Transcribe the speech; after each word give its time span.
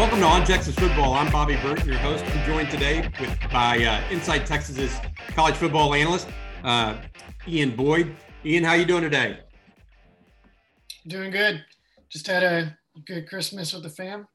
Welcome 0.00 0.20
to 0.20 0.26
On 0.26 0.46
Texas 0.46 0.74
Football. 0.76 1.12
I'm 1.12 1.30
Bobby 1.30 1.56
Burton, 1.56 1.86
your 1.86 1.98
host. 1.98 2.24
I'm 2.24 2.46
joined 2.46 2.70
today 2.70 3.12
with 3.20 3.38
by 3.52 3.84
uh, 3.84 4.02
Inside 4.10 4.46
Texas's 4.46 4.98
college 5.34 5.56
football 5.56 5.92
analyst, 5.92 6.26
uh, 6.64 6.96
Ian 7.46 7.76
Boyd. 7.76 8.16
Ian, 8.42 8.64
how 8.64 8.72
you 8.72 8.86
doing 8.86 9.02
today? 9.02 9.40
Doing 11.06 11.30
good. 11.30 11.62
Just 12.08 12.26
had 12.28 12.42
a 12.42 12.78
good 13.06 13.28
Christmas 13.28 13.74
with 13.74 13.82
the 13.82 13.90
fam. 13.90 14.26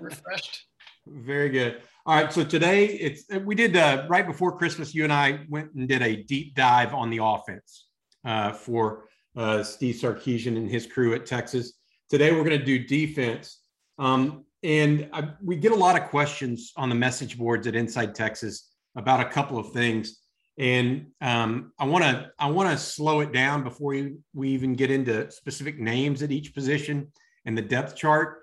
Refreshed. 0.00 0.66
Very 1.06 1.50
good. 1.50 1.82
All 2.04 2.20
right. 2.20 2.32
So 2.32 2.42
today 2.42 2.86
it's 2.86 3.26
we 3.44 3.54
did 3.54 3.76
uh, 3.76 4.06
right 4.08 4.26
before 4.26 4.58
Christmas. 4.58 4.92
You 4.92 5.04
and 5.04 5.12
I 5.12 5.38
went 5.48 5.72
and 5.74 5.88
did 5.88 6.02
a 6.02 6.24
deep 6.24 6.56
dive 6.56 6.94
on 6.94 7.10
the 7.10 7.20
offense 7.22 7.86
uh, 8.24 8.52
for 8.52 9.04
uh, 9.36 9.62
Steve 9.62 9.94
Sarkisian 9.94 10.56
and 10.56 10.68
his 10.68 10.84
crew 10.84 11.14
at 11.14 11.26
Texas. 11.26 11.74
Today 12.10 12.32
we're 12.32 12.42
going 12.42 12.58
to 12.58 12.64
do 12.64 12.80
defense. 12.80 13.60
Um, 14.00 14.45
and 14.62 15.08
I, 15.12 15.28
we 15.42 15.56
get 15.56 15.72
a 15.72 15.76
lot 15.76 16.00
of 16.00 16.08
questions 16.08 16.72
on 16.76 16.88
the 16.88 16.94
message 16.94 17.38
boards 17.38 17.66
at 17.66 17.74
Inside 17.74 18.14
Texas 18.14 18.70
about 18.96 19.20
a 19.20 19.28
couple 19.28 19.58
of 19.58 19.72
things. 19.72 20.20
And 20.58 21.08
um, 21.20 21.72
I 21.78 21.84
want 21.84 22.04
to 22.04 22.30
I 22.38 22.46
want 22.46 22.70
to 22.70 22.78
slow 22.78 23.20
it 23.20 23.32
down 23.32 23.62
before 23.62 23.90
we, 23.90 24.16
we 24.32 24.48
even 24.50 24.74
get 24.74 24.90
into 24.90 25.30
specific 25.30 25.78
names 25.78 26.22
at 26.22 26.32
each 26.32 26.54
position 26.54 27.12
and 27.44 27.56
the 27.56 27.62
depth 27.62 27.94
chart. 27.94 28.38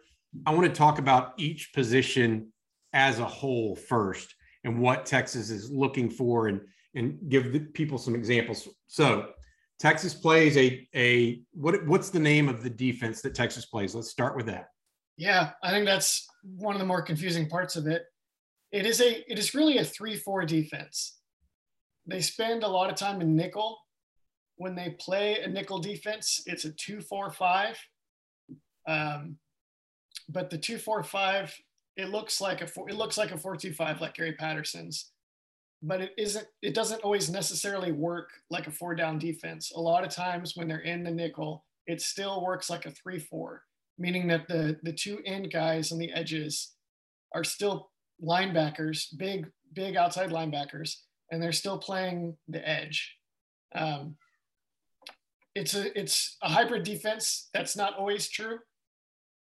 I 0.45 0.53
want 0.53 0.65
to 0.65 0.73
talk 0.73 0.99
about 0.99 1.33
each 1.37 1.73
position 1.73 2.51
as 2.93 3.19
a 3.19 3.25
whole 3.25 3.75
first 3.75 4.35
and 4.63 4.79
what 4.79 5.05
Texas 5.07 5.49
is 5.49 5.71
looking 5.71 6.09
for 6.09 6.47
and 6.47 6.61
and 6.95 7.17
give 7.29 7.73
people 7.73 7.97
some 7.97 8.13
examples. 8.13 8.69
So 8.85 9.29
Texas 9.79 10.13
plays 10.13 10.55
a 10.55 10.87
a 10.93 11.41
what 11.51 11.85
what's 11.87 12.11
the 12.11 12.19
name 12.19 12.47
of 12.47 12.61
the 12.61 12.69
defense 12.69 13.21
that 13.23 13.33
Texas 13.33 13.65
plays? 13.65 13.95
Let's 13.95 14.11
start 14.11 14.35
with 14.35 14.45
that. 14.45 14.67
Yeah, 15.17 15.51
I 15.61 15.71
think 15.71 15.85
that's 15.85 16.27
one 16.43 16.75
of 16.75 16.79
the 16.79 16.87
more 16.87 17.01
confusing 17.01 17.47
parts 17.47 17.75
of 17.75 17.87
it. 17.87 18.03
It 18.71 18.85
is 18.85 19.01
a 19.01 19.31
it 19.31 19.37
is 19.37 19.53
really 19.53 19.77
a 19.77 19.83
3-4 19.83 20.47
defense. 20.47 21.17
They 22.07 22.21
spend 22.21 22.63
a 22.63 22.67
lot 22.67 22.89
of 22.89 22.95
time 22.95 23.21
in 23.21 23.35
nickel. 23.35 23.77
When 24.55 24.75
they 24.75 24.95
play 24.99 25.39
a 25.39 25.47
nickel 25.47 25.79
defense, 25.79 26.41
it's 26.45 26.65
a 26.65 26.71
2-4-5. 26.71 27.75
Um, 28.87 29.37
but 30.29 30.49
the 30.49 30.57
2-4-5 30.57 31.51
it 31.95 32.09
looks 32.09 32.41
like 32.41 32.61
a 32.61 32.67
four, 32.67 32.89
it 32.89 32.95
looks 32.95 33.17
like 33.17 33.31
a 33.31 33.37
4-2-5 33.37 34.01
like 34.01 34.15
Gary 34.15 34.33
Patterson's. 34.33 35.11
But 35.83 36.01
it 36.01 36.11
isn't 36.17 36.47
it 36.61 36.73
doesn't 36.73 37.01
always 37.01 37.29
necessarily 37.29 37.91
work 37.91 38.29
like 38.49 38.67
a 38.67 38.71
four 38.71 38.95
down 38.95 39.19
defense. 39.19 39.71
A 39.75 39.79
lot 39.79 40.03
of 40.03 40.09
times 40.09 40.55
when 40.55 40.67
they're 40.67 40.79
in 40.79 41.03
the 41.03 41.11
nickel, 41.11 41.65
it 41.85 42.01
still 42.01 42.43
works 42.43 42.69
like 42.69 42.85
a 42.85 42.91
3-4 42.91 43.59
meaning 43.97 44.27
that 44.27 44.47
the 44.47 44.77
the 44.83 44.93
two 44.93 45.19
end 45.25 45.51
guys 45.51 45.91
on 45.91 45.97
the 45.97 46.11
edges 46.11 46.73
are 47.33 47.43
still 47.43 47.91
linebackers, 48.23 49.07
big 49.17 49.49
big 49.73 49.95
outside 49.95 50.29
linebackers, 50.29 50.95
and 51.31 51.41
they're 51.41 51.51
still 51.51 51.77
playing 51.77 52.37
the 52.47 52.67
edge. 52.67 53.15
Um, 53.75 54.15
it's 55.55 55.75
a 55.75 55.97
it's 55.99 56.37
a 56.41 56.49
hybrid 56.49 56.83
defense. 56.83 57.49
That's 57.53 57.75
not 57.75 57.95
always 57.95 58.29
true, 58.29 58.59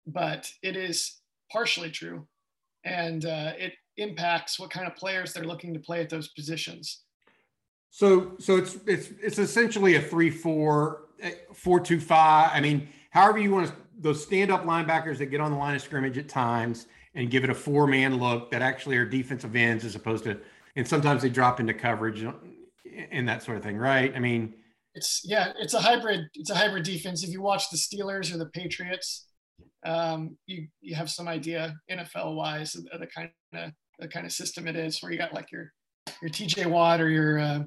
but 0.06 0.52
it 0.62 0.76
is 0.76 1.20
partially 1.52 1.92
true, 1.92 2.28
and 2.84 3.26
uh, 3.26 3.54
it 3.58 3.74
impacts 3.98 4.60
what 4.60 4.70
kind 4.70 4.88
of 4.88 4.96
players 4.96 5.34
they're 5.34 5.44
looking 5.44 5.74
to 5.74 5.80
play 5.80 6.02
at 6.02 6.10
those 6.10 6.30
positions. 6.30 7.04
So 7.90 8.34
so 8.40 8.58
it's 8.58 8.78
it's 8.86 9.10
it's 9.22 9.40
essentially 9.40 9.96
a 9.96 10.02
three 10.02 10.30
four 10.30 11.08
four 11.54 11.80
two 11.80 12.00
five. 12.00 12.52
I 12.54 12.62
mean, 12.62 12.88
however 13.12 13.40
you 13.40 13.52
want 13.52 13.68
to 13.68 13.74
those 14.00 14.22
stand 14.24 14.52
up 14.52 14.64
linebackers 14.64 15.18
that 15.18 15.28
get 15.28 15.42
on 15.42 15.52
the 15.52 15.58
line 15.58 15.76
of 15.76 15.82
scrimmage 15.82 16.18
at 16.18 16.30
times 16.30 16.88
and 17.16 17.32
give 17.32 17.44
it 17.44 17.50
a 17.50 17.56
four 17.56 17.88
man 17.88 18.18
look 18.18 18.52
that 18.52 18.62
actually 18.62 18.98
are 18.98 19.06
defensive 19.06 19.56
ends 19.56 19.84
as 19.84 19.96
opposed 19.96 20.24
to, 20.26 20.40
and 20.76 20.88
sometimes 20.88 21.22
they 21.22 21.30
drop 21.30 21.60
into 21.60 21.74
coverage 21.74 22.26
and 23.12 23.28
that 23.28 23.44
sort 23.44 23.58
of 23.58 23.64
thing, 23.64 23.78
right? 23.78 24.16
I 24.16 24.20
mean, 24.20 24.54
it's 24.94 25.22
yeah, 25.24 25.52
it's 25.60 25.74
a 25.74 25.80
hybrid. 25.80 26.22
It's 26.36 26.50
a 26.50 26.56
hybrid 26.56 26.84
defense. 26.84 27.24
If 27.24 27.32
you 27.32 27.42
watch 27.42 27.70
the 27.70 27.78
Steelers 27.78 28.34
or 28.34 28.38
the 28.38 28.48
Patriots, 28.48 29.28
um, 29.86 30.38
you 30.46 30.68
you 30.82 30.96
have 30.96 31.10
some 31.10 31.28
idea 31.28 31.76
NFL 31.90 32.36
wise 32.36 32.76
of 32.76 33.00
the 33.00 33.08
kind 33.08 33.30
of 33.54 33.72
the 34.00 34.08
kind 34.08 34.26
of 34.26 34.32
system 34.32 34.68
it 34.68 34.76
is, 34.76 35.00
where 35.02 35.12
you 35.12 35.18
got 35.18 35.34
like 35.34 35.52
your 35.52 35.72
your 36.22 36.30
TJ 36.30 36.68
Watt 36.68 37.02
or 37.02 37.10
your 37.10 37.40
uh, 37.40 37.60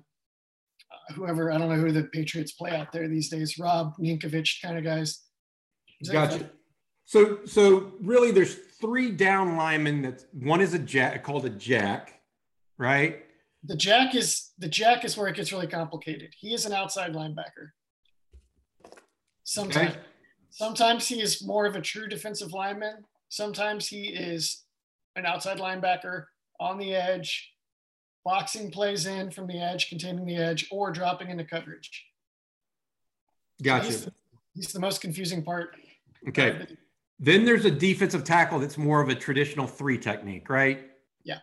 whoever 1.14 1.52
I 1.52 1.58
don't 1.58 1.68
know 1.68 1.76
who 1.76 1.92
the 1.92 2.04
Patriots 2.04 2.52
play 2.52 2.72
out 2.72 2.92
there 2.92 3.08
these 3.08 3.28
days, 3.28 3.58
Rob 3.58 3.92
Ninkovich 4.00 4.60
kind 4.62 4.78
of 4.78 4.84
guys 4.84 5.24
Gotcha. 6.08 6.50
So, 7.04 7.40
so 7.44 7.92
really, 8.00 8.30
there's 8.30 8.54
three 8.80 9.10
down 9.10 9.56
linemen. 9.56 10.02
That 10.02 10.24
one 10.32 10.60
is 10.60 10.74
a 10.74 10.78
jack 10.78 11.24
called 11.24 11.44
a 11.44 11.50
jack, 11.50 12.20
right? 12.78 13.24
The 13.64 13.76
jack 13.76 14.14
is 14.14 14.52
the 14.58 14.68
jack 14.68 15.04
is 15.04 15.16
where 15.16 15.28
it 15.28 15.36
gets 15.36 15.52
really 15.52 15.66
complicated. 15.66 16.32
He 16.38 16.54
is 16.54 16.66
an 16.66 16.72
outside 16.72 17.12
linebacker. 17.12 17.70
Sometimes, 19.42 19.90
okay. 19.90 20.00
sometimes 20.50 21.08
he 21.08 21.20
is 21.20 21.44
more 21.44 21.66
of 21.66 21.74
a 21.74 21.80
true 21.80 22.06
defensive 22.06 22.52
lineman. 22.52 23.04
Sometimes 23.28 23.88
he 23.88 24.08
is 24.08 24.64
an 25.16 25.26
outside 25.26 25.58
linebacker 25.58 26.26
on 26.60 26.78
the 26.78 26.94
edge, 26.94 27.52
boxing 28.24 28.70
plays 28.70 29.06
in 29.06 29.30
from 29.30 29.46
the 29.46 29.60
edge, 29.60 29.88
containing 29.88 30.26
the 30.26 30.36
edge, 30.36 30.68
or 30.70 30.92
dropping 30.92 31.30
into 31.30 31.44
coverage. 31.44 32.06
Gotcha. 33.62 33.86
He's 33.86 34.04
the, 34.04 34.12
he's 34.54 34.72
the 34.72 34.80
most 34.80 35.00
confusing 35.00 35.42
part 35.42 35.74
Okay. 36.28 36.66
Then 37.18 37.44
there's 37.44 37.64
a 37.64 37.70
defensive 37.70 38.24
tackle 38.24 38.58
that's 38.58 38.78
more 38.78 39.00
of 39.00 39.08
a 39.08 39.14
traditional 39.14 39.66
three 39.66 39.98
technique, 39.98 40.48
right? 40.48 40.90
Yeah. 41.24 41.38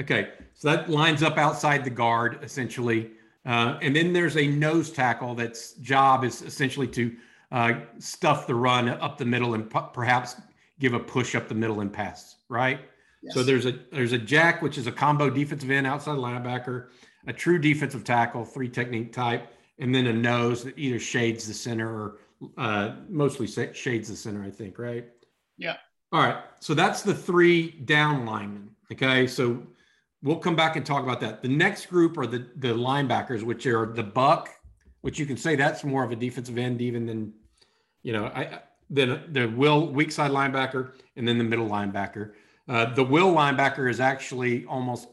Okay. 0.00 0.30
So 0.54 0.68
that 0.68 0.88
lines 0.88 1.22
up 1.22 1.36
outside 1.36 1.84
the 1.84 1.90
guard 1.90 2.38
essentially. 2.42 3.12
Uh, 3.44 3.78
and 3.80 3.94
then 3.94 4.12
there's 4.12 4.36
a 4.36 4.46
nose 4.46 4.90
tackle 4.90 5.34
that's 5.34 5.72
job 5.74 6.24
is 6.24 6.42
essentially 6.42 6.88
to 6.88 7.16
uh, 7.50 7.72
stuff 7.98 8.46
the 8.46 8.54
run 8.54 8.88
up 8.88 9.16
the 9.16 9.24
middle 9.24 9.54
and 9.54 9.70
p- 9.70 9.78
perhaps 9.92 10.36
give 10.78 10.94
a 10.94 10.98
push 10.98 11.34
up 11.34 11.48
the 11.48 11.54
middle 11.54 11.80
and 11.80 11.92
pass, 11.92 12.36
right? 12.48 12.80
Yes. 13.22 13.34
So 13.34 13.42
there's 13.42 13.66
a 13.66 13.78
there's 13.90 14.12
a 14.12 14.18
jack, 14.18 14.62
which 14.62 14.78
is 14.78 14.86
a 14.86 14.92
combo 14.92 15.30
defensive 15.30 15.70
end, 15.70 15.86
outside 15.86 16.18
linebacker, 16.18 16.88
a 17.26 17.32
true 17.32 17.58
defensive 17.58 18.04
tackle, 18.04 18.44
three 18.44 18.68
technique 18.68 19.12
type, 19.12 19.52
and 19.78 19.94
then 19.94 20.06
a 20.06 20.12
nose 20.12 20.62
that 20.64 20.78
either 20.78 20.98
shades 20.98 21.46
the 21.46 21.54
center 21.54 21.88
or 21.88 22.18
uh, 22.56 22.96
mostly 23.08 23.46
shades 23.46 24.08
the 24.08 24.16
center, 24.16 24.42
I 24.42 24.50
think, 24.50 24.78
right? 24.78 25.08
Yeah. 25.56 25.76
All 26.12 26.22
right. 26.22 26.42
So 26.60 26.74
that's 26.74 27.02
the 27.02 27.14
three 27.14 27.70
down 27.70 28.24
linemen. 28.24 28.70
Okay. 28.92 29.26
So 29.26 29.62
we'll 30.22 30.36
come 30.36 30.56
back 30.56 30.76
and 30.76 30.84
talk 30.84 31.02
about 31.02 31.20
that. 31.20 31.42
The 31.42 31.48
next 31.48 31.86
group 31.86 32.16
are 32.16 32.26
the 32.26 32.46
the 32.56 32.68
linebackers, 32.68 33.42
which 33.42 33.66
are 33.66 33.86
the 33.86 34.02
buck, 34.02 34.50
which 35.02 35.18
you 35.18 35.26
can 35.26 35.36
say 35.36 35.56
that's 35.56 35.84
more 35.84 36.04
of 36.04 36.12
a 36.12 36.16
defensive 36.16 36.58
end 36.58 36.80
even 36.80 37.06
than, 37.06 37.32
you 38.02 38.12
know, 38.12 38.26
I 38.26 38.60
then 38.90 39.24
the 39.32 39.46
will 39.46 39.92
weak 39.92 40.10
side 40.10 40.30
linebacker 40.30 40.92
and 41.16 41.28
then 41.28 41.36
the 41.36 41.44
middle 41.44 41.68
linebacker. 41.68 42.32
Uh, 42.68 42.94
the 42.94 43.04
will 43.04 43.34
linebacker 43.34 43.90
is 43.90 44.00
actually 44.00 44.64
almost 44.66 45.08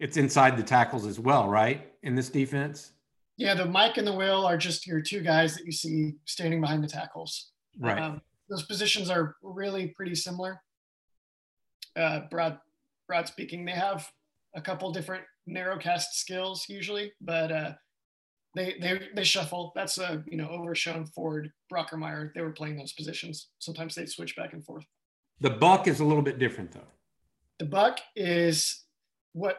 it's 0.00 0.16
inside 0.16 0.56
the 0.56 0.62
tackles 0.62 1.06
as 1.06 1.20
well, 1.20 1.48
right? 1.48 1.92
In 2.02 2.14
this 2.14 2.28
defense. 2.28 2.92
Yeah, 3.36 3.54
the 3.54 3.64
Mike 3.64 3.96
and 3.96 4.06
the 4.06 4.12
Will 4.12 4.46
are 4.46 4.56
just 4.56 4.86
your 4.86 5.00
two 5.00 5.20
guys 5.20 5.54
that 5.56 5.64
you 5.64 5.72
see 5.72 6.14
standing 6.24 6.60
behind 6.60 6.84
the 6.84 6.88
tackles. 6.88 7.50
Right. 7.78 7.98
Um, 7.98 8.20
those 8.48 8.62
positions 8.64 9.10
are 9.10 9.36
really 9.42 9.88
pretty 9.88 10.14
similar. 10.14 10.60
Uh, 11.96 12.20
broad, 12.30 12.58
broad 13.08 13.26
speaking, 13.26 13.64
they 13.64 13.72
have 13.72 14.08
a 14.54 14.60
couple 14.60 14.92
different 14.92 15.24
narrow 15.46 15.78
cast 15.78 16.18
skills 16.18 16.66
usually, 16.68 17.12
but 17.20 17.50
uh, 17.50 17.72
they 18.54 18.76
they 18.80 19.00
they 19.14 19.24
shuffle. 19.24 19.72
That's 19.74 19.98
a 19.98 20.22
you 20.26 20.36
know 20.36 20.48
overshown 20.48 21.06
Ford 21.06 21.50
Brockermeyer. 21.72 22.32
They 22.34 22.42
were 22.42 22.52
playing 22.52 22.76
those 22.76 22.92
positions. 22.92 23.48
Sometimes 23.58 23.94
they 23.94 24.06
switch 24.06 24.36
back 24.36 24.52
and 24.52 24.64
forth. 24.64 24.84
The 25.40 25.50
buck 25.50 25.88
is 25.88 26.00
a 26.00 26.04
little 26.04 26.22
bit 26.22 26.38
different 26.38 26.72
though. 26.72 26.88
The 27.58 27.66
buck 27.66 28.00
is 28.14 28.84
what 29.32 29.58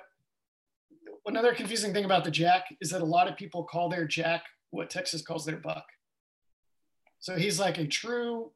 another 1.26 1.54
confusing 1.54 1.94
thing 1.94 2.06
about 2.06 2.24
the 2.24 2.32
jack 2.32 2.66
is 2.82 2.90
that 2.92 3.02
a 3.02 3.06
lot 3.06 3.28
of 3.28 3.36
people 3.36 3.64
call 3.64 3.90
their 3.90 4.06
jack 4.06 4.44
what 4.72 4.90
Texas 4.90 5.22
calls 5.22 5.46
their 5.46 5.58
buck. 5.58 5.86
So 7.20 7.36
he's 7.36 7.60
like 7.60 7.78
a 7.78 7.88
true 7.88 8.52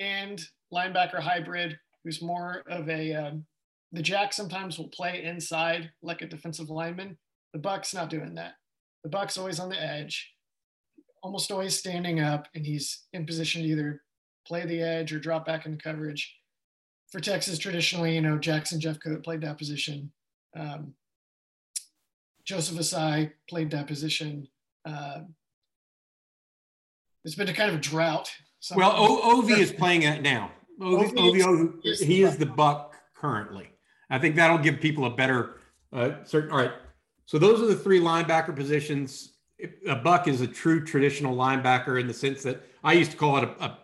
end 0.00 0.44
linebacker 0.72 1.20
hybrid 1.20 1.78
who's 2.04 2.22
more 2.22 2.62
of 2.68 2.88
a 2.88 3.12
um, 3.14 3.44
the 3.92 4.02
Jack 4.02 4.32
sometimes 4.32 4.78
will 4.78 4.88
play 4.88 5.24
inside 5.24 5.90
like 6.02 6.22
a 6.22 6.26
defensive 6.26 6.70
lineman. 6.70 7.16
The 7.52 7.58
Buck's 7.58 7.94
not 7.94 8.10
doing 8.10 8.34
that. 8.34 8.54
The 9.02 9.08
Buck's 9.08 9.38
always 9.38 9.58
on 9.58 9.70
the 9.70 9.82
edge, 9.82 10.32
almost 11.22 11.50
always 11.50 11.78
standing 11.78 12.20
up, 12.20 12.46
and 12.54 12.66
he's 12.66 13.04
in 13.12 13.24
position 13.24 13.62
to 13.62 13.68
either 13.68 14.02
play 14.46 14.66
the 14.66 14.82
edge 14.82 15.12
or 15.12 15.18
drop 15.18 15.46
back 15.46 15.64
into 15.64 15.78
coverage. 15.78 16.34
For 17.10 17.20
Texas, 17.20 17.58
traditionally, 17.58 18.14
you 18.14 18.20
know, 18.20 18.38
Jackson 18.38 18.80
Jeffcoat 18.80 19.24
played 19.24 19.40
that 19.40 19.56
position. 19.56 20.12
Um, 20.54 20.94
Joseph 22.48 22.78
Ossai 22.78 23.30
played 23.46 23.70
that 23.72 23.86
position. 23.86 24.48
Uh, 24.82 25.20
it's 27.22 27.34
been 27.34 27.48
a 27.48 27.52
kind 27.52 27.68
of 27.68 27.76
a 27.76 27.80
drought. 27.80 28.32
Well, 28.74 28.90
o- 28.96 29.38
Ovie 29.38 29.60
is 29.60 29.70
playing 29.70 30.02
it 30.02 30.22
now. 30.22 30.50
Ovie, 30.80 31.14
Ovie, 31.18 31.42
Ovie 31.42 31.72
is 31.84 32.00
he 32.00 32.22
is 32.22 32.38
the 32.38 32.46
buck 32.46 32.96
currently. 33.14 33.68
I 34.08 34.18
think 34.18 34.34
that'll 34.34 34.56
give 34.56 34.80
people 34.80 35.04
a 35.04 35.10
better 35.10 35.60
uh, 35.92 36.24
certain. 36.24 36.50
All 36.50 36.56
right, 36.56 36.72
so 37.26 37.38
those 37.38 37.60
are 37.60 37.66
the 37.66 37.76
three 37.76 38.00
linebacker 38.00 38.56
positions. 38.56 39.34
A 39.86 39.96
buck 39.96 40.26
is 40.26 40.40
a 40.40 40.46
true 40.46 40.82
traditional 40.82 41.36
linebacker 41.36 42.00
in 42.00 42.06
the 42.06 42.14
sense 42.14 42.42
that 42.44 42.62
I 42.82 42.94
used 42.94 43.10
to 43.10 43.16
call 43.18 43.36
it 43.38 43.44
a, 43.60 43.76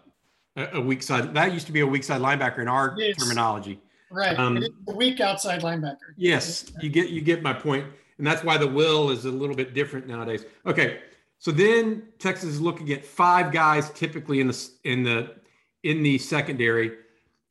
a, 0.56 0.68
a 0.78 0.80
weak 0.80 1.02
side. 1.02 1.34
That 1.34 1.52
used 1.52 1.66
to 1.66 1.72
be 1.72 1.80
a 1.80 1.86
weak 1.86 2.04
side 2.04 2.22
linebacker 2.22 2.60
in 2.60 2.68
our 2.68 2.94
yes. 2.96 3.16
terminology. 3.18 3.78
Right, 4.10 4.38
um, 4.38 4.64
a 4.88 4.94
weak 4.94 5.20
outside 5.20 5.60
linebacker. 5.60 6.14
Yes, 6.16 6.72
you 6.80 6.88
get 6.88 7.10
you 7.10 7.20
get 7.20 7.42
my 7.42 7.52
point, 7.52 7.84
and 8.18 8.26
that's 8.26 8.44
why 8.44 8.56
the 8.58 8.66
will 8.66 9.10
is 9.10 9.24
a 9.24 9.30
little 9.30 9.56
bit 9.56 9.74
different 9.74 10.06
nowadays. 10.06 10.44
Okay, 10.66 11.00
so 11.38 11.50
then 11.50 12.04
Texas 12.18 12.50
is 12.50 12.60
looking 12.60 12.92
at 12.92 13.04
five 13.04 13.52
guys 13.52 13.90
typically 13.90 14.40
in 14.40 14.48
the 14.48 14.70
in 14.84 15.02
the 15.02 15.34
in 15.82 16.02
the 16.02 16.18
secondary. 16.18 16.92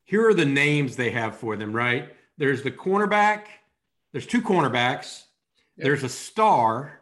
Here 0.05 0.27
are 0.27 0.33
the 0.33 0.45
names 0.45 0.95
they 0.95 1.11
have 1.11 1.35
for 1.35 1.55
them, 1.55 1.73
right? 1.73 2.13
There's 2.37 2.63
the 2.63 2.71
cornerback, 2.71 3.45
there's 4.11 4.25
two 4.25 4.41
cornerbacks, 4.41 5.23
yep. 5.77 5.85
there's 5.85 6.03
a 6.03 6.09
star, 6.09 7.01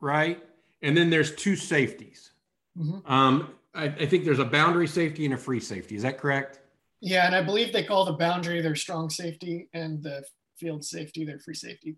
right? 0.00 0.42
And 0.82 0.96
then 0.96 1.10
there's 1.10 1.34
two 1.34 1.56
safeties. 1.56 2.30
Mm-hmm. 2.78 3.10
Um, 3.10 3.54
I, 3.74 3.84
I 3.84 4.06
think 4.06 4.24
there's 4.24 4.38
a 4.38 4.44
boundary 4.44 4.86
safety 4.86 5.24
and 5.24 5.34
a 5.34 5.38
free 5.38 5.60
safety. 5.60 5.96
Is 5.96 6.02
that 6.02 6.18
correct? 6.18 6.60
Yeah, 7.00 7.26
and 7.26 7.34
I 7.34 7.42
believe 7.42 7.72
they 7.72 7.84
call 7.84 8.04
the 8.04 8.12
boundary 8.12 8.60
their 8.60 8.76
strong 8.76 9.08
safety 9.10 9.68
and 9.72 10.02
the 10.02 10.22
field 10.56 10.84
safety 10.84 11.24
their 11.24 11.38
free 11.38 11.54
safety. 11.54 11.96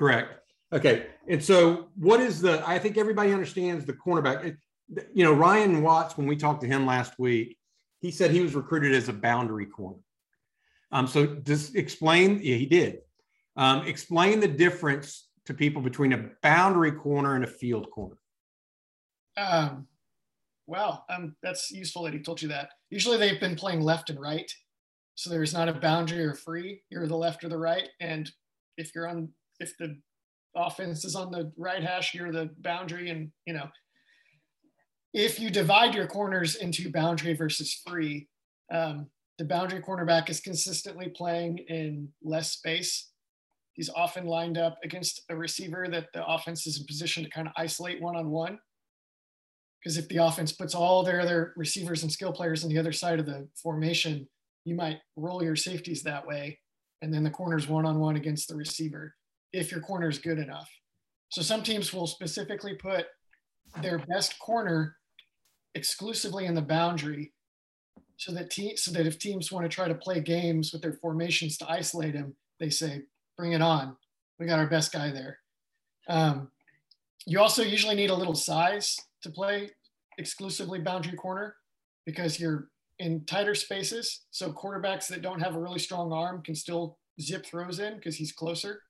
Correct. 0.00 0.40
Okay. 0.72 1.08
And 1.28 1.44
so, 1.44 1.88
what 1.94 2.20
is 2.20 2.40
the? 2.40 2.66
I 2.66 2.78
think 2.78 2.96
everybody 2.96 3.34
understands 3.34 3.84
the 3.84 3.92
cornerback. 3.92 4.56
You 5.12 5.24
know, 5.24 5.34
Ryan 5.34 5.82
Watts, 5.82 6.16
when 6.16 6.26
we 6.26 6.36
talked 6.36 6.62
to 6.62 6.66
him 6.66 6.86
last 6.86 7.18
week, 7.18 7.58
he 8.00 8.10
said 8.10 8.30
he 8.30 8.40
was 8.40 8.54
recruited 8.54 8.94
as 8.94 9.10
a 9.10 9.12
boundary 9.12 9.66
corner. 9.66 9.98
Um, 10.90 11.06
so, 11.06 11.26
just 11.44 11.76
explain. 11.76 12.40
Yeah, 12.42 12.56
he 12.56 12.64
did. 12.64 13.00
Um, 13.56 13.86
explain 13.86 14.40
the 14.40 14.48
difference 14.48 15.28
to 15.44 15.52
people 15.52 15.82
between 15.82 16.14
a 16.14 16.30
boundary 16.42 16.92
corner 16.92 17.34
and 17.34 17.44
a 17.44 17.46
field 17.46 17.90
corner. 17.90 18.16
Um, 19.36 19.86
well, 20.66 21.04
um, 21.10 21.36
that's 21.42 21.70
useful 21.70 22.04
that 22.04 22.14
he 22.14 22.20
told 22.20 22.40
you 22.40 22.48
that. 22.48 22.70
Usually, 22.88 23.18
they've 23.18 23.38
been 23.38 23.54
playing 23.54 23.82
left 23.82 24.08
and 24.08 24.18
right, 24.18 24.50
so 25.14 25.28
there's 25.28 25.52
not 25.52 25.68
a 25.68 25.74
boundary 25.74 26.24
or 26.24 26.32
free. 26.32 26.80
You're 26.88 27.06
the 27.06 27.18
left 27.18 27.44
or 27.44 27.50
the 27.50 27.58
right, 27.58 27.90
and 28.00 28.30
if 28.78 28.94
you're 28.94 29.06
on, 29.06 29.28
if 29.60 29.76
the 29.78 29.96
offense 30.56 31.04
is 31.04 31.14
on 31.14 31.30
the 31.30 31.52
right 31.56 31.82
hash, 31.82 32.14
you're 32.14 32.32
the 32.32 32.50
boundary. 32.58 33.10
And, 33.10 33.30
you 33.46 33.52
know, 33.52 33.68
if 35.12 35.38
you 35.38 35.50
divide 35.50 35.94
your 35.94 36.06
corners 36.06 36.56
into 36.56 36.90
boundary 36.90 37.34
versus 37.34 37.80
free, 37.86 38.28
um, 38.72 39.06
the 39.38 39.44
boundary 39.44 39.80
cornerback 39.80 40.28
is 40.28 40.40
consistently 40.40 41.08
playing 41.08 41.58
in 41.68 42.08
less 42.22 42.52
space. 42.52 43.10
He's 43.72 43.90
often 43.90 44.26
lined 44.26 44.58
up 44.58 44.78
against 44.84 45.22
a 45.30 45.36
receiver 45.36 45.86
that 45.88 46.08
the 46.12 46.26
offense 46.26 46.66
is 46.66 46.80
in 46.80 46.86
position 46.86 47.24
to 47.24 47.30
kind 47.30 47.46
of 47.46 47.54
isolate 47.56 48.02
one 48.02 48.16
on 48.16 48.30
one. 48.30 48.58
Because 49.82 49.96
if 49.96 50.08
the 50.08 50.18
offense 50.18 50.52
puts 50.52 50.74
all 50.74 51.02
their 51.02 51.20
other 51.20 51.54
receivers 51.56 52.02
and 52.02 52.12
skill 52.12 52.32
players 52.32 52.64
on 52.64 52.68
the 52.68 52.78
other 52.78 52.92
side 52.92 53.18
of 53.18 53.24
the 53.24 53.48
formation, 53.62 54.28
you 54.64 54.74
might 54.74 54.98
roll 55.16 55.42
your 55.42 55.56
safeties 55.56 56.02
that 56.02 56.26
way. 56.26 56.58
And 57.00 57.12
then 57.12 57.24
the 57.24 57.30
corner's 57.30 57.66
one 57.66 57.86
on 57.86 57.98
one 57.98 58.16
against 58.16 58.48
the 58.48 58.56
receiver 58.56 59.14
if 59.52 59.70
your 59.70 59.80
corner 59.80 60.08
is 60.08 60.18
good 60.18 60.38
enough. 60.38 60.70
So 61.30 61.42
some 61.42 61.62
teams 61.62 61.92
will 61.92 62.06
specifically 62.06 62.74
put 62.74 63.06
their 63.82 63.98
best 63.98 64.38
corner 64.38 64.96
exclusively 65.74 66.46
in 66.46 66.54
the 66.54 66.62
boundary 66.62 67.32
so 68.16 68.32
that 68.32 68.50
te- 68.50 68.76
so 68.76 68.90
that 68.92 69.06
if 69.06 69.18
teams 69.18 69.50
want 69.50 69.64
to 69.64 69.74
try 69.74 69.88
to 69.88 69.94
play 69.94 70.20
games 70.20 70.72
with 70.72 70.82
their 70.82 70.92
formations 70.94 71.56
to 71.58 71.70
isolate 71.70 72.14
him, 72.14 72.34
they 72.58 72.68
say, 72.68 73.02
bring 73.36 73.52
it 73.52 73.62
on. 73.62 73.96
We 74.38 74.46
got 74.46 74.58
our 74.58 74.66
best 74.66 74.92
guy 74.92 75.10
there. 75.10 75.38
Um, 76.08 76.50
you 77.26 77.40
also 77.40 77.62
usually 77.62 77.94
need 77.94 78.10
a 78.10 78.14
little 78.14 78.34
size 78.34 78.98
to 79.22 79.30
play 79.30 79.70
exclusively 80.18 80.80
boundary 80.80 81.16
corner 81.16 81.54
because 82.04 82.40
you're 82.40 82.68
in 82.98 83.24
tighter 83.24 83.54
spaces. 83.54 84.26
So 84.30 84.52
quarterbacks 84.52 85.06
that 85.08 85.22
don't 85.22 85.40
have 85.40 85.54
a 85.54 85.60
really 85.60 85.78
strong 85.78 86.12
arm 86.12 86.42
can 86.42 86.54
still 86.54 86.98
zip 87.20 87.46
throws 87.46 87.78
in 87.78 87.96
because 87.96 88.16
he's 88.16 88.32
closer. 88.32 88.82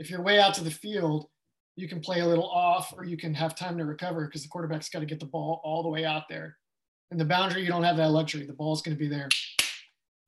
If 0.00 0.08
you're 0.08 0.22
way 0.22 0.40
out 0.40 0.54
to 0.54 0.64
the 0.64 0.70
field, 0.70 1.28
you 1.76 1.86
can 1.86 2.00
play 2.00 2.20
a 2.20 2.26
little 2.26 2.48
off 2.48 2.92
or 2.96 3.04
you 3.04 3.18
can 3.18 3.34
have 3.34 3.54
time 3.54 3.76
to 3.76 3.84
recover 3.84 4.24
because 4.24 4.42
the 4.42 4.48
quarterback's 4.48 4.88
got 4.88 5.00
to 5.00 5.06
get 5.06 5.20
the 5.20 5.26
ball 5.26 5.60
all 5.62 5.82
the 5.82 5.90
way 5.90 6.06
out 6.06 6.24
there. 6.28 6.56
In 7.10 7.18
the 7.18 7.24
boundary, 7.24 7.62
you 7.62 7.68
don't 7.68 7.84
have 7.84 7.98
that 7.98 8.10
luxury. 8.10 8.46
The 8.46 8.54
ball's 8.54 8.80
going 8.80 8.96
to 8.96 8.98
be 8.98 9.08
there 9.08 9.28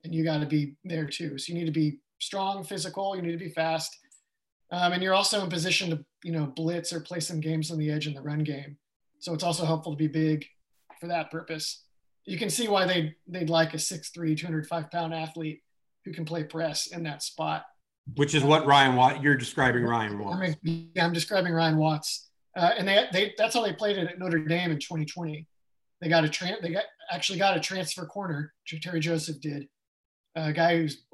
and 0.05 0.15
you 0.15 0.25
got 0.25 0.41
to 0.41 0.47
be 0.47 0.75
there 0.85 1.07
too. 1.07 1.39
So 1.39 1.53
you 1.53 1.59
need 1.59 1.67
to 1.67 1.73
be 1.73 2.01
strong, 2.21 2.65
physical, 2.65 3.17
you 3.17 3.23
need 3.23 3.33
to 3.33 3.39
be 3.39 3.49
fast. 3.49 3.99
Um, 4.71 4.93
and 4.93 5.03
you're 5.03 5.15
also 5.15 5.43
in 5.43 5.49
position 5.49 5.91
to, 5.91 6.05
you 6.23 6.33
know, 6.33 6.47
blitz 6.47 6.93
or 6.93 7.01
play 7.01 7.21
some 7.21 7.41
games 7.41 7.71
on 7.71 7.79
the 7.79 7.91
edge 7.91 8.07
in 8.07 8.15
the 8.15 8.23
run 8.23 8.45
game. 8.45 8.77
So 9.21 9.33
it's 9.33 9.45
also 9.45 9.65
helpful 9.65 9.93
to 9.93 9.99
be 9.99 10.07
big 10.07 10.45
for 11.01 11.07
that 11.07 11.31
purpose. 11.31 11.85
You 12.27 12.39
can 12.39 12.51
see 12.51 12.69
why 12.69 12.87
they 12.87 13.15
they'd 13.27 13.51
like 13.51 13.75
a 13.75 13.79
6'3", 13.79 14.37
205 14.37 14.91
pound 14.91 15.15
athlete 15.15 15.63
who 16.05 16.13
can 16.13 16.25
play 16.25 16.45
press 16.45 16.89
in 16.89 17.05
that 17.05 17.23
spot. 17.23 17.65
Which 18.16 18.34
is 18.34 18.43
what 18.43 18.66
Ryan 18.66 18.96
Watt 18.96 19.22
you're 19.22 19.37
describing 19.37 19.84
Ryan 19.84 20.19
Watts. 20.19 20.56
yeah, 20.62 21.04
I'm 21.04 21.12
describing 21.12 21.52
Ryan 21.52 21.76
Watts, 21.76 22.31
uh, 22.56 22.72
and 22.76 22.87
they, 22.87 23.06
they 23.12 23.34
that's 23.38 23.54
how 23.54 23.62
they 23.62 23.72
played 23.72 23.96
it 23.96 24.08
at 24.08 24.19
Notre 24.19 24.40
Dame 24.40 24.72
in 24.72 24.78
2020. 24.78 25.46
They 26.00 26.08
got 26.08 26.25
a 26.25 26.28
tran- 26.28 26.60
they 26.60 26.70
got 26.70 26.84
actually 27.10 27.38
got 27.38 27.56
a 27.56 27.60
transfer 27.60 28.04
corner. 28.04 28.52
Terry 28.82 28.99
Joseph 28.99 29.40
did, 29.40 29.69
a 30.34 30.52
guy 30.52 30.76
who's 30.76 31.04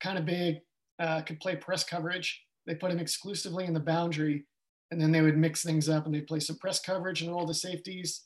kind 0.00 0.16
of 0.16 0.24
big, 0.24 0.58
uh, 1.00 1.22
could 1.22 1.40
play 1.40 1.56
press 1.56 1.84
coverage. 1.84 2.42
They 2.66 2.76
put 2.76 2.92
him 2.92 3.00
exclusively 3.00 3.64
in 3.64 3.74
the 3.74 3.80
boundary, 3.80 4.46
and 4.92 5.00
then 5.00 5.10
they 5.10 5.22
would 5.22 5.36
mix 5.36 5.62
things 5.62 5.88
up 5.88 6.06
and 6.06 6.14
they'd 6.14 6.26
play 6.26 6.40
some 6.40 6.58
press 6.58 6.80
coverage 6.80 7.22
and 7.22 7.32
roll 7.32 7.46
the 7.46 7.54
safeties, 7.54 8.22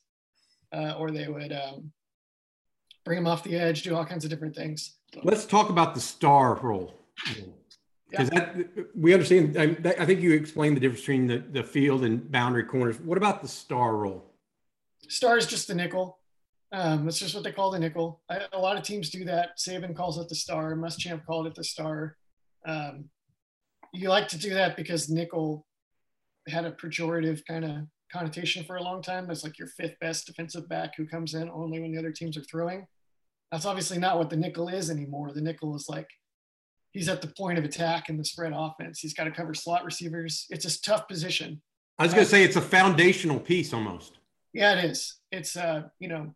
uh, 0.74 0.92
or 0.98 1.10
they 1.10 1.28
would 1.28 1.52
um, 1.52 1.92
bring 3.06 3.18
him 3.18 3.26
off 3.26 3.44
the 3.44 3.56
edge, 3.56 3.82
do 3.82 3.94
all 3.94 4.04
kinds 4.04 4.24
of 4.24 4.30
different 4.30 4.54
things. 4.54 4.96
Let's 5.22 5.46
talk 5.46 5.70
about 5.70 5.94
the 5.94 6.00
star 6.00 6.56
role 6.56 6.94
because 8.10 8.30
yeah. 8.32 8.54
we 8.94 9.12
understand. 9.12 9.56
I, 9.56 9.66
that, 9.66 10.00
I, 10.00 10.06
think 10.06 10.20
you 10.20 10.32
explained 10.32 10.76
the 10.76 10.80
difference 10.80 11.00
between 11.00 11.26
the, 11.26 11.38
the 11.38 11.62
field 11.62 12.04
and 12.04 12.30
boundary 12.30 12.64
corners. 12.64 13.00
What 13.00 13.18
about 13.18 13.42
the 13.42 13.48
star 13.48 13.96
role? 13.96 14.32
Star 15.08 15.36
is 15.36 15.46
just 15.46 15.68
the 15.68 15.74
nickel. 15.74 16.18
Um, 16.72 17.04
that's 17.04 17.18
just 17.18 17.34
what 17.34 17.44
they 17.44 17.52
call 17.52 17.70
the 17.70 17.78
nickel. 17.78 18.20
I, 18.28 18.42
a 18.52 18.58
lot 18.58 18.76
of 18.76 18.82
teams 18.82 19.10
do 19.10 19.24
that. 19.24 19.58
Saban 19.58 19.94
calls 19.94 20.18
it 20.18 20.28
the 20.28 20.34
star. 20.34 20.74
Muschamp 20.74 21.24
called 21.24 21.46
it 21.46 21.54
the 21.54 21.64
star. 21.64 22.16
Um, 22.66 23.06
you 23.92 24.08
like 24.08 24.28
to 24.28 24.38
do 24.38 24.54
that 24.54 24.76
because 24.76 25.08
nickel 25.08 25.66
had 26.48 26.64
a 26.64 26.72
pejorative 26.72 27.44
kind 27.46 27.64
of 27.64 27.76
connotation 28.12 28.64
for 28.64 28.76
a 28.76 28.82
long 28.82 29.02
time. 29.02 29.30
It's 29.30 29.44
like 29.44 29.58
your 29.58 29.68
fifth 29.68 29.98
best 30.00 30.26
defensive 30.26 30.68
back 30.68 30.96
who 30.96 31.06
comes 31.06 31.34
in 31.34 31.48
only 31.50 31.80
when 31.80 31.92
the 31.92 31.98
other 31.98 32.12
teams 32.12 32.36
are 32.36 32.42
throwing. 32.42 32.86
That's 33.50 33.66
obviously 33.66 33.98
not 33.98 34.18
what 34.18 34.30
the 34.30 34.36
nickel 34.36 34.68
is 34.68 34.90
anymore. 34.90 35.32
The 35.32 35.40
nickel 35.40 35.74
is 35.76 35.88
like 35.88 36.08
he's 36.96 37.10
at 37.10 37.20
the 37.20 37.28
point 37.28 37.58
of 37.58 37.64
attack 37.64 38.08
in 38.08 38.16
the 38.16 38.24
spread 38.24 38.52
offense. 38.56 39.00
He's 39.00 39.12
got 39.12 39.24
to 39.24 39.30
cover 39.30 39.52
slot 39.52 39.84
receivers. 39.84 40.46
It's 40.48 40.64
a 40.64 40.80
tough 40.80 41.06
position. 41.06 41.60
I 41.98 42.04
was 42.04 42.14
going 42.14 42.24
to 42.24 42.30
say 42.30 42.42
it's 42.42 42.56
a 42.56 42.62
foundational 42.62 43.38
piece 43.38 43.74
almost. 43.74 44.18
Yeah, 44.54 44.78
it 44.78 44.84
is. 44.86 45.18
It's 45.30 45.56
uh, 45.56 45.82
you 45.98 46.08
know, 46.08 46.34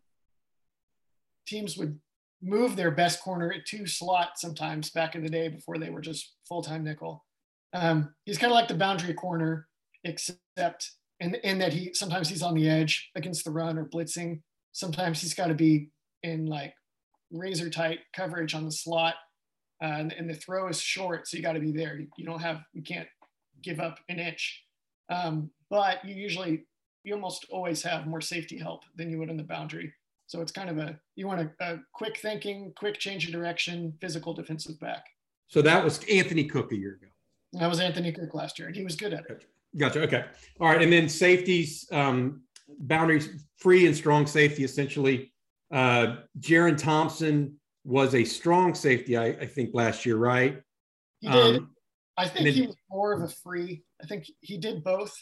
teams 1.47 1.77
would 1.77 1.99
move 2.43 2.75
their 2.75 2.91
best 2.91 3.21
corner 3.21 3.55
to 3.67 3.87
slot 3.87 4.33
sometimes 4.37 4.91
back 4.91 5.15
in 5.15 5.23
the 5.23 5.29
day 5.29 5.47
before 5.47 5.79
they 5.79 5.89
were 5.89 6.01
just 6.01 6.33
full 6.47 6.61
time 6.61 6.83
nickel. 6.83 7.25
Um, 7.73 8.13
he's 8.25 8.37
kind 8.37 8.51
of 8.51 8.55
like 8.55 8.67
the 8.67 8.75
boundary 8.75 9.15
corner, 9.15 9.67
except 10.03 10.91
in, 11.19 11.35
in 11.35 11.57
that 11.57 11.73
he 11.73 11.91
sometimes 11.95 12.29
he's 12.29 12.43
on 12.43 12.53
the 12.53 12.69
edge 12.69 13.09
against 13.15 13.45
the 13.45 13.51
run 13.51 13.79
or 13.79 13.85
blitzing. 13.85 14.41
Sometimes 14.73 15.21
he's 15.21 15.33
got 15.33 15.47
to 15.47 15.55
be 15.55 15.89
in 16.21 16.45
like 16.45 16.75
razor 17.31 17.69
tight 17.69 17.99
coverage 18.13 18.53
on 18.53 18.65
the 18.65 18.71
slot 18.71 19.15
uh, 19.81 19.85
and, 19.85 20.13
and, 20.13 20.29
the 20.29 20.33
throw 20.33 20.67
is 20.67 20.79
short, 20.79 21.27
so 21.27 21.37
you 21.37 21.43
got 21.43 21.53
to 21.53 21.59
be 21.59 21.71
there. 21.71 21.97
You, 21.97 22.07
you, 22.17 22.25
don't 22.25 22.41
have, 22.41 22.61
you 22.73 22.83
can't 22.83 23.07
give 23.63 23.79
up 23.79 23.99
an 24.09 24.19
inch. 24.19 24.63
Um, 25.09 25.49
but 25.69 26.05
you 26.05 26.13
usually, 26.13 26.65
you 27.03 27.13
almost 27.13 27.47
always 27.49 27.81
have 27.83 28.05
more 28.05 28.21
safety 28.21 28.57
help 28.57 28.83
than 28.95 29.09
you 29.09 29.17
would 29.17 29.29
in 29.29 29.37
the 29.37 29.43
boundary. 29.43 29.93
So 30.27 30.39
it's 30.39 30.51
kind 30.51 30.69
of 30.69 30.77
a 30.77 30.97
you 31.15 31.27
want 31.27 31.41
a, 31.41 31.73
a 31.73 31.79
quick 31.93 32.17
thinking, 32.17 32.71
quick 32.77 32.97
change 32.99 33.25
of 33.25 33.33
direction, 33.33 33.93
physical 33.99 34.33
defensive 34.33 34.79
back. 34.79 35.03
So 35.47 35.61
that 35.61 35.83
was 35.83 35.99
Anthony 36.09 36.45
Cook 36.45 36.71
a 36.71 36.77
year 36.77 36.99
ago. 37.01 37.11
That 37.53 37.69
was 37.69 37.81
Anthony 37.81 38.13
Cook 38.13 38.33
last 38.33 38.57
year, 38.57 38.69
and 38.69 38.75
he 38.77 38.83
was 38.83 38.95
good 38.95 39.13
at 39.13 39.25
it. 39.29 39.45
Gotcha. 39.77 40.01
Okay. 40.03 40.23
All 40.59 40.69
right. 40.69 40.81
And 40.81 40.91
then 40.91 41.09
safeties, 41.09 41.85
um, 41.91 42.43
boundaries, 42.79 43.45
free 43.57 43.87
and 43.87 43.95
strong 43.95 44.25
safety, 44.25 44.63
essentially. 44.63 45.33
Uh, 45.69 46.17
Jerrin 46.39 46.77
Thompson 46.77 47.59
was 47.83 48.15
a 48.15 48.23
strong 48.23 48.73
safety, 48.73 49.17
I, 49.17 49.27
I 49.27 49.45
think, 49.45 49.71
last 49.73 50.05
year, 50.05 50.17
right? 50.17 50.61
He 51.19 51.29
did. 51.29 51.57
Um, 51.57 51.71
I 52.17 52.27
think 52.27 52.49
he 52.49 52.67
was 52.67 52.75
more 52.89 53.13
of 53.13 53.21
a 53.21 53.27
free. 53.27 53.83
I 54.01 54.07
think 54.07 54.25
he 54.41 54.57
did 54.57 54.83
both. 54.83 55.13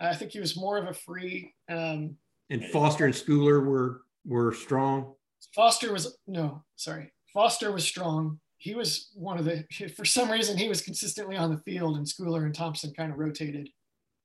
I 0.00 0.14
think 0.14 0.32
he 0.32 0.40
was 0.40 0.56
more 0.56 0.78
of 0.78 0.86
a 0.86 0.94
free. 0.94 1.54
Um, 1.68 2.16
and 2.50 2.64
Foster 2.66 3.06
and 3.06 3.14
Schooler 3.14 3.64
were 3.64 4.02
were 4.24 4.52
strong. 4.52 5.14
Foster 5.54 5.92
was 5.92 6.16
no, 6.26 6.62
sorry. 6.76 7.12
Foster 7.32 7.72
was 7.72 7.84
strong. 7.84 8.40
He 8.58 8.74
was 8.74 9.10
one 9.14 9.38
of 9.38 9.44
the. 9.44 9.64
For 9.96 10.04
some 10.04 10.30
reason, 10.30 10.56
he 10.56 10.68
was 10.68 10.82
consistently 10.82 11.36
on 11.36 11.50
the 11.50 11.62
field, 11.70 11.96
and 11.96 12.06
Schooler 12.06 12.44
and 12.44 12.54
Thompson 12.54 12.92
kind 12.94 13.12
of 13.12 13.18
rotated. 13.18 13.68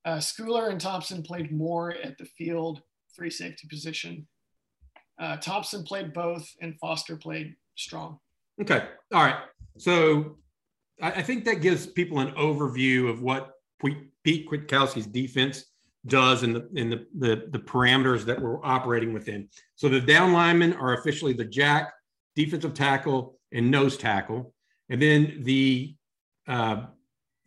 Uh, 0.05 0.17
Schooler 0.17 0.69
and 0.69 0.79
Thompson 0.79 1.23
played 1.23 1.51
more 1.51 1.91
at 1.91 2.17
the 2.17 2.25
field 2.25 2.81
free 3.15 3.29
safety 3.29 3.67
position. 3.67 4.27
Uh, 5.19 5.37
Thompson 5.37 5.83
played 5.83 6.13
both, 6.13 6.49
and 6.61 6.77
Foster 6.79 7.17
played 7.17 7.55
strong. 7.75 8.19
Okay. 8.61 8.87
All 9.13 9.23
right. 9.23 9.35
So 9.77 10.37
I, 11.01 11.11
I 11.11 11.21
think 11.21 11.45
that 11.45 11.61
gives 11.61 11.85
people 11.85 12.19
an 12.19 12.31
overview 12.31 13.09
of 13.09 13.21
what 13.21 13.51
Pete 14.23 14.49
Kwiatkowski's 14.49 15.07
defense 15.07 15.65
does 16.05 16.43
in 16.43 16.53
the 16.53 16.69
in 16.75 16.89
the, 16.89 17.05
the, 17.17 17.47
the 17.51 17.59
parameters 17.59 18.23
that 18.25 18.39
we're 18.41 18.63
operating 18.65 19.13
within. 19.13 19.49
So 19.75 19.89
the 19.89 19.99
down 19.99 20.33
linemen 20.33 20.73
are 20.73 20.93
officially 20.93 21.33
the 21.33 21.45
jack, 21.45 21.93
defensive 22.35 22.73
tackle, 22.73 23.37
and 23.51 23.69
nose 23.69 23.97
tackle, 23.97 24.53
and 24.89 25.01
then 25.01 25.41
the 25.43 25.95
uh, 26.47 26.85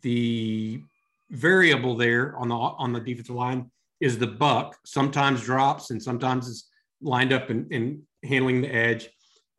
the 0.01 0.81
variable 1.31 1.95
there 1.95 2.35
on 2.37 2.49
the 2.49 2.55
on 2.55 2.93
the 2.93 2.99
defensive 2.99 3.35
line 3.35 3.71
is 3.99 4.17
the 4.17 4.27
buck. 4.27 4.77
Sometimes 4.85 5.41
drops 5.41 5.89
and 5.89 6.01
sometimes 6.01 6.47
is 6.47 6.69
lined 7.03 7.33
up 7.33 7.49
and, 7.49 7.71
and 7.71 8.01
handling 8.23 8.61
the 8.61 8.73
edge. 8.73 9.09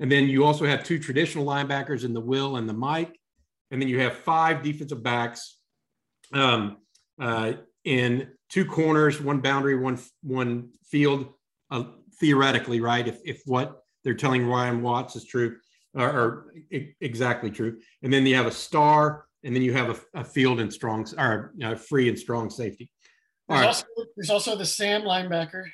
And 0.00 0.10
then 0.10 0.28
you 0.28 0.44
also 0.44 0.64
have 0.64 0.82
two 0.82 0.98
traditional 0.98 1.44
linebackers 1.44 2.04
in 2.04 2.12
the 2.12 2.20
Will 2.20 2.56
and 2.56 2.68
the 2.68 2.72
Mike. 2.72 3.16
And 3.70 3.80
then 3.80 3.88
you 3.88 4.00
have 4.00 4.14
five 4.14 4.62
defensive 4.62 5.02
backs 5.02 5.58
um, 6.32 6.78
uh, 7.20 7.52
in 7.84 8.30
two 8.48 8.64
corners, 8.64 9.20
one 9.20 9.40
boundary, 9.40 9.76
one 9.76 9.98
one 10.22 10.70
field. 10.90 11.32
Uh, 11.70 11.84
theoretically, 12.20 12.80
right? 12.80 13.08
If 13.08 13.18
if 13.24 13.42
what 13.46 13.82
they're 14.04 14.14
telling 14.14 14.46
Ryan 14.46 14.82
Watts 14.82 15.16
is 15.16 15.24
true, 15.24 15.56
or, 15.94 16.08
or 16.08 16.54
exactly 17.00 17.50
true, 17.50 17.80
and 18.02 18.12
then 18.12 18.24
you 18.26 18.36
have 18.36 18.46
a 18.46 18.52
star, 18.52 19.26
and 19.42 19.54
then 19.54 19.62
you 19.62 19.72
have 19.72 19.90
a, 20.14 20.20
a 20.20 20.24
field 20.24 20.60
and 20.60 20.72
strong, 20.72 21.06
or 21.18 21.52
uh, 21.64 21.74
free 21.74 22.08
and 22.08 22.18
strong 22.18 22.50
safety. 22.50 22.90
There's, 23.48 23.60
right. 23.60 23.66
also, 23.66 23.86
there's 24.14 24.30
also 24.30 24.56
the 24.56 24.66
Sam 24.66 25.02
linebacker, 25.02 25.64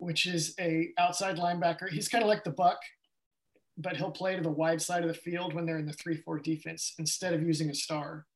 which 0.00 0.26
is 0.26 0.54
a 0.58 0.90
outside 0.98 1.36
linebacker. 1.36 1.88
He's 1.88 2.08
kind 2.08 2.24
of 2.24 2.28
like 2.28 2.42
the 2.42 2.50
Buck, 2.50 2.78
but 3.76 3.96
he'll 3.96 4.10
play 4.10 4.34
to 4.34 4.42
the 4.42 4.50
wide 4.50 4.82
side 4.82 5.02
of 5.02 5.08
the 5.08 5.14
field 5.14 5.54
when 5.54 5.66
they're 5.66 5.78
in 5.78 5.86
the 5.86 5.92
three-four 5.92 6.40
defense 6.40 6.94
instead 6.98 7.34
of 7.34 7.42
using 7.42 7.70
a 7.70 7.74
star. 7.74 8.26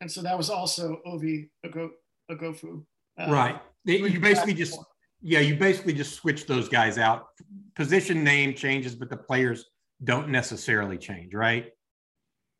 And 0.00 0.10
so 0.10 0.20
that 0.22 0.36
was 0.36 0.50
also 0.50 1.00
Ovie 1.06 1.50
Oghoufo. 1.64 2.84
Uh, 3.18 3.30
right. 3.30 3.60
You 3.84 4.20
basically 4.20 4.54
just 4.54 4.78
yeah, 5.22 5.40
you 5.40 5.56
basically 5.56 5.94
just 5.94 6.14
switch 6.14 6.46
those 6.46 6.68
guys 6.68 6.98
out. 6.98 7.28
Position 7.74 8.22
name 8.22 8.54
changes, 8.54 8.94
but 8.94 9.08
the 9.08 9.16
players 9.16 9.64
don't 10.04 10.28
necessarily 10.28 10.98
change, 10.98 11.32
right? 11.34 11.72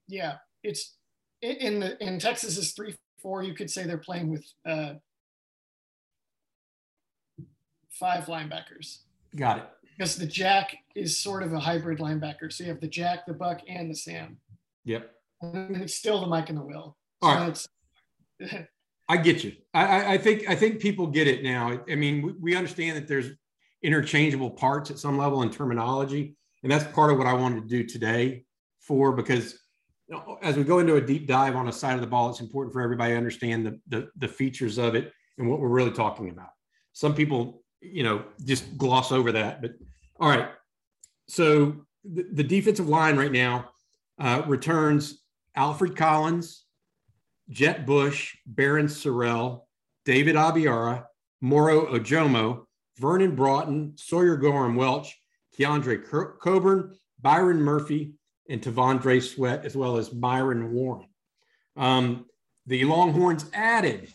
Yeah, 0.09 0.37
it's 0.63 0.97
in 1.43 1.81
the 1.81 2.03
in 2.03 2.19
Texas 2.19 2.57
is 2.57 2.73
three 2.73 2.95
four. 3.21 3.43
You 3.43 3.55
could 3.55 3.71
say 3.71 3.85
they're 3.85 3.99
playing 3.99 4.31
with 4.31 4.47
uh, 4.67 4.95
five 7.99 8.25
linebackers. 8.27 8.99
Got 9.35 9.59
it. 9.59 9.65
Because 9.97 10.17
the 10.17 10.27
Jack 10.27 10.77
is 10.95 11.19
sort 11.19 11.43
of 11.43 11.53
a 11.53 11.59
hybrid 11.59 11.99
linebacker, 11.99 12.53
so 12.53 12.65
you 12.65 12.71
have 12.71 12.81
the 12.81 12.89
Jack, 12.89 13.27
the 13.27 13.33
Buck, 13.33 13.61
and 13.69 13.91
the 13.91 13.95
Sam. 13.95 14.37
Yep. 14.85 15.11
And 15.41 15.77
it's 15.77 15.95
still 15.95 16.21
the 16.21 16.27
Mike 16.27 16.51
and 16.51 16.59
the 16.59 16.63
Will. 16.63 16.97
All 17.23 17.55
so 17.55 17.67
right. 18.41 18.69
I 19.09 19.17
get 19.17 19.45
you. 19.45 19.53
I, 19.73 20.15
I, 20.15 20.19
think 20.19 20.49
I 20.49 20.55
think 20.55 20.81
people 20.81 21.07
get 21.07 21.29
it 21.29 21.43
now. 21.43 21.81
I 21.89 21.95
mean, 21.95 22.23
we, 22.23 22.33
we 22.41 22.57
understand 22.57 22.97
that 22.97 23.07
there's 23.07 23.31
interchangeable 23.83 24.51
parts 24.51 24.91
at 24.91 24.99
some 24.99 25.17
level 25.17 25.43
in 25.43 25.51
terminology, 25.51 26.37
and 26.63 26.73
that's 26.73 26.85
part 26.93 27.13
of 27.13 27.19
what 27.19 27.27
I 27.27 27.33
wanted 27.33 27.63
to 27.63 27.69
do 27.69 27.85
today. 27.85 28.45
For 28.81 29.13
because 29.13 29.59
you 30.09 30.17
know, 30.17 30.39
as 30.43 30.57
we 30.57 30.65
go 30.65 30.79
into 30.79 30.97
a 30.97 31.01
deep 31.01 31.27
dive 31.27 31.57
on 31.57 31.69
a 31.69 31.73
side 31.73 31.95
of 31.95 32.01
the 32.01 32.07
ball, 32.07 32.31
it's 32.31 32.41
important 32.41 32.73
for 32.73 32.81
everybody 32.81 33.13
to 33.13 33.17
understand 33.17 33.67
the, 33.67 33.81
the 33.89 34.09
the 34.17 34.29
features 34.29 34.79
of 34.79 34.95
it 34.95 35.13
and 35.39 35.49
what 35.49 35.61
we're 35.61 35.69
really 35.69 35.91
talking 35.91 36.31
about. 36.31 36.51
Some 36.93 37.15
people, 37.15 37.63
you 37.93 38.03
know, 38.03 38.25
just 38.45 38.77
gloss 38.77 39.13
over 39.13 39.33
that. 39.33 39.63
But 39.63 39.75
all 40.19 40.29
right, 40.29 40.49
so 41.29 41.87
the, 42.05 42.27
the 42.33 42.45
defensive 42.45 42.89
line 42.89 43.17
right 43.17 43.33
now 43.33 43.71
uh, 44.19 44.43
returns 44.47 45.23
Alfred 45.55 45.97
Collins, 45.97 46.65
Jet 47.49 47.87
Bush, 47.87 48.37
Barryn 48.53 48.87
Sorrell, 48.87 49.63
David 50.05 50.37
Abiara, 50.37 51.05
Moro 51.41 51.87
Ojomo, 51.87 52.65
Vernon 52.99 53.35
Broughton, 53.35 53.93
Sawyer 53.97 54.37
Gorham 54.37 54.77
Welch, 54.77 55.19
Keondre 55.59 56.03
Coburn, 56.41 56.97
Byron 57.21 57.61
Murphy, 57.61 58.13
and 58.49 58.63
T'Vondre 58.63 59.23
Sweat, 59.23 59.65
as 59.65 59.77
well 59.77 59.97
as 59.97 60.09
Byron 60.09 60.73
Warren. 60.73 61.09
Um, 61.77 62.27
the 62.67 62.85
Longhorns 62.85 63.47
added 63.53 64.13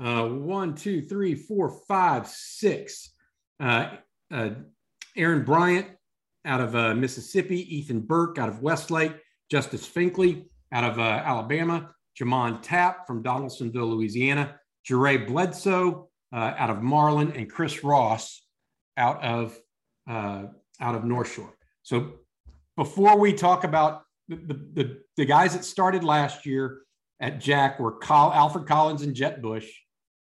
uh, 0.00 0.26
one, 0.26 0.74
two, 0.74 1.02
three, 1.02 1.34
four, 1.34 1.70
five, 1.88 2.26
six. 2.28 3.12
Uh, 3.60 3.90
uh, 4.32 4.50
Aaron 5.16 5.44
Bryant 5.44 5.88
out 6.44 6.60
of 6.60 6.76
uh, 6.76 6.94
Mississippi, 6.94 7.76
Ethan 7.76 8.00
Burke 8.00 8.38
out 8.38 8.48
of 8.48 8.62
Westlake, 8.62 9.12
Justice 9.50 9.88
Finkley 9.88 10.46
out 10.72 10.84
of 10.84 10.98
uh, 10.98 11.02
Alabama, 11.02 11.90
J'Mond 12.18 12.60
Tapp 12.62 13.06
from 13.06 13.22
Donaldsonville, 13.22 13.86
Louisiana, 13.86 14.58
Jaray 14.88 15.26
Bledsoe 15.26 16.08
out 16.32 16.70
of 16.70 16.82
Marlin, 16.82 17.32
and 17.32 17.50
Chris 17.50 17.82
Ross 17.82 18.42
out 18.96 19.22
of 19.22 19.58
uh, 20.08 20.44
out 20.80 20.94
of 20.94 21.04
North 21.04 21.32
Shore. 21.32 21.54
So 21.82 22.12
before 22.76 23.18
we 23.18 23.32
talk 23.32 23.64
about 23.64 24.02
the, 24.28 24.36
the, 24.74 24.98
the 25.16 25.24
guys 25.24 25.54
that 25.54 25.64
started 25.64 26.04
last 26.04 26.46
year 26.46 26.82
at 27.20 27.40
Jack 27.40 27.80
were 27.80 27.92
Col- 27.92 28.32
Alfred 28.32 28.66
Collins 28.66 29.02
and 29.02 29.14
Jet 29.14 29.40
Bush. 29.40 29.68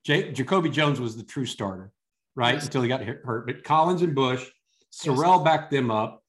J- 0.05 0.33
Jacoby 0.33 0.71
Jones 0.71 1.01
was 1.01 1.17
the 1.17 1.23
true 1.23 1.47
starter, 1.47 1.93
right? 2.35 2.55
Yes. 2.55 2.67
Until 2.67 2.83
he 2.83 2.89
got 2.89 3.03
hurt. 3.03 3.47
But 3.47 3.65
Collins 3.65 4.03
and 4.03 4.15
Bush, 4.15 4.47
Sorrell 4.93 5.39
yes. 5.39 5.45
backed 5.45 5.71
them 5.71 5.91
up. 5.91 6.23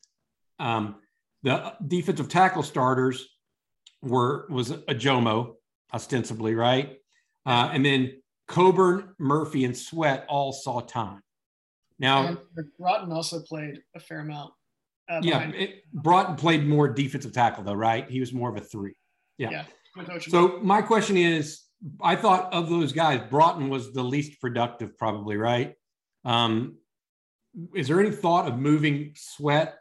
Um, 0.59 0.95
the 1.43 1.73
defensive 1.85 2.29
tackle 2.29 2.63
starters 2.63 3.27
were 4.01 4.47
was 4.49 4.71
Ojomo, 4.71 5.55
ostensibly, 5.93 6.53
right? 6.53 6.97
Uh, 7.45 7.69
and 7.73 7.83
then 7.83 8.21
Coburn, 8.47 9.15
Murphy, 9.17 9.65
and 9.65 9.75
Sweat 9.75 10.25
all 10.27 10.51
saw 10.51 10.81
time. 10.81 11.21
Now, 11.97 12.37
Broughton 12.79 13.11
also 13.11 13.41
played 13.41 13.81
a 13.95 13.99
fair 13.99 14.19
amount. 14.19 14.53
Uh, 15.09 15.21
yeah, 15.23 15.49
it, 15.49 15.83
Broughton 15.93 16.35
played 16.35 16.67
more 16.67 16.87
defensive 16.87 17.31
tackle, 17.31 17.63
though, 17.63 17.73
right? 17.73 18.09
He 18.09 18.19
was 18.19 18.33
more 18.33 18.49
of 18.49 18.57
a 18.57 18.61
three. 18.61 18.93
Yeah. 19.37 19.49
yeah 19.51 19.63
so 20.21 20.59
my 20.61 20.81
question 20.81 21.17
is, 21.17 21.61
I 22.01 22.15
thought 22.15 22.53
of 22.53 22.69
those 22.69 22.91
guys, 22.91 23.21
Broughton 23.29 23.69
was 23.69 23.91
the 23.91 24.03
least 24.03 24.39
productive, 24.39 24.97
probably, 24.97 25.37
right? 25.37 25.73
Um, 26.23 26.77
is 27.75 27.87
there 27.87 27.99
any 27.99 28.11
thought 28.11 28.47
of 28.47 28.57
moving 28.57 29.13
Sweat 29.15 29.75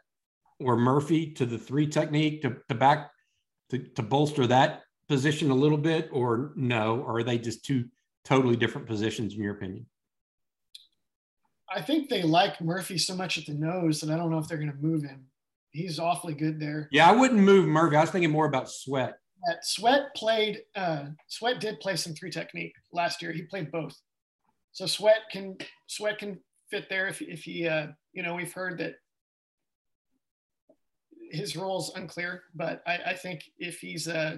or 0.59 0.75
Murphy 0.75 1.31
to 1.33 1.45
the 1.45 1.57
three 1.57 1.87
technique 1.87 2.41
to, 2.41 2.57
to 2.67 2.75
back 2.75 3.11
to, 3.69 3.79
to 3.79 4.03
bolster 4.03 4.47
that 4.47 4.81
position 5.07 5.51
a 5.51 5.55
little 5.55 5.77
bit, 5.77 6.09
or 6.11 6.51
no? 6.55 6.99
Or 7.01 7.19
are 7.19 7.23
they 7.23 7.37
just 7.37 7.63
two 7.63 7.85
totally 8.25 8.55
different 8.55 8.87
positions 8.87 9.33
in 9.33 9.41
your 9.41 9.55
opinion? 9.55 9.85
I 11.73 11.81
think 11.81 12.09
they 12.09 12.23
like 12.23 12.59
Murphy 12.59 12.97
so 12.97 13.15
much 13.15 13.37
at 13.37 13.45
the 13.45 13.53
nose 13.53 14.01
that 14.01 14.11
I 14.11 14.17
don't 14.17 14.29
know 14.29 14.39
if 14.39 14.47
they're 14.47 14.57
going 14.57 14.71
to 14.71 14.77
move 14.77 15.03
him. 15.03 15.25
He's 15.71 15.99
awfully 15.99 16.33
good 16.33 16.59
there. 16.59 16.89
Yeah, 16.91 17.09
I 17.09 17.13
wouldn't 17.13 17.39
move 17.39 17.65
Murphy. 17.67 17.95
I 17.95 18.01
was 18.01 18.09
thinking 18.09 18.31
more 18.31 18.45
about 18.45 18.69
Sweat. 18.69 19.13
That 19.47 19.65
Sweat 19.65 20.13
played. 20.15 20.61
Uh, 20.75 21.05
Sweat 21.27 21.59
did 21.59 21.79
play 21.79 21.95
some 21.95 22.13
three 22.13 22.29
technique 22.29 22.73
last 22.93 23.21
year. 23.21 23.31
He 23.31 23.43
played 23.43 23.71
both, 23.71 23.95
so 24.71 24.85
Sweat 24.85 25.21
can 25.31 25.57
Sweat 25.87 26.19
can 26.19 26.39
fit 26.69 26.87
there 26.89 27.07
if 27.07 27.21
if 27.21 27.43
he. 27.43 27.67
Uh, 27.67 27.87
you 28.13 28.23
know, 28.23 28.35
we've 28.35 28.53
heard 28.53 28.77
that 28.79 28.95
his 31.31 31.55
role's 31.55 31.95
unclear, 31.95 32.43
but 32.53 32.83
I, 32.85 32.99
I 33.07 33.13
think 33.13 33.43
if 33.57 33.79
he's 33.79 34.07
uh, 34.07 34.37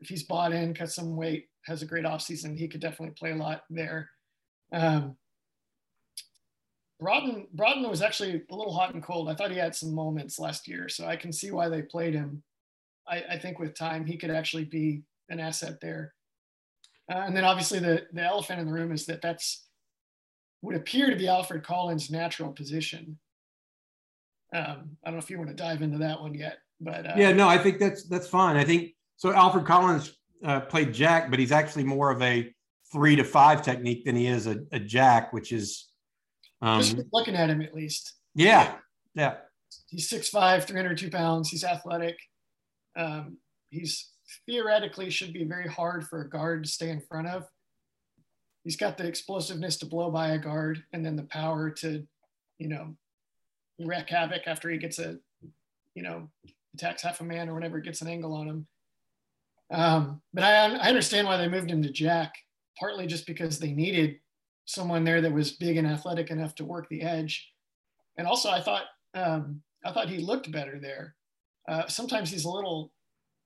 if 0.00 0.08
he's 0.08 0.24
bought 0.24 0.52
in, 0.52 0.74
cut 0.74 0.90
some 0.90 1.16
weight, 1.16 1.46
has 1.66 1.82
a 1.82 1.86
great 1.86 2.04
offseason, 2.04 2.58
he 2.58 2.68
could 2.68 2.80
definitely 2.80 3.14
play 3.18 3.30
a 3.30 3.36
lot 3.36 3.62
there. 3.70 4.10
Um, 4.72 5.16
Broughton 7.00 7.46
Broughton 7.52 7.88
was 7.88 8.02
actually 8.02 8.42
a 8.50 8.54
little 8.54 8.72
hot 8.72 8.94
and 8.94 9.02
cold. 9.02 9.28
I 9.28 9.34
thought 9.34 9.50
he 9.50 9.58
had 9.58 9.74
some 9.74 9.94
moments 9.94 10.38
last 10.38 10.68
year, 10.68 10.88
so 10.88 11.06
I 11.06 11.16
can 11.16 11.32
see 11.32 11.50
why 11.50 11.68
they 11.68 11.82
played 11.82 12.14
him. 12.14 12.42
I, 13.08 13.24
I 13.30 13.38
think 13.38 13.58
with 13.58 13.74
time 13.74 14.06
he 14.06 14.16
could 14.16 14.30
actually 14.30 14.64
be 14.64 15.02
an 15.28 15.40
asset 15.40 15.80
there. 15.80 16.14
Uh, 17.12 17.18
and 17.18 17.36
then 17.36 17.44
obviously 17.44 17.78
the 17.78 18.06
the 18.12 18.22
elephant 18.22 18.60
in 18.60 18.66
the 18.66 18.72
room 18.72 18.92
is 18.92 19.06
that 19.06 19.22
that's 19.22 19.66
would 20.62 20.76
appear 20.76 21.10
to 21.10 21.16
be 21.16 21.28
Alfred 21.28 21.64
Collins' 21.64 22.10
natural 22.10 22.52
position. 22.52 23.18
Um, 24.54 24.96
I 25.04 25.10
don't 25.10 25.14
know 25.14 25.18
if 25.18 25.30
you 25.30 25.38
want 25.38 25.50
to 25.50 25.56
dive 25.56 25.82
into 25.82 25.98
that 25.98 26.20
one 26.20 26.34
yet, 26.34 26.58
but 26.80 27.06
uh, 27.06 27.14
yeah, 27.16 27.32
no, 27.32 27.48
I 27.48 27.58
think 27.58 27.78
that's 27.78 28.04
that's 28.04 28.28
fine. 28.28 28.56
I 28.56 28.64
think 28.64 28.94
so. 29.16 29.32
Alfred 29.32 29.66
Collins 29.66 30.16
uh, 30.44 30.60
played 30.60 30.92
Jack, 30.94 31.30
but 31.30 31.38
he's 31.38 31.52
actually 31.52 31.84
more 31.84 32.10
of 32.10 32.22
a 32.22 32.52
three 32.92 33.16
to 33.16 33.24
five 33.24 33.62
technique 33.62 34.04
than 34.04 34.14
he 34.14 34.26
is 34.26 34.46
a, 34.46 34.60
a 34.72 34.78
Jack, 34.78 35.32
which 35.32 35.50
is 35.50 35.88
um, 36.62 36.80
Just 36.80 36.96
looking 37.12 37.34
at 37.34 37.50
him, 37.50 37.60
at 37.60 37.74
least. 37.74 38.14
Yeah, 38.34 38.74
yeah. 39.14 39.34
He's 39.90 40.08
6'5", 40.08 40.64
302 40.64 41.10
pounds. 41.10 41.48
He's 41.50 41.64
athletic. 41.64 42.16
Um, 42.96 43.38
he's 43.70 44.10
theoretically 44.46 45.10
should 45.10 45.32
be 45.32 45.44
very 45.44 45.68
hard 45.68 46.06
for 46.06 46.22
a 46.22 46.28
guard 46.28 46.64
to 46.64 46.70
stay 46.70 46.90
in 46.90 47.00
front 47.00 47.28
of. 47.28 47.44
He's 48.64 48.76
got 48.76 48.96
the 48.96 49.06
explosiveness 49.06 49.76
to 49.78 49.86
blow 49.86 50.10
by 50.10 50.28
a 50.30 50.38
guard, 50.38 50.84
and 50.92 51.04
then 51.04 51.16
the 51.16 51.24
power 51.24 51.70
to, 51.70 52.06
you 52.58 52.68
know, 52.68 52.94
wreak 53.80 54.10
havoc 54.10 54.42
after 54.46 54.70
he 54.70 54.78
gets 54.78 54.98
a, 54.98 55.18
you 55.94 56.02
know, 56.02 56.28
attacks 56.74 57.02
half 57.02 57.20
a 57.20 57.24
man 57.24 57.48
or 57.48 57.54
whatever, 57.54 57.80
gets 57.80 58.02
an 58.02 58.08
angle 58.08 58.34
on 58.34 58.48
him. 58.48 58.66
Um, 59.72 60.22
but 60.32 60.44
I, 60.44 60.76
I 60.76 60.88
understand 60.88 61.26
why 61.26 61.38
they 61.38 61.48
moved 61.48 61.70
him 61.70 61.82
to 61.82 61.90
Jack, 61.90 62.34
partly 62.78 63.06
just 63.06 63.26
because 63.26 63.58
they 63.58 63.72
needed 63.72 64.16
someone 64.64 65.02
there 65.02 65.20
that 65.20 65.32
was 65.32 65.52
big 65.52 65.76
and 65.76 65.86
athletic 65.86 66.30
enough 66.30 66.54
to 66.56 66.64
work 66.64 66.88
the 66.88 67.02
edge. 67.02 67.50
And 68.16 68.26
also, 68.26 68.50
I 68.50 68.60
thought 68.60 68.84
um, 69.14 69.62
I 69.84 69.92
thought 69.92 70.08
he 70.08 70.18
looked 70.18 70.52
better 70.52 70.78
there. 70.78 71.16
Uh, 71.68 71.86
sometimes 71.86 72.30
he's 72.30 72.44
a 72.44 72.50
little 72.50 72.92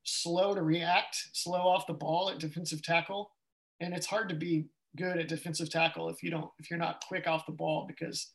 slow 0.04 0.54
to 0.54 0.62
react, 0.62 1.16
slow 1.32 1.60
off 1.60 1.86
the 1.86 1.92
ball 1.92 2.30
at 2.30 2.38
defensive 2.38 2.82
tackle, 2.82 3.30
and 3.80 3.94
it's 3.94 4.06
hard 4.06 4.28
to 4.28 4.34
be 4.34 4.66
good 4.96 5.18
at 5.18 5.28
defensive 5.28 5.68
tackle 5.68 6.08
if 6.08 6.22
you 6.22 6.30
don't 6.30 6.50
if 6.58 6.70
you're 6.70 6.78
not 6.78 7.04
quick 7.06 7.26
off 7.26 7.44
the 7.44 7.52
ball 7.52 7.84
because 7.86 8.32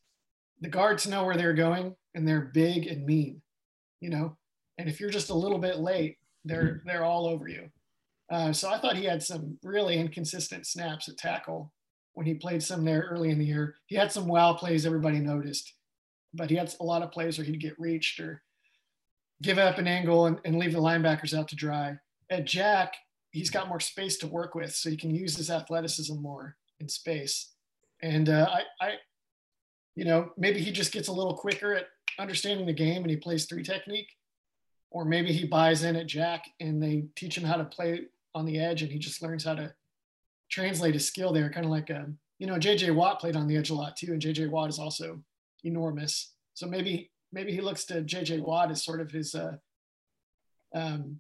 the 0.60 0.70
guards 0.70 1.08
know 1.08 1.26
where 1.26 1.36
they're 1.36 1.54
going 1.54 1.96
and 2.14 2.28
they're 2.28 2.52
big 2.54 2.86
and 2.88 3.06
mean, 3.06 3.42
you 4.00 4.10
know. 4.10 4.38
And 4.78 4.88
if 4.88 5.00
you're 5.00 5.10
just 5.10 5.30
a 5.30 5.36
little 5.36 5.58
bit 5.58 5.80
late, 5.80 6.18
they're 6.46 6.82
they're 6.86 7.04
all 7.04 7.26
over 7.26 7.48
you. 7.48 7.70
Uh, 8.32 8.54
so 8.54 8.70
I 8.70 8.80
thought 8.80 8.96
he 8.96 9.06
had 9.06 9.22
some 9.22 9.58
really 9.64 9.98
inconsistent 9.98 10.66
snaps 10.66 11.10
at 11.10 11.18
tackle 11.18 11.74
when 12.14 12.26
he 12.26 12.34
played 12.34 12.64
some 12.64 12.86
there 12.86 13.08
early 13.12 13.30
in 13.30 13.40
the 13.40 13.46
year. 13.46 13.76
He 13.88 13.96
had 13.96 14.12
some 14.12 14.28
wow 14.28 14.54
plays 14.54 14.86
everybody 14.86 15.20
noticed, 15.20 15.74
but 16.34 16.50
he 16.50 16.56
had 16.56 16.74
a 16.80 16.84
lot 16.84 17.02
of 17.02 17.12
plays 17.12 17.38
where 17.38 17.46
he'd 17.46 17.62
get 17.62 17.80
reached 17.80 18.20
or 18.20 18.42
give 19.42 19.58
up 19.58 19.78
an 19.78 19.88
angle 19.88 20.28
and, 20.28 20.40
and 20.46 20.58
leave 20.58 20.74
the 20.74 20.80
linebackers 20.80 21.38
out 21.38 21.48
to 21.50 21.56
dry. 21.56 21.98
At 22.30 22.46
Jack, 22.46 22.94
he's 23.32 23.50
got 23.50 23.68
more 23.68 23.80
space 23.80 24.18
to 24.18 24.28
work 24.28 24.56
with, 24.56 24.74
so 24.76 24.90
he 24.90 24.98
can 24.98 25.14
use 25.14 25.36
his 25.36 25.50
athleticism 25.50 26.16
more 26.22 26.56
in 26.80 26.88
space. 26.88 27.52
And 28.02 28.30
uh, 28.30 28.48
I, 28.52 28.86
I, 28.86 28.92
you 29.96 30.06
know, 30.06 30.32
maybe 30.38 30.62
he 30.62 30.72
just 30.72 30.92
gets 30.92 31.08
a 31.08 31.14
little 31.14 31.36
quicker 31.36 31.74
at 31.74 31.88
understanding 32.20 32.66
the 32.66 32.74
game 32.74 33.02
and 33.02 33.12
he 33.12 33.18
plays 33.18 33.46
three 33.46 33.64
technique, 33.64 34.10
or 34.90 35.06
maybe 35.06 35.32
he 35.32 35.46
buys 35.46 35.84
in 35.84 35.96
at 35.96 36.08
Jack 36.08 36.46
and 36.60 36.82
they 36.82 37.06
teach 37.16 37.38
him 37.38 37.44
how 37.44 37.58
to 37.58 37.66
play 37.66 38.02
on 38.34 38.46
the 38.46 38.60
edge 38.60 38.82
and 38.82 38.92
he 38.92 39.00
just 39.00 39.22
learns 39.22 39.44
how 39.44 39.56
to 39.56 39.74
translate 40.50 40.94
his 40.94 41.08
skill 41.08 41.32
there, 41.32 41.50
kind 41.50 41.66
of 41.66 41.72
like 41.72 41.90
a, 41.90 41.98
um, 41.98 42.18
you 42.40 42.48
know, 42.48 42.56
JJ 42.56 42.96
Watt 42.96 43.20
played 43.20 43.36
on 43.36 43.48
the 43.48 43.56
edge 43.56 43.70
a 43.70 43.76
lot 43.76 43.96
too, 43.96 44.14
and 44.14 44.22
JJ 44.22 44.50
Watt 44.50 44.70
is 44.70 44.80
also 44.80 45.22
enormous. 45.64 46.34
So 46.56 46.66
maybe 46.66 47.11
maybe 47.32 47.52
he 47.52 47.62
looks 47.62 47.86
to 47.86 48.02
JJ 48.02 48.42
Watt 48.42 48.72
as 48.72 48.84
sort 48.84 49.02
of 49.02 49.12
his 49.12 49.36
uh, 49.36 49.56
um, 50.74 51.20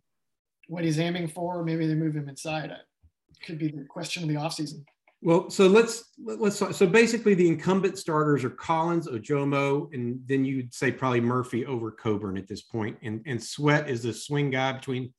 what 0.67 0.83
he's 0.83 0.99
aiming 0.99 1.27
for. 1.27 1.63
Maybe 1.63 1.87
they 1.87 1.95
move 1.95 2.15
him 2.15 2.29
inside. 2.29 2.71
It 2.71 3.45
could 3.45 3.59
be 3.59 3.69
the 3.69 3.85
question 3.85 4.23
of 4.23 4.29
the 4.29 4.35
offseason. 4.35 4.83
Well, 5.23 5.51
so 5.51 5.67
let's 5.67 6.05
let's 6.17 6.57
so 6.57 6.87
basically 6.87 7.35
the 7.35 7.47
incumbent 7.47 7.99
starters 7.99 8.43
are 8.43 8.49
Collins, 8.49 9.07
Ojomo, 9.07 9.93
and 9.93 10.19
then 10.25 10.43
you'd 10.43 10.73
say 10.73 10.91
probably 10.91 11.21
Murphy 11.21 11.63
over 11.65 11.91
Coburn 11.91 12.37
at 12.37 12.47
this 12.47 12.63
point, 12.63 12.97
and 13.03 13.21
and 13.27 13.41
Sweat 13.41 13.87
is 13.87 14.01
the 14.01 14.13
swing 14.13 14.49
guy 14.49 14.71
between 14.71 15.13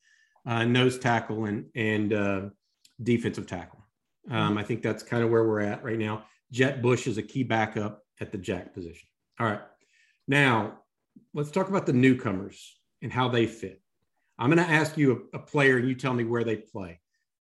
uh, 0.45 0.65
nose 0.65 0.99
tackle 0.99 1.45
and 1.45 1.67
and 1.77 2.13
uh, 2.13 2.43
defensive 3.01 3.47
tackle. 3.47 3.79
Um, 4.29 4.59
I 4.59 4.65
think 4.65 4.83
that's 4.83 5.05
kind 5.05 5.23
of 5.23 5.31
where 5.31 5.47
we're 5.47 5.61
at 5.61 5.85
right 5.85 5.99
now. 5.99 6.25
Jet 6.51 6.83
Bush 6.83 7.07
is 7.07 7.19
a 7.19 7.23
key 7.23 7.45
backup 7.45 8.03
at 8.21 8.33
the 8.33 8.39
jack 8.39 8.75
position. 8.75 9.09
All 9.39 9.47
right. 9.47 9.61
Now, 10.27 10.81
let's 11.35 11.51
talk 11.51 11.69
about 11.69 11.87
the 11.87 11.93
newcomers 11.93 12.79
and 13.03 13.13
how 13.13 13.29
they 13.29 13.47
fit. 13.47 13.81
I'm 14.39 14.51
going 14.51 14.65
to 14.65 14.73
ask 14.73 14.97
you 14.97 15.29
a, 15.33 15.37
a, 15.37 15.41
player 15.41 15.77
and 15.77 15.89
you 15.89 15.95
tell 15.95 16.15
me 16.15 16.25
where 16.25 16.45
they 16.45 16.57
play. 16.57 17.01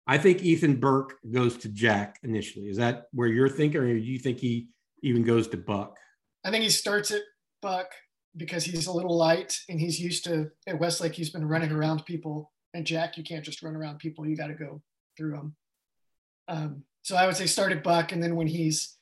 I 0.08 0.18
think 0.18 0.42
Ethan 0.42 0.78
Burke 0.78 1.16
goes 1.32 1.58
to 1.58 1.70
Jack 1.70 2.20
initially. 2.24 2.68
Is 2.68 2.78
that 2.78 3.06
where 3.12 3.28
you're 3.28 3.50
thinking, 3.50 3.82
or 3.82 3.94
do 3.94 4.00
you 4.00 4.20
think 4.20 4.40
he 4.40 4.70
even 5.04 5.24
goes 5.24 5.48
to 5.50 5.58
Buck? 5.58 5.98
I 6.44 6.52
think 6.52 6.64
he 6.64 6.70
starts 6.70 7.12
at 7.12 7.22
Buck 7.62 7.92
because 8.36 8.64
he's 8.64 8.88
a 8.88 8.92
little 8.92 9.16
light 9.16 9.58
and 9.70 9.80
he's 9.80 10.00
used 10.00 10.24
to 10.26 10.50
at 10.68 10.80
Westlake. 10.80 11.14
He's 11.14 11.30
been 11.30 11.48
running 11.48 11.72
around 11.72 12.06
people, 12.06 12.52
and 12.74 12.86
Jack, 12.86 13.18
you 13.18 13.24
can't 13.24 13.46
just 13.46 13.62
run 13.62 13.76
around 13.76 14.00
people. 14.00 14.28
You 14.28 14.36
got 14.36 14.48
to 14.48 14.56
go 14.56 14.82
through 15.18 15.32
them. 15.32 15.56
Um, 16.48 16.84
so 17.04 17.16
I 17.16 17.26
would 17.26 17.36
say 17.36 17.46
start 17.46 17.72
at 17.72 17.84
Buck, 17.84 18.12
and 18.12 18.22
then 18.22 18.36
when 18.36 18.48
he's 18.48 18.98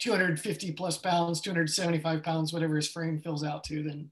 250 0.00 0.72
plus 0.72 0.98
pounds, 0.98 1.40
275 1.40 2.22
pounds, 2.22 2.52
whatever 2.52 2.76
his 2.76 2.88
frame 2.88 3.20
fills 3.20 3.44
out 3.44 3.64
to, 3.64 3.82
then 3.82 4.10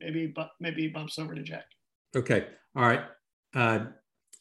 maybe 0.00 0.34
maybe 0.60 0.82
he 0.82 0.88
bumps 0.88 1.18
over 1.18 1.34
to 1.34 1.42
Jack. 1.42 1.66
Okay, 2.14 2.46
all 2.76 2.82
right. 2.82 3.02
Uh, 3.54 3.86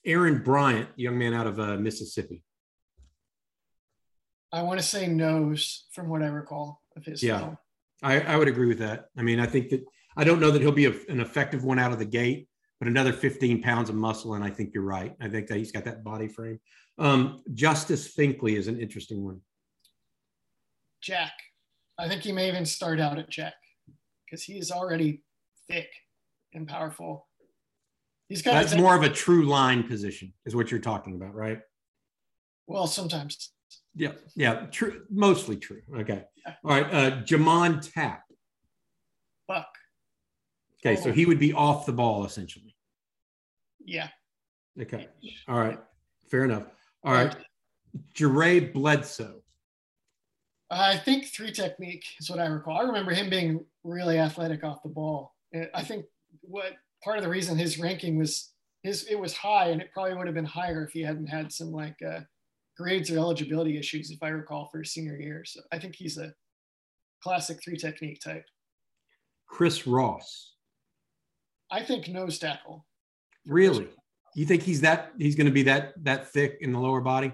Aaron 0.06 0.44
Bryant, 0.44 0.90
young 0.96 1.18
man 1.18 1.34
out 1.34 1.48
of 1.48 1.60
uh, 1.60 1.78
Mississippi. 1.78 2.44
I 4.52 4.62
want 4.62 4.80
to 4.80 4.86
say 4.86 5.08
nose 5.08 5.86
from 5.92 6.10
what 6.10 6.22
I 6.22 6.28
recall 6.28 6.82
of 6.96 7.06
his. 7.06 7.24
Yeah, 7.24 7.56
I, 8.02 8.22
I, 8.22 8.38
would 8.38 8.48
agree 8.48 8.68
with 8.68 8.80
that. 8.80 9.10
I 9.18 9.24
mean, 9.24 9.40
I 9.40 9.46
think 9.46 9.70
that 9.70 9.84
I 10.16 10.24
don't 10.24 10.40
know 10.40 10.52
that 10.52 10.62
he'll 10.62 10.72
be 10.72 10.86
a, 10.86 10.94
an 11.10 11.20
effective 11.20 11.64
one 11.64 11.80
out 11.80 11.92
of 11.92 12.00
the 12.00 12.06
gate, 12.06 12.48
but 12.80 12.88
another 12.88 13.14
15 13.14 13.62
pounds 13.62 13.90
of 13.90 13.96
muscle, 13.96 14.36
and 14.36 14.44
I 14.44 14.50
think 14.50 14.74
you're 14.74 14.84
right. 14.84 15.16
I 15.20 15.28
think 15.28 15.48
that 15.48 15.58
he's 15.58 15.72
got 15.72 15.86
that 15.86 16.04
body 16.04 16.28
frame. 16.28 16.60
Um, 17.00 17.42
Justice 17.54 18.14
Finkley 18.14 18.56
is 18.58 18.68
an 18.68 18.80
interesting 18.80 19.24
one. 19.24 19.42
Jack. 21.04 21.34
I 22.00 22.08
think 22.08 22.22
he 22.24 22.32
may 22.32 22.48
even 22.48 22.66
start 22.66 23.00
out 23.00 23.20
at 23.20 23.30
Jack 23.30 23.54
because 24.26 24.44
he 24.44 24.58
is 24.58 24.72
already 24.72 25.22
thick 25.70 25.90
and 26.54 26.68
powerful. 26.68 27.28
He's 28.30 28.42
got 28.42 28.54
that's 28.54 28.76
more 28.76 28.96
of 28.96 29.04
a 29.04 29.10
true 29.10 29.46
line 29.46 29.84
position, 29.84 30.34
is 30.46 30.56
what 30.56 30.72
you're 30.72 30.80
talking 30.80 31.16
about, 31.16 31.36
right? 31.36 31.60
Well, 32.66 32.88
sometimes. 32.88 33.52
Yeah, 33.94 34.14
yeah, 34.36 34.66
true, 34.72 35.04
mostly 35.12 35.58
true. 35.58 35.82
Okay, 35.96 36.24
yeah. 36.46 36.54
all 36.64 36.72
right. 36.72 36.94
Uh, 36.94 37.12
J'Mond 37.24 37.94
Tapp. 37.94 38.24
Buck. 39.48 39.68
Okay, 40.80 40.98
oh. 41.00 41.04
so 41.04 41.12
he 41.12 41.26
would 41.26 41.40
be 41.40 41.54
off 41.54 41.86
the 41.86 41.94
ball 41.94 42.26
essentially. 42.26 42.76
Yeah. 43.86 44.08
Okay. 44.82 45.08
All 45.48 45.60
right. 45.60 45.80
Fair 46.30 46.46
enough. 46.46 46.66
All 47.04 47.14
right. 47.14 47.36
Jaray 48.16 48.74
Bledsoe. 48.74 49.43
I 50.80 50.98
think 50.98 51.28
three 51.28 51.52
technique 51.52 52.06
is 52.20 52.30
what 52.30 52.40
I 52.40 52.46
recall. 52.46 52.78
I 52.78 52.84
remember 52.84 53.12
him 53.12 53.30
being 53.30 53.66
really 53.84 54.18
athletic 54.18 54.64
off 54.64 54.84
the 54.84 54.90
ball. 54.90 55.36
I 55.74 55.84
think 55.84 56.06
what 56.42 56.74
part 57.04 57.18
of 57.18 57.24
the 57.24 57.30
reason 57.30 57.58
his 57.58 57.80
ranking 57.80 58.18
was 58.18 58.54
his 58.82 59.06
it 59.06 59.20
was 59.20 59.34
high, 59.34 59.70
and 59.70 59.82
it 59.82 59.92
probably 59.94 60.16
would 60.16 60.28
have 60.28 60.36
been 60.36 60.46
higher 60.46 60.84
if 60.84 60.92
he 60.92 61.02
hadn't 61.02 61.28
had 61.28 61.52
some 61.52 61.72
like 61.72 61.98
uh, 62.02 62.22
grades 62.78 63.12
or 63.12 63.18
eligibility 63.18 63.78
issues, 63.78 64.12
if 64.12 64.22
I 64.22 64.30
recall, 64.30 64.70
for 64.72 64.80
his 64.80 64.92
senior 64.92 65.18
year. 65.18 65.44
So 65.46 65.62
I 65.72 65.80
think 65.80 65.96
he's 65.96 66.18
a 66.18 66.34
classic 67.22 67.64
three 67.64 67.78
technique 67.78 68.20
type. 68.22 68.46
Chris 69.48 69.86
Ross. 69.86 70.54
I 71.72 71.84
think 71.84 72.08
nose 72.08 72.40
tackle. 72.40 72.86
Really? 73.46 73.88
You 74.36 74.46
think 74.46 74.64
he's 74.64 74.82
that 74.82 75.12
he's 75.18 75.36
going 75.36 75.46
to 75.46 75.54
be 75.54 75.64
that 75.64 75.94
that 76.04 76.32
thick 76.32 76.58
in 76.62 76.72
the 76.72 76.80
lower 76.80 77.02
body? 77.02 77.32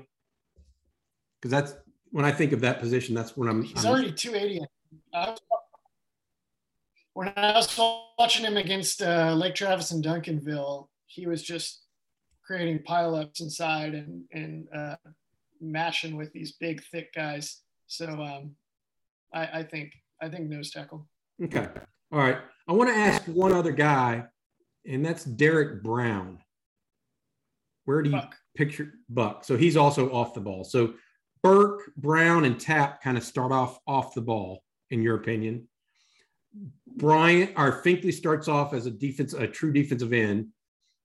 Because 1.42 1.52
that's 1.52 1.74
when 2.12 2.26
I 2.26 2.32
think 2.32 2.52
of 2.52 2.62
that 2.62 2.80
position, 2.80 3.16
that's 3.16 3.38
when 3.38 3.50
I'm. 3.50 3.64
He's 3.64 3.86
I'm, 3.86 3.92
already 3.92 4.12
280. 4.12 4.66
I 5.14 5.30
was, 5.30 5.40
when 7.14 7.34
I 7.36 7.54
was 7.54 7.80
watching 8.18 8.46
him 8.46 8.58
against 8.58 9.02
uh, 9.02 9.34
Lake 9.34 9.56
Travis 9.56 9.92
and 9.92 10.04
Duncanville, 10.04 10.88
he 11.06 11.28
was 11.28 11.44
just 11.44 11.82
creating 12.46 12.80
pileups 12.80 13.42
inside 13.42 13.94
and 13.94 14.24
and 14.32 14.68
uh, 14.76 14.96
mashing 15.62 16.16
with 16.16 16.32
these 16.34 16.54
big, 16.54 16.84
thick 16.84 17.14
guys. 17.14 17.62
So 17.88 18.08
um, 18.08 18.56
I, 19.34 19.60
I 19.60 19.64
think 19.64 19.94
I 20.22 20.30
think 20.30 20.50
nose 20.50 20.72
tackle. 20.72 21.08
Okay. 21.44 21.68
All 22.12 22.20
right. 22.20 22.38
I 22.68 22.74
want 22.74 22.90
to 22.90 22.96
ask 22.96 23.24
one 23.26 23.54
other 23.54 23.72
guy, 23.72 24.26
and 24.86 25.06
that's 25.06 25.24
Derrick 25.24 25.84
Brown. 25.84 26.40
Where 27.86 28.02
do 28.02 28.10
you 28.10 28.16
Buck. 28.16 28.36
picture 28.56 28.94
Buck? 29.10 29.44
So 29.44 29.58
he's 29.58 29.78
also 29.78 30.12
off 30.12 30.34
the 30.34 30.42
ball. 30.42 30.64
So 30.64 30.94
Burke, 31.42 31.92
Brown, 31.96 32.46
and 32.46 32.60
Tapp 32.60 33.02
kind 33.02 33.18
of 33.18 33.24
start 33.24 33.52
off 33.52 33.80
off 33.88 34.14
the 34.14 34.22
ball. 34.22 34.64
in 34.90 35.02
your 35.02 35.16
opinion. 35.16 35.68
Bryant 36.88 37.52
or 37.56 37.82
Finkley 37.84 38.14
starts 38.14 38.48
off 38.48 38.74
as 38.74 38.86
a 38.86 38.92
defense, 38.92 39.34
a 39.34 39.48
true 39.48 39.72
defensive 39.72 40.14
end. 40.14 40.48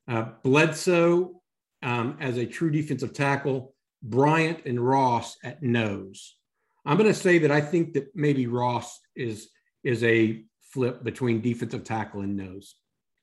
Uh, 0.09 0.27
Bledsoe 0.43 1.43
um, 1.83 2.17
as 2.21 2.37
a 2.39 2.47
true 2.47 2.71
defensive 2.71 3.13
tackle. 3.13 3.75
Bryant 4.03 4.65
and 4.67 4.81
Ross 4.81 5.37
at 5.45 5.63
nose. 5.63 6.37
I'm 6.85 6.97
going 6.97 7.09
to 7.09 7.19
say 7.19 7.39
that 7.39 7.51
I 7.51 7.61
think 7.61 7.95
that 7.95 8.15
maybe 8.15 8.47
Ross 8.47 9.01
is 9.17 9.49
is 9.83 10.03
a 10.03 10.45
flip 10.61 11.05
between 11.05 11.41
defensive 11.41 11.85
tackle 11.85 12.21
and 12.21 12.37
nose 12.37 12.75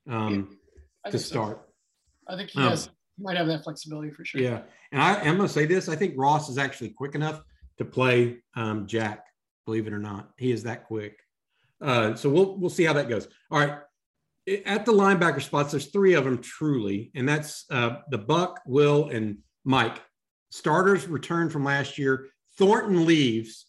um, 0.10 0.58
to 1.10 1.20
start. 1.20 1.68
So. 2.28 2.34
I 2.34 2.38
think 2.38 2.52
he 2.52 2.60
um, 2.60 2.70
has 2.70 2.90
might 3.22 3.38
have 3.38 3.48
that 3.48 3.64
flexibility 3.64 4.12
for 4.12 4.26
sure. 4.26 4.42
Yeah, 4.42 4.62
and 4.92 5.02
I, 5.02 5.16
am 5.22 5.38
going 5.38 5.48
to 5.48 5.54
say 5.54 5.66
this: 5.66 5.90
I 5.90 5.96
think 5.96 6.16
Ross 6.18 6.50
is 6.50 6.58
actually 6.58 6.90
quick 6.90 7.16
enough 7.16 7.42
to 7.78 7.86
play 7.86 8.38
um, 8.56 8.88
Jack. 8.88 9.26
Believe 9.66 9.88
it 9.88 9.94
or 9.94 10.00
not, 10.00 10.32
he 10.38 10.52
is 10.52 10.64
that 10.64 10.86
quick. 10.86 11.20
Uh, 11.82 12.16
so 12.16 12.30
we'll 12.30 12.58
we'll 12.58 12.70
see 12.70 12.84
how 12.84 12.94
that 12.94 13.10
goes. 13.10 13.28
All 13.50 13.60
right, 13.60 13.80
at 14.66 14.86
the 14.86 14.92
linebacker 14.92 15.42
spots, 15.42 15.72
there's 15.72 15.88
three 15.88 16.14
of 16.14 16.26
them 16.26 16.40
truly, 16.40 17.12
and 17.16 17.28
that's 17.28 17.66
uh, 17.70 17.98
the 18.10 18.18
Buck, 18.18 18.62
Will, 18.66 19.10
and 19.10 19.38
Mike. 19.64 20.02
Starters 20.50 21.08
return 21.08 21.50
from 21.50 21.64
last 21.64 21.98
year. 21.98 22.28
Thornton 22.58 23.06
leaves, 23.06 23.68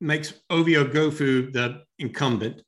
makes 0.00 0.34
Ovie 0.50 0.74
Oghoufo 0.74 1.52
the 1.52 1.82
incumbent. 1.98 2.62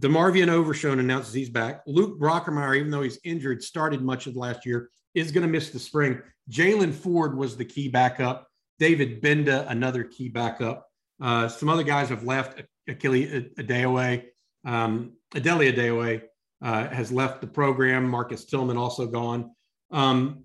DeMarvion 0.00 0.48
Overshown 0.48 1.00
announces 1.00 1.32
he's 1.32 1.48
back. 1.48 1.82
Luke 1.86 2.20
Brockermeyer, 2.20 2.76
even 2.76 2.90
though 2.90 3.02
he's 3.02 3.18
injured, 3.24 3.62
started 3.62 4.02
much 4.02 4.26
of 4.26 4.36
last 4.36 4.66
year, 4.66 4.90
is 5.16 5.32
going 5.32 5.42
to 5.42 5.48
miss 5.48 5.70
the 5.70 5.78
spring. 5.78 6.20
Jaylan 6.50 6.92
Ford 6.92 7.36
was 7.36 7.56
the 7.56 7.64
key 7.64 7.88
backup. 7.88 8.46
David 8.78 9.22
Gbenda, 9.22 9.68
another 9.70 10.04
key 10.04 10.28
backup. 10.28 10.86
Uh, 11.20 11.48
some 11.48 11.70
other 11.70 11.82
guys 11.82 12.10
have 12.10 12.22
left. 12.22 12.62
Achille 12.86 13.26
Adeoye, 13.58 14.26
um, 14.64 15.14
Adele 15.34 15.58
Adeoye 15.58 16.22
uh, 16.62 16.88
has 16.88 17.10
left 17.10 17.40
the 17.40 17.46
program. 17.46 18.08
Marcus 18.08 18.44
Tillman 18.44 18.76
also 18.76 19.06
gone. 19.06 19.50
Um, 19.90 20.44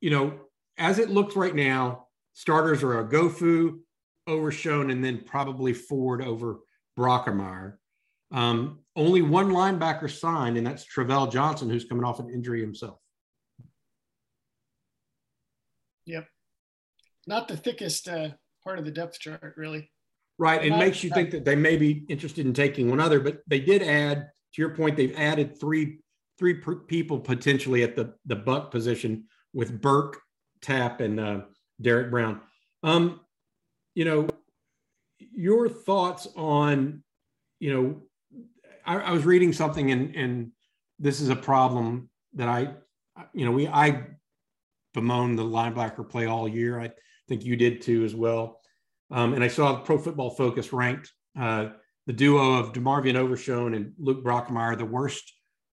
you 0.00 0.10
know, 0.10 0.38
as 0.78 1.00
it 1.00 1.10
looks 1.10 1.34
right 1.34 1.54
now, 1.54 2.06
starters 2.34 2.84
are 2.84 3.04
Oghoufo, 3.04 3.80
Overshown, 4.28 4.90
and 4.90 5.04
then 5.04 5.24
probably 5.26 5.74
Ford 5.74 6.22
over 6.22 6.60
Brockermeyer. 6.96 7.74
Um, 8.30 8.80
only 8.94 9.22
one 9.22 9.50
linebacker 9.50 10.10
signed, 10.10 10.56
and 10.56 10.66
that's 10.66 10.84
Travell 10.84 11.26
Johnson, 11.26 11.68
who's 11.68 11.84
coming 11.84 12.04
off 12.04 12.20
an 12.20 12.30
injury 12.30 12.60
himself. 12.60 13.00
Yep. 16.08 16.26
Not 17.26 17.48
the 17.48 17.56
thickest 17.56 18.08
uh, 18.08 18.30
part 18.64 18.78
of 18.78 18.84
the 18.84 18.90
depth 18.90 19.20
chart, 19.20 19.54
really. 19.56 19.90
Right. 20.38 20.64
It 20.64 20.76
makes 20.76 21.04
you 21.04 21.10
think 21.10 21.30
that 21.32 21.44
they 21.44 21.56
may 21.56 21.76
be 21.76 22.04
interested 22.08 22.46
in 22.46 22.54
taking 22.54 22.88
one 22.88 23.00
other, 23.00 23.20
but 23.20 23.40
they 23.46 23.60
did 23.60 23.82
add, 23.82 24.28
to 24.54 24.62
your 24.62 24.70
point, 24.74 24.96
they've 24.96 25.16
added 25.16 25.60
three 25.60 25.98
three 26.38 26.54
people 26.86 27.18
potentially 27.18 27.82
at 27.82 27.96
the, 27.96 28.14
the 28.26 28.36
buck 28.36 28.70
position 28.70 29.24
with 29.52 29.80
Burke, 29.80 30.20
Tap, 30.62 31.00
and 31.00 31.18
uh, 31.18 31.40
Derrick 31.80 32.12
Brown. 32.12 32.40
Um, 32.84 33.20
you 33.96 34.04
know, 34.04 34.28
your 35.18 35.68
thoughts 35.68 36.28
on, 36.36 37.02
you 37.58 37.74
know, 37.74 38.02
I, 38.86 38.98
I 38.98 39.10
was 39.10 39.24
reading 39.24 39.52
something 39.52 39.90
and 39.90 40.14
and 40.14 40.52
this 41.00 41.20
is 41.20 41.28
a 41.28 41.36
problem 41.36 42.08
that 42.34 42.48
I, 42.48 42.74
you 43.32 43.44
know, 43.44 43.50
we 43.50 43.66
I 43.66 44.06
bemoan 44.98 45.36
the 45.36 45.44
linebacker 45.44 46.08
play 46.08 46.26
all 46.26 46.48
year. 46.48 46.80
I 46.80 46.90
think 47.28 47.44
you 47.44 47.56
did 47.56 47.80
too 47.80 48.04
as 48.04 48.14
well. 48.14 48.60
Um, 49.10 49.34
and 49.34 49.44
I 49.44 49.48
saw 49.48 49.80
Pro 49.80 49.96
Football 49.96 50.30
Focus 50.30 50.72
ranked 50.72 51.12
uh, 51.38 51.68
the 52.06 52.12
duo 52.12 52.54
of 52.54 52.72
DeMarvion 52.72 53.14
Overshown 53.14 53.74
and 53.74 53.92
Luke 53.98 54.24
Brockermeyer 54.24 54.76
the 54.76 54.84
worst, 54.84 55.32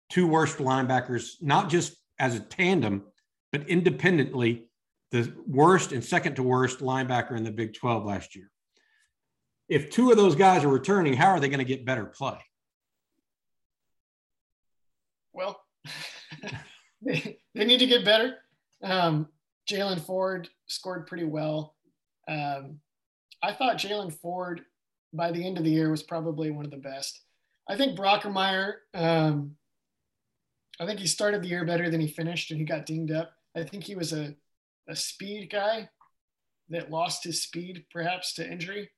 two 0.09 0.27
worst 0.27 0.57
linebackers, 0.57 1.35
not 1.41 1.69
just 1.69 1.95
as 2.19 2.35
a 2.35 2.39
tandem, 2.41 3.03
but 3.51 3.69
independently, 3.69 4.67
the 5.11 5.33
worst 5.47 5.93
and 5.93 6.03
second 6.03 6.35
to 6.35 6.43
worst 6.43 6.79
linebacker 6.79 7.37
in 7.37 7.43
the 7.43 7.51
Big 7.51 7.73
12 7.75 8.05
last 8.05 8.35
year. 8.35 8.51
If 9.69 9.89
two 9.89 10.11
of 10.11 10.17
those 10.17 10.35
guys 10.35 10.63
are 10.63 10.69
returning, 10.69 11.13
how 11.13 11.29
are 11.29 11.39
they 11.39 11.49
going 11.49 11.59
to 11.59 11.65
get 11.65 11.85
better 11.85 12.05
play? 12.05 12.37
Well, 15.31 15.59
they 17.01 17.39
need 17.55 17.79
to 17.79 17.87
get 17.87 18.05
better. 18.05 18.35
Um, 18.83 19.27
Jaylan 19.69 20.01
Ford 20.01 20.49
scored 20.67 21.07
pretty 21.07 21.23
well. 21.23 21.75
Um, 22.27 22.79
I 23.41 23.53
thought 23.53 23.77
Jaylan 23.77 24.13
Ford 24.13 24.61
by 25.13 25.31
the 25.31 25.45
end 25.45 25.57
of 25.57 25.63
the 25.63 25.71
year 25.71 25.89
was 25.89 26.03
probably 26.03 26.51
one 26.51 26.65
of 26.65 26.71
the 26.71 26.77
best. 26.77 27.21
I 27.69 27.77
think 27.77 27.97
Brockermeyer, 27.97 28.73
um, 28.93 29.55
I 30.79 30.85
think 30.85 30.99
he 30.99 31.07
started 31.07 31.41
the 31.41 31.47
year 31.47 31.65
better 31.65 31.89
than 31.89 32.01
he 32.01 32.07
finished 32.07 32.51
and 32.51 32.59
he 32.59 32.65
got 32.65 32.85
dinged 32.85 33.11
up. 33.11 33.31
I 33.55 33.63
think 33.63 33.83
he 33.83 33.95
was 33.95 34.11
a, 34.11 34.35
a 34.89 34.95
speed 34.95 35.49
guy 35.51 35.89
that 36.69 36.91
lost 36.91 37.23
his 37.23 37.43
speed 37.43 37.85
perhaps 37.91 38.33
to 38.33 38.49
injury 38.49 38.89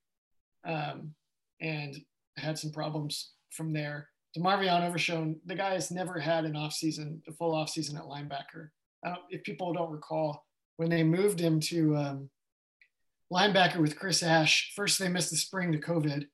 um, 0.65 1.13
and 1.61 1.95
had 2.37 2.57
some 2.57 2.71
problems 2.71 3.33
from 3.51 3.73
there. 3.73 4.09
DeMarvion 4.37 4.87
Overshown, 4.87 5.39
the 5.45 5.55
guy 5.55 5.73
has 5.73 5.91
never 5.91 6.19
had 6.19 6.45
an 6.45 6.53
offseason, 6.53 7.21
a 7.27 7.33
full 7.33 7.53
offseason 7.53 7.95
at 7.95 8.03
linebacker. 8.03 8.69
If 9.29 9.43
people 9.43 9.73
don't 9.73 9.91
recall, 9.91 10.45
when 10.77 10.89
they 10.89 11.03
moved 11.03 11.39
him 11.39 11.59
to 11.59 11.95
um, 11.95 12.29
linebacker 13.31 13.77
with 13.77 13.97
Chris 13.97 14.23
Ash. 14.23 14.73
First, 14.75 14.99
they 14.99 15.09
missed 15.09 15.31
the 15.31 15.37
spring 15.37 15.71
to 15.71 15.79
COVID. 15.79 16.25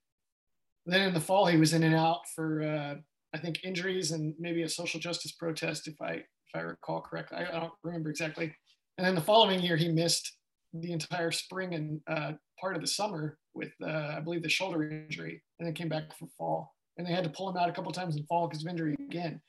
Then 0.85 1.01
in 1.01 1.13
the 1.13 1.19
fall, 1.19 1.45
he 1.45 1.57
was 1.57 1.73
in 1.73 1.83
and 1.83 1.95
out 1.95 2.21
for 2.35 2.63
uh, 2.63 2.95
I 3.33 3.37
think 3.37 3.63
injuries 3.63 4.11
and 4.11 4.33
maybe 4.39 4.63
a 4.63 4.69
social 4.69 4.99
justice 4.99 5.31
protest, 5.31 5.87
if 5.87 5.95
I 6.01 6.13
if 6.13 6.55
I 6.55 6.59
recall 6.59 7.01
correctly. 7.01 7.37
I, 7.37 7.57
I 7.57 7.59
don't 7.59 7.73
remember 7.83 8.09
exactly. 8.09 8.53
And 8.97 9.07
then 9.07 9.15
the 9.15 9.21
following 9.21 9.61
year, 9.61 9.77
he 9.77 9.89
missed 9.89 10.33
the 10.73 10.91
entire 10.91 11.31
spring 11.31 11.73
and 11.75 12.01
uh, 12.07 12.33
part 12.59 12.75
of 12.75 12.81
the 12.81 12.87
summer 12.87 13.37
with 13.53 13.71
uh, 13.83 14.15
I 14.17 14.19
believe 14.19 14.43
the 14.43 14.49
shoulder 14.49 14.89
injury, 14.89 15.41
and 15.59 15.67
then 15.67 15.73
came 15.73 15.89
back 15.89 16.15
for 16.17 16.27
fall. 16.37 16.73
And 16.97 17.07
they 17.07 17.13
had 17.13 17.23
to 17.23 17.29
pull 17.29 17.49
him 17.49 17.57
out 17.57 17.69
a 17.69 17.71
couple 17.71 17.91
times 17.91 18.17
in 18.17 18.25
fall 18.25 18.47
because 18.47 18.65
of 18.65 18.69
injury 18.69 18.95
again. 18.99 19.41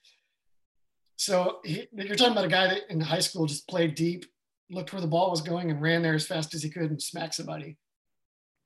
So 1.23 1.61
he, 1.65 1.87
you're 1.93 2.17
talking 2.17 2.33
about 2.33 2.47
a 2.47 2.49
guy 2.49 2.67
that 2.67 2.91
in 2.91 3.01
high 3.01 3.21
school 3.21 3.47
just 3.47 3.69
played 3.69 3.95
deep, 3.95 4.25
looked 4.73 4.93
where 4.93 5.01
the 5.01 5.07
ball 5.07 5.31
was 5.31 5.41
going 5.41 5.71
and 5.71 5.81
ran 5.81 6.03
there 6.03 6.15
as 6.15 6.27
fast 6.27 6.53
as 6.53 6.65
he 6.65 6.69
could 6.69 6.91
and 6.91 7.01
smacked 7.01 7.37
somebody. 7.37 7.77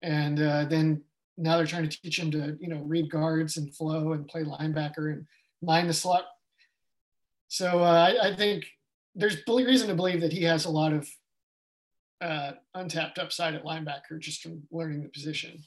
And 0.01 0.41
uh, 0.41 0.65
then 0.65 1.03
now 1.37 1.59
they're 1.59 1.67
trying 1.67 1.87
to 1.87 2.01
teach 2.01 2.19
him 2.19 2.31
to, 2.31 2.57
you 2.59 2.69
know, 2.69 2.79
read 2.79 3.11
guards 3.11 3.59
and 3.59 3.77
flow 3.77 4.15
and 4.15 4.27
play 4.27 4.43
linebacker 4.43 5.13
and 5.13 5.27
mind 5.61 5.91
the 5.91 5.93
slot. 5.93 6.25
So 7.49 7.81
uh, 7.81 8.15
I, 8.23 8.29
I, 8.29 8.37
think 8.37 8.65
there's 9.15 9.37
reason 9.47 9.89
to 9.89 9.95
believe 9.95 10.23
that 10.23 10.33
he 10.33 10.45
has 10.45 10.65
a 10.65 10.71
lot 10.71 10.95
of 10.95 11.07
uh, 12.23 12.53
untapped 12.75 13.19
upside 13.19 13.55
at 13.55 13.65
linebacker 13.65 14.19
just 14.19 14.43
from 14.43 14.63
learning 14.71 15.03
the 15.03 15.11
position. 15.11 15.63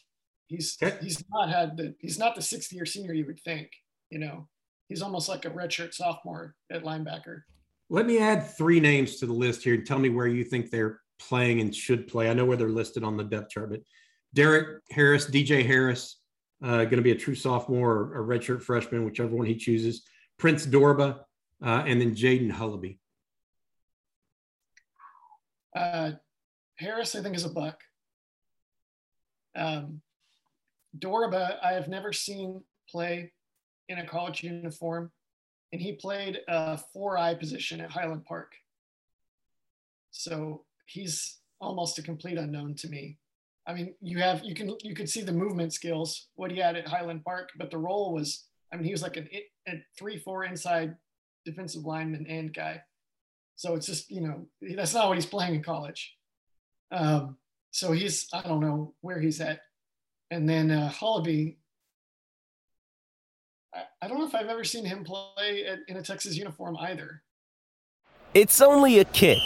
He's 0.48 0.76
he's 1.04 1.24
not 1.30 1.50
had 1.50 1.78
the 1.78 1.94
he's 2.00 2.18
not 2.18 2.34
the 2.34 2.42
sixth 2.42 2.74
year 2.74 2.88
senior 2.88 3.14
you 3.14 3.28
would 3.28 3.42
think. 3.42 3.70
You 4.10 4.18
know, 4.18 4.48
he's 4.90 5.02
almost 5.02 5.30
like 5.30 5.46
a 5.46 5.50
redshirt 5.50 5.94
sophomore 5.94 6.56
at 6.72 6.84
linebacker. 6.84 7.44
Let 7.90 8.06
me 8.06 8.20
add 8.20 8.48
three 8.48 8.80
names 8.80 9.18
to 9.18 9.26
the 9.26 9.34
list 9.34 9.64
here 9.64 9.76
and 9.76 9.86
tell 9.86 10.00
me 10.00 10.10
where 10.10 10.28
you 10.28 10.44
think 10.44 10.70
they're 10.70 11.00
playing 11.20 11.62
and 11.62 11.74
should 11.74 12.08
play. 12.08 12.30
I 12.30 12.34
know 12.34 12.46
where 12.46 12.58
they're 12.58 12.70
listed 12.70 13.04
on 13.04 13.16
the 13.16 13.24
depth 13.24 13.52
chart, 13.52 13.70
but 13.70 13.82
Derek 14.34 14.82
Harris, 14.92 15.30
DJ 15.30 15.66
Harris, 15.66 16.20
uh, 16.64 16.84
going 16.84 16.98
to 16.98 17.02
be 17.02 17.12
a 17.12 17.16
true 17.16 17.36
sophomore 17.36 17.92
or 17.92 18.34
a 18.34 18.38
redshirt 18.38 18.62
freshman, 18.62 19.06
whichever 19.06 19.36
one 19.36 19.46
he 19.46 19.56
chooses. 19.56 20.04
Prince 20.38 20.66
Dorbah, 20.66 21.20
uh, 21.64 21.84
and 21.86 22.02
then 22.02 22.16
Jaden 22.16 22.52
Hullaby. 22.52 23.00
Uh, 25.76 26.12
Harris, 26.76 27.16
I 27.16 27.22
think, 27.22 27.36
is 27.36 27.46
a 27.46 27.50
buck. 27.50 27.80
Um, 29.56 30.02
Dorbah, 30.98 31.58
I 31.64 31.74
have 31.74 31.88
never 31.88 32.14
seen 32.14 32.62
play 32.90 33.32
in 33.90 34.00
a 34.00 34.06
college 34.06 34.44
uniform 34.44 35.12
and 35.72 35.82
he 35.82 35.94
played 35.94 36.40
a 36.48 36.78
four 36.78 37.18
eye 37.18 37.36
position 37.36 37.82
at 37.82 37.92
Highland 37.92 38.26
Park. 38.26 38.54
So 40.12 40.66
he's 40.86 41.40
almost 41.62 42.00
a 42.00 42.04
complete 42.04 42.38
unknown 42.38 42.76
to 42.76 42.90
me. 42.90 43.18
I 43.68 43.74
mean, 43.74 43.94
you 44.02 44.20
have 44.20 44.44
you 44.44 44.56
can 44.56 44.76
you 44.82 44.96
could 44.96 45.10
see 45.10 45.22
the 45.22 45.32
movement 45.32 45.74
skills 45.74 46.30
what 46.36 46.52
he 46.52 46.58
had 46.58 46.76
at 46.76 46.88
Highland 46.88 47.24
Park, 47.24 47.50
but 47.58 47.70
the 47.70 47.78
role 47.78 48.14
was 48.14 48.46
I 48.74 48.78
mean 48.78 48.86
he 48.86 48.92
was 48.92 49.04
like 49.04 49.18
an, 49.18 49.28
a 49.68 49.74
three 49.98 50.18
four 50.18 50.46
inside 50.46 50.96
defensive 51.46 51.84
lineman 51.84 52.26
and 52.28 52.54
guy. 52.54 52.82
So 53.56 53.76
it's 53.76 53.86
just 53.86 54.10
you 54.10 54.22
know 54.22 54.48
that's 54.76 54.94
not 54.94 55.08
what 55.08 55.18
he's 55.18 55.26
playing 55.26 55.56
in 55.56 55.64
college. 55.64 56.16
Um, 56.92 57.38
so 57.72 57.92
he's 57.92 58.28
I 58.34 58.42
don't 58.42 58.62
know 58.62 58.96
where 59.02 59.20
he's 59.20 59.40
at. 59.40 59.60
And 60.32 60.50
then 60.50 60.72
uh, 60.72 60.90
Hullaby, 60.90 61.58
I 63.74 64.08
don't 64.08 64.20
know 64.20 64.28
if 64.28 64.34
I've 64.34 64.48
ever 64.48 64.64
seen 64.64 64.86
him 64.86 65.04
play 65.04 65.66
in 65.88 65.98
a 65.98 66.02
Texas 66.02 66.36
uniform 66.36 66.78
either. 66.78 67.22
It's 68.34 68.62
only 68.62 69.00
a 69.00 69.06
kick, 69.06 69.40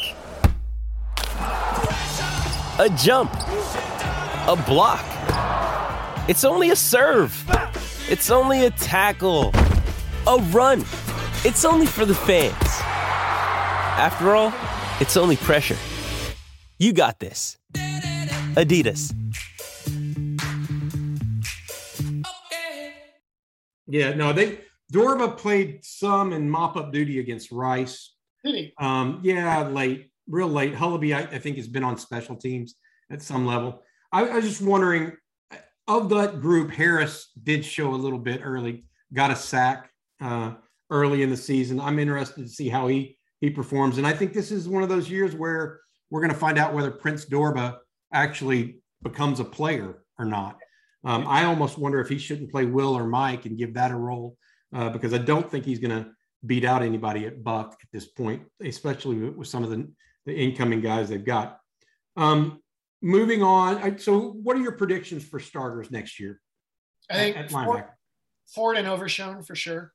a 2.80 2.90
jump, 2.98 3.34
a 3.34 4.62
block. 4.66 5.06
It's 6.30 6.44
only 6.44 6.70
a 6.70 6.76
serve. 6.76 7.34
It's 8.10 8.30
only 8.30 8.66
a 8.66 8.72
tackle. 8.72 9.52
A 10.28 10.38
run. 10.52 10.82
It's 11.46 11.66
only 11.66 11.86
for 11.86 12.06
the 12.06 12.16
fans. 12.16 12.54
After 13.98 14.36
all, 14.36 14.54
it's 15.02 15.18
only 15.18 15.36
pressure. 15.36 15.78
You 16.80 16.94
got 16.94 17.20
this. 17.20 17.58
Adidas. 18.56 19.14
Yeah, 23.94 24.16
no, 24.16 24.34
they 24.34 24.58
Dorbah 24.92 25.38
played 25.38 25.86
some 25.86 26.34
in 26.34 26.50
mop 26.50 26.76
up 26.78 26.92
duty 26.92 27.20
against 27.20 27.52
Rice. 27.52 28.16
Did 28.44 28.56
he? 28.56 28.74
Um, 28.80 29.20
yeah, 29.22 29.68
late, 29.68 30.10
real 30.28 30.48
late. 30.48 30.74
Hullaby, 30.74 31.16
I, 31.16 31.20
I, 31.36 31.38
think, 31.38 31.58
has 31.58 31.68
been 31.68 31.84
on 31.84 32.00
special 32.00 32.36
teams 32.36 32.74
at 33.12 33.22
some 33.22 33.46
level. 33.46 33.84
I, 34.12 34.26
I 34.26 34.36
was 34.38 34.46
just 34.46 34.64
wondering, 34.64 35.16
of 35.88 36.10
that 36.10 36.42
group, 36.42 36.72
Harris 36.72 37.30
did 37.44 37.64
show 37.64 37.94
a 37.94 37.96
little 37.96 38.18
bit 38.18 38.42
early, 38.44 38.84
got 39.14 39.30
a 39.30 39.36
sack 39.36 39.92
uh, 40.20 40.56
early 40.90 41.22
in 41.22 41.30
the 41.30 41.38
season. 41.38 41.80
I'm 41.80 42.00
interested 42.00 42.42
to 42.42 42.50
see 42.50 42.70
how 42.70 42.88
he 42.88 43.20
he 43.42 43.52
performs, 43.52 44.00
and 44.00 44.08
I 44.08 44.14
think 44.14 44.34
this 44.34 44.52
is 44.52 44.68
one 44.68 44.82
of 44.82 44.90
those 44.90 45.08
years 45.08 45.36
where 45.36 45.82
we're 46.10 46.22
going 46.22 46.34
to 46.34 46.40
find 46.40 46.58
out 46.58 46.74
whether 46.74 46.90
Prince 46.90 47.26
Dorbah 47.26 47.78
actually 48.12 48.80
becomes 49.04 49.40
a 49.40 49.46
player 49.46 50.04
or 50.18 50.26
not. 50.26 50.58
Um, 51.04 51.28
I 51.28 51.46
almost 51.46 51.78
wonder 51.78 52.00
if 52.00 52.10
he 52.10 52.18
shouldn't 52.18 52.52
play 52.52 52.66
Will 52.66 52.98
or 52.98 53.06
Mike 53.06 53.46
and 53.46 53.58
give 53.58 53.74
that 53.74 53.92
a 53.92 53.96
role 53.96 54.38
uh, 54.74 54.90
because 54.90 55.14
I 55.14 55.18
don't 55.18 55.50
think 55.50 55.66
he's 55.66 55.80
going 55.80 56.04
to 56.04 56.10
beat 56.46 56.66
out 56.66 56.82
anybody 56.82 57.26
at 57.26 57.44
Buck 57.44 57.78
at 57.82 57.90
this 57.92 58.06
point, 58.06 58.44
especially 58.62 59.16
with 59.30 59.48
some 59.48 59.64
of 59.64 59.70
the, 59.70 59.88
the 60.26 60.34
incoming 60.34 60.82
guys 60.82 61.10
they've 61.10 61.24
got. 61.24 61.60
Um, 62.16 62.62
moving 63.02 63.44
on. 63.44 63.78
I, 63.78 63.96
so, 63.98 64.32
what 64.32 64.56
are 64.56 64.62
your 64.62 64.74
predictions 64.74 65.24
for 65.24 65.40
starters 65.40 65.92
next 65.92 66.20
year? 66.20 66.40
I 67.10 67.16
think 67.16 67.38
at, 67.38 67.46
at 67.46 67.52
Ford, 67.52 67.84
Ford, 68.48 68.78
and 68.78 68.88
Overshown 68.88 69.44
for 69.44 69.56
sure. 69.56 69.94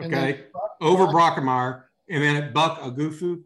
Okay. 0.00 0.44
Over 0.80 1.06
Brockermeyer. 1.06 1.84
And 2.08 2.22
then 2.22 2.36
at 2.36 2.54
Buck 2.54 2.80
Oghoufo. 2.80 3.42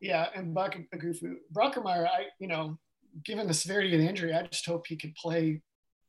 Yeah, 0.00 0.28
and 0.34 0.54
Buck 0.54 0.76
Oghoufo. 0.94 1.34
Brockermeyer, 1.52 2.06
I, 2.06 2.26
you 2.38 2.46
know, 2.46 2.78
given 3.24 3.46
the 3.46 3.54
severity 3.54 3.94
of 3.94 4.00
the 4.00 4.08
injury, 4.08 4.32
I 4.32 4.46
just 4.46 4.64
hope 4.66 4.86
he 4.86 4.96
could 4.96 5.14
play 5.14 5.60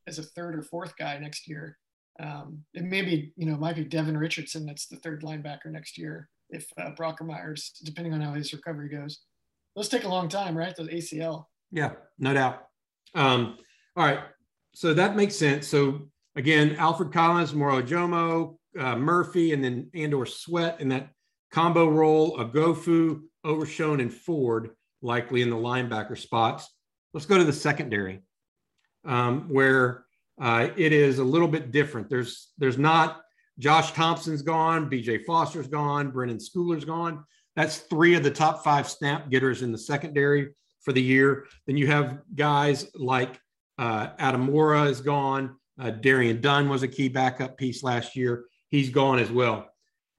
as 0.08 0.20
a 0.20 0.24
third 0.24 0.56
or 0.56 0.62
fourth 0.62 0.96
guy 0.98 1.18
next 1.18 1.48
year. 1.48 1.78
Um, 2.20 2.64
it 2.74 2.84
may 2.84 3.02
be, 3.02 3.34
you 3.36 3.46
know, 3.46 3.58
might 3.58 3.76
be 3.76 3.84
Devin 3.84 4.18
Richardson 4.18 4.66
that's 4.66 4.88
the 4.88 4.98
third 4.98 5.24
linebacker 5.24 5.68
next 5.68 5.98
year 5.98 6.30
if 6.50 6.68
uh, 6.78 6.92
Brockermeyer's, 6.92 7.72
depending 7.84 8.14
on 8.14 8.22
how 8.22 8.34
his 8.34 8.54
recovery 8.54 8.90
goes. 8.90 9.22
Those 9.76 9.90
take 9.90 10.04
a 10.04 10.10
long 10.10 10.28
time, 10.28 10.58
right? 10.58 10.76
Those 10.76 10.90
ACL. 10.90 11.46
Yeah, 11.72 11.92
no 12.20 12.34
doubt. 12.34 12.68
Um, 13.16 13.58
all 13.96 14.06
right, 14.06 14.20
so 14.74 14.94
that 14.94 15.16
makes 15.16 15.36
sense. 15.36 15.68
So 15.68 16.10
again, 16.36 16.76
Alfred 16.78 17.14
Collins, 17.14 17.54
Moro 17.54 17.82
Ojomo, 17.82 18.58
uh, 18.78 18.96
Murphy, 18.98 19.54
and 19.54 19.64
then 19.64 19.90
Andor 19.94 20.26
Sweat 20.26 20.80
in 20.82 20.90
that 20.90 21.10
combo 21.52 21.88
role. 21.88 22.38
Oghoufo, 22.38 23.22
Overshown, 23.44 24.02
and 24.02 24.14
Ford 24.14 24.72
likely 25.02 25.42
in 25.42 25.50
the 25.50 25.56
linebacker 25.56 26.18
spots. 26.18 26.70
Let's 27.14 27.26
go 27.26 27.38
to 27.38 27.44
the 27.44 27.54
secondary, 27.54 28.22
um, 29.06 29.50
where 29.50 30.06
uh, 30.40 30.70
it 30.76 30.92
is 30.92 31.20
a 31.20 31.24
little 31.24 31.48
bit 31.48 31.72
different. 31.72 32.10
There's 32.10 32.50
there's 32.58 32.78
not 32.78 33.22
Josh 33.60 33.92
Thompson's 33.92 34.42
gone, 34.42 34.90
BJ 34.90 35.24
Foster's 35.24 35.68
gone, 35.68 36.12
Brenden 36.12 36.42
Schooler's 36.42 36.86
gone. 36.86 37.24
That's 37.56 37.78
three 37.78 38.16
of 38.16 38.24
the 38.24 38.32
top 38.32 38.64
five 38.64 38.90
snap 38.90 39.30
getters 39.30 39.62
in 39.62 39.72
the 39.72 39.78
secondary 39.78 40.50
for 40.82 40.94
the 40.94 41.02
year. 41.02 41.46
Then 41.68 41.78
you 41.78 41.88
have 41.88 42.22
guys 42.34 42.88
like 42.96 43.40
uh, 43.78 44.10
Adam 44.18 44.42
Mora 44.42 44.84
is 44.84 45.02
gone. 45.02 45.58
Uh, 45.80 45.92
Darion 45.92 46.42
Dunn 46.42 46.70
was 46.70 46.84
a 46.84 46.88
key 46.88 47.10
backup 47.10 47.58
piece 47.58 47.84
last 47.84 48.16
year. 48.16 48.46
He's 48.70 48.90
gone 48.90 49.20
as 49.20 49.32
well. 49.32 49.68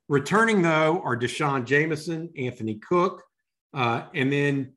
Returning 0.08 0.62
though 0.62 1.00
are 1.02 1.16
D'Shawn 1.16 1.64
Jamison, 1.64 2.30
Anthony 2.36 2.76
Cook, 2.76 3.22
uh, 3.72 4.04
and 4.14 4.32
then 4.32 4.74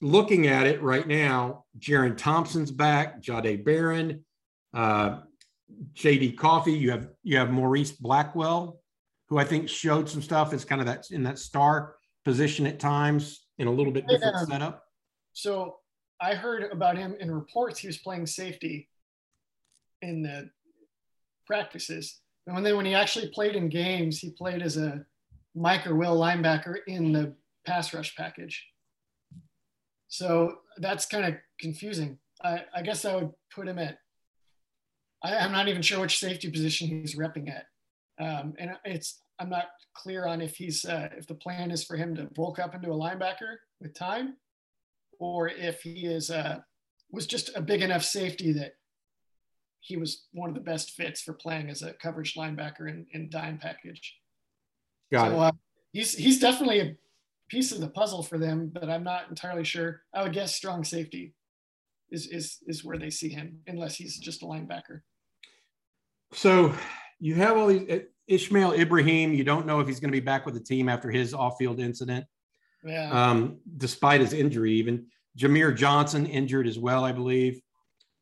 looking 0.00 0.46
at 0.46 0.66
it 0.66 0.82
right 0.82 1.06
now, 1.06 1.64
Jerrin 1.78 2.16
Thompson's 2.16 2.70
back, 2.70 3.22
Jahdae 3.22 3.64
Barron, 3.64 4.24
uh, 4.72 5.20
JD 5.94 6.36
Coffey. 6.36 6.72
You 6.72 6.90
have 6.90 7.08
you 7.22 7.38
have 7.38 7.50
Morice 7.50 7.92
Blackwell, 7.92 8.80
who 9.28 9.38
I 9.38 9.44
think 9.44 9.68
showed 9.68 10.08
some 10.08 10.22
stuff 10.22 10.52
as 10.52 10.64
kind 10.64 10.80
of 10.80 10.86
that 10.86 11.10
in 11.10 11.22
that 11.24 11.38
star 11.38 11.96
position 12.24 12.66
at 12.66 12.78
times 12.78 13.46
in 13.58 13.66
a 13.66 13.70
little 13.70 13.92
bit 13.92 14.06
different 14.06 14.36
um, 14.36 14.46
setup. 14.46 14.84
So 15.32 15.76
I 16.20 16.34
heard 16.34 16.70
about 16.72 16.96
him 16.96 17.16
in 17.20 17.30
reports. 17.30 17.78
He 17.78 17.86
was 17.86 17.98
playing 17.98 18.26
safety 18.26 18.88
in 20.02 20.22
the 20.22 20.50
practices, 21.46 22.20
and 22.46 22.64
then 22.64 22.76
when 22.76 22.86
he 22.86 22.94
actually 22.94 23.28
played 23.28 23.56
in 23.56 23.68
games, 23.68 24.18
he 24.18 24.30
played 24.30 24.62
as 24.62 24.76
a 24.76 25.04
Mike 25.54 25.86
or 25.86 25.94
Will 25.94 26.16
linebacker 26.16 26.78
in 26.86 27.12
the 27.12 27.34
pass 27.66 27.94
rush 27.94 28.14
package. 28.16 28.64
So 30.14 30.58
that's 30.76 31.06
kind 31.06 31.24
of 31.24 31.34
confusing. 31.58 32.18
I, 32.40 32.62
I 32.72 32.82
guess 32.82 33.04
I 33.04 33.16
would 33.16 33.32
put 33.52 33.66
him 33.66 33.80
at, 33.80 33.98
I, 35.24 35.44
am 35.44 35.50
not 35.50 35.66
even 35.66 35.82
sure 35.82 35.98
which 35.98 36.20
safety 36.20 36.48
position 36.48 36.86
he's 36.86 37.16
repping 37.16 37.50
at. 37.50 37.64
Um, 38.24 38.54
and 38.60 38.70
it's, 38.84 39.20
I'm 39.40 39.50
not 39.50 39.64
clear 39.92 40.28
on 40.28 40.40
if 40.40 40.54
he's, 40.54 40.84
uh, 40.84 41.08
if 41.18 41.26
the 41.26 41.34
plan 41.34 41.72
is 41.72 41.82
for 41.82 41.96
him 41.96 42.14
to 42.14 42.28
bulk 42.36 42.60
up 42.60 42.76
into 42.76 42.92
a 42.92 42.96
linebacker 42.96 43.56
with 43.80 43.98
time 43.98 44.36
or 45.18 45.48
if 45.48 45.82
he 45.82 46.06
is, 46.06 46.30
uh, 46.30 46.58
was 47.10 47.26
just 47.26 47.50
a 47.56 47.60
big 47.60 47.82
enough 47.82 48.04
safety 48.04 48.52
that 48.52 48.74
he 49.80 49.96
was 49.96 50.26
one 50.30 50.48
of 50.48 50.54
the 50.54 50.60
best 50.60 50.92
fits 50.92 51.22
for 51.22 51.32
playing 51.32 51.70
as 51.70 51.82
a 51.82 51.92
coverage 51.94 52.34
linebacker 52.34 52.88
in, 52.88 53.04
in 53.12 53.30
dime 53.30 53.58
package. 53.58 54.14
Got 55.10 55.30
so, 55.30 55.34
it. 55.34 55.38
Uh, 55.40 55.52
he's, 55.92 56.14
he's 56.14 56.38
definitely 56.38 56.78
a 56.78 56.96
piece 57.54 57.70
of 57.70 57.80
the 57.80 57.88
puzzle 57.88 58.22
for 58.22 58.36
them, 58.36 58.68
but 58.72 58.90
I'm 58.90 59.04
not 59.04 59.28
entirely 59.28 59.62
sure. 59.62 60.02
I 60.12 60.24
would 60.24 60.32
guess 60.32 60.56
strong 60.56 60.82
safety 60.82 61.34
is 62.10 62.26
is 62.26 62.58
is 62.66 62.84
where 62.84 62.98
they 62.98 63.10
see 63.10 63.28
him, 63.28 63.60
unless 63.68 63.94
he's 63.94 64.18
just 64.18 64.42
a 64.42 64.46
linebacker. 64.46 65.02
So 66.32 66.74
you 67.20 67.36
have 67.36 67.56
all 67.56 67.68
these 67.68 68.02
Ishmael 68.26 68.72
Ibraheem. 68.72 69.36
You 69.36 69.44
don't 69.44 69.66
know 69.66 69.78
if 69.78 69.86
he's 69.86 70.00
going 70.00 70.10
to 70.10 70.20
be 70.20 70.24
back 70.24 70.44
with 70.44 70.54
the 70.54 70.60
team 70.60 70.88
after 70.88 71.10
his 71.10 71.32
off-field 71.32 71.78
incident. 71.78 72.26
Yeah. 72.84 73.10
Um, 73.12 73.58
despite 73.78 74.20
his 74.20 74.32
injury, 74.32 74.72
even 74.74 75.06
Jamier 75.38 75.74
Johnson 75.76 76.26
injured 76.26 76.66
as 76.66 76.78
well, 76.78 77.04
I 77.04 77.12
believe. 77.12 77.60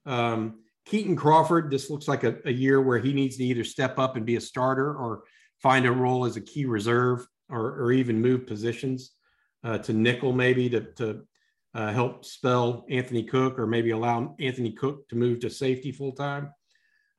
Um, 0.04 0.60
Kitan 0.86 1.16
Crawford. 1.16 1.70
This 1.70 1.88
looks 1.88 2.06
like 2.06 2.22
a, 2.24 2.36
a 2.44 2.52
year 2.52 2.82
where 2.82 2.98
he 2.98 3.14
needs 3.14 3.38
to 3.38 3.44
either 3.44 3.64
step 3.64 3.98
up 3.98 4.16
and 4.16 4.26
be 4.26 4.36
a 4.36 4.40
starter 4.40 4.94
or 4.94 5.22
find 5.62 5.86
a 5.86 5.92
role 5.92 6.26
as 6.26 6.36
a 6.36 6.40
key 6.42 6.66
reserve 6.66 7.26
or, 7.48 7.80
or 7.80 7.92
even 7.92 8.20
move 8.20 8.46
positions 8.46 9.12
uh, 9.64 9.78
to 9.78 9.92
nickel 9.92 10.32
maybe 10.32 10.68
to, 10.70 10.80
to 10.80 11.22
uh, 11.74 11.92
help 11.92 12.24
spell 12.24 12.84
Anthony 12.90 13.22
Cook 13.22 13.58
or 13.58 13.66
maybe 13.66 13.90
allow 13.90 14.34
Anthony 14.40 14.72
Cook 14.72 15.08
to 15.08 15.16
move 15.16 15.40
to 15.40 15.50
safety 15.50 15.92
full 15.92 16.12
time. 16.12 16.52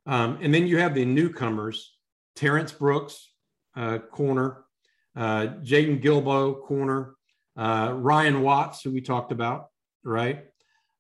Um, 0.06 0.40
and 0.42 0.54
then 0.54 0.68
you 0.68 0.78
have 0.78 0.94
the 0.94 1.06
newcomers, 1.06 1.98
Terrance 2.36 2.72
Brooks, 2.72 3.32
uh, 3.76 4.00
corner, 4.00 4.66
uh, 5.16 5.48
Jaden 5.62 6.02
Guilbeau, 6.02 6.62
corner, 6.66 7.16
uh, 7.58 7.94
Ryan 7.96 8.42
Watts, 8.42 8.82
who 8.82 8.92
we 8.92 9.02
talked 9.02 9.32
about, 9.32 9.68
right? 10.04 10.46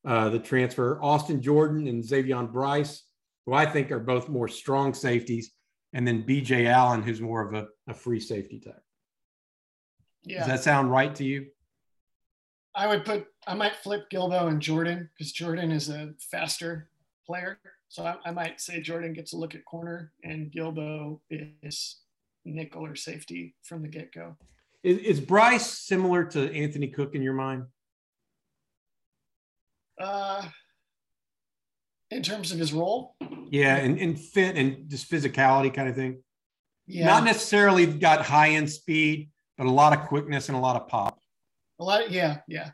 Uh, 0.06 0.30
the 0.30 0.40
transfer, 0.40 1.00
Austin 1.02 1.42
Jordan 1.42 1.88
and 1.88 2.04
X'Avion 2.04 2.52
Brice, 2.52 3.04
who 3.46 3.54
I 3.54 3.66
think 3.66 3.92
are 3.92 4.00
both 4.00 4.30
more 4.30 4.48
strong 4.48 4.94
safeties, 4.94 5.52
and 5.94 6.08
then 6.08 6.24
BJ 6.24 6.68
Allen, 6.68 7.04
who's 7.04 7.22
more 7.22 7.46
of 7.46 7.54
a, 7.54 7.68
a 7.88 7.94
free 7.94 8.20
safety 8.20 8.60
type. 8.60 8.82
Yeah. 10.24 10.40
Does 10.40 10.48
that 10.48 10.64
sound 10.64 10.92
right 10.92 11.14
to 11.16 11.24
you? 11.24 11.48
I 12.76 12.88
would 12.88 13.06
put, 13.06 13.28
I 13.46 13.54
might 13.54 13.76
flip 13.76 14.10
Guilbeau 14.10 14.48
and 14.48 14.62
Jordan 14.62 15.10
because 15.16 15.32
Jordan 15.32 15.72
is 15.72 15.90
a 15.90 16.14
faster 16.20 16.90
player. 17.26 17.60
So 17.90 18.04
I, 18.04 18.16
I, 18.26 18.32
might 18.32 18.60
say 18.60 18.82
Jordan 18.82 19.14
gets 19.14 19.34
a 19.34 19.38
look 19.38 19.54
at 19.54 19.64
corner 19.66 20.12
and 20.24 20.52
Guilbeau 20.52 21.20
is 21.30 21.98
nickel 22.46 22.86
or 22.86 22.96
safety 22.96 23.56
from 23.62 23.84
the 23.84 23.88
get 23.88 24.12
go. 24.12 24.36
Is, 24.82 24.98
is, 24.98 25.20
Brice 25.20 25.66
similar 25.66 26.26
to 26.26 26.54
Anthony 26.54 26.88
Cook 26.88 27.14
in 27.14 27.22
your 27.22 27.34
mind? 27.34 27.66
Uh, 30.02 30.44
in 32.10 32.24
terms 32.24 32.52
of 32.52 32.58
his 32.58 32.74
role? 32.74 33.16
Yeah, 33.50 33.76
and, 33.76 34.00
and 34.00 34.20
fit 34.20 34.56
and 34.56 34.90
just 34.90 35.10
physicality 35.10 35.74
kind 35.74 35.88
of 35.88 35.96
thing. 35.96 36.24
Yeah. 36.88 37.06
Not 37.06 37.24
necessarily 37.24 37.86
got 37.86 38.26
high 38.26 38.50
end 38.50 38.70
speed, 38.70 39.30
but 39.58 39.68
a 39.68 39.72
lot 39.72 39.98
of 39.98 40.08
quickness 40.08 40.50
and 40.50 40.58
a 40.58 40.62
lot 40.62 40.76
of 40.76 40.88
pop. 40.88 41.20
A 41.80 41.84
lot, 41.84 42.06
of, 42.06 42.12
yeah, 42.12 42.38
yeah, 42.48 42.72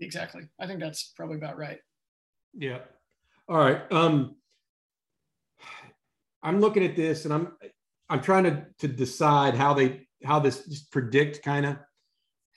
exactly. 0.00 0.48
I 0.60 0.66
think 0.66 0.80
that's 0.80 1.12
probably 1.16 1.36
about 1.36 1.58
right. 1.58 1.78
Yeah. 2.54 2.78
All 3.48 3.58
right. 3.58 3.80
Um, 3.92 4.36
I'm 6.42 6.60
looking 6.60 6.84
at 6.84 6.96
this 6.96 7.24
and 7.24 7.34
I'm 7.34 7.52
I'm 8.08 8.20
trying 8.20 8.44
to 8.44 8.66
to 8.78 8.88
decide 8.88 9.54
how 9.54 9.74
they 9.74 10.06
how 10.24 10.38
this 10.38 10.64
just 10.64 10.90
predict 10.90 11.42
kind 11.42 11.66
of. 11.66 11.76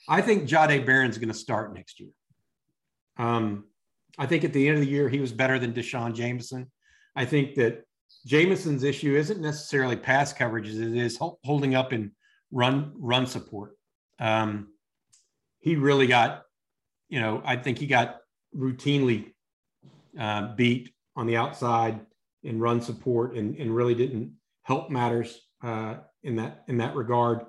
I 0.08 0.22
think 0.22 0.48
Jahdae 0.48 0.86
Barron's 0.86 1.18
going 1.18 1.28
to 1.28 1.34
start 1.34 1.74
next 1.74 2.00
year. 2.00 2.10
Um, 3.18 3.64
I 4.18 4.26
think 4.26 4.44
at 4.44 4.52
the 4.52 4.66
end 4.66 4.78
of 4.78 4.84
the 4.84 4.90
year 4.90 5.08
he 5.08 5.20
was 5.20 5.32
better 5.32 5.58
than 5.58 5.72
D'Shawn 5.72 6.14
Jamison. 6.14 6.70
I 7.14 7.24
think 7.24 7.54
that 7.56 7.84
Jamison's 8.26 8.84
issue 8.84 9.16
isn't 9.16 9.40
necessarily 9.40 9.96
pass 9.96 10.32
coverage; 10.32 10.68
it 10.68 10.96
is 10.96 11.18
holding 11.18 11.74
up 11.74 11.92
in 11.92 12.12
run 12.50 12.92
run 12.96 13.26
support. 13.26 13.76
Um, 14.18 14.68
he 15.60 15.76
really 15.76 16.06
got, 16.06 16.42
you 17.08 17.20
know, 17.20 17.42
I 17.44 17.56
think 17.56 17.78
he 17.78 17.86
got 17.86 18.18
routinely 18.56 19.32
uh, 20.18 20.54
beat 20.54 20.92
on 21.16 21.26
the 21.26 21.36
outside 21.36 22.00
in 22.42 22.58
run 22.58 22.80
support, 22.80 23.34
and, 23.36 23.56
and 23.56 23.74
really 23.74 23.94
didn't 23.94 24.32
help 24.62 24.90
matters 24.90 25.40
uh, 25.62 25.96
in 26.22 26.36
that 26.36 26.64
in 26.68 26.78
that 26.78 26.94
regard. 26.94 27.42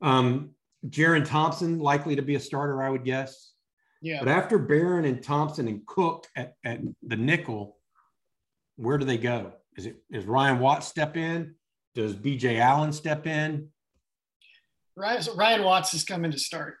Um, 0.00 0.50
Jerrin 0.86 1.24
Thompson 1.24 1.78
likely 1.78 2.16
to 2.16 2.22
be 2.22 2.36
a 2.36 2.40
starter, 2.40 2.82
I 2.82 2.90
would 2.90 3.04
guess. 3.04 3.52
Yeah. 4.00 4.20
But 4.20 4.28
after 4.28 4.58
Barron 4.58 5.04
and 5.04 5.22
Thompson 5.22 5.66
and 5.66 5.84
Cook 5.86 6.26
at, 6.36 6.54
at 6.64 6.80
the 7.02 7.16
nickel, 7.16 7.78
where 8.76 8.96
do 8.96 9.04
they 9.04 9.18
go? 9.18 9.52
Is 9.76 9.86
it 9.86 9.96
is 10.10 10.24
Ryan 10.24 10.60
Watts 10.60 10.86
step 10.86 11.16
in? 11.16 11.54
Does 11.94 12.14
BJ 12.14 12.60
Allen 12.60 12.92
step 12.92 13.26
in? 13.26 13.68
Ryan, 14.98 15.22
so 15.22 15.34
Ryan 15.36 15.62
Watts 15.62 15.94
is 15.94 16.04
coming 16.04 16.32
to 16.32 16.38
start. 16.38 16.76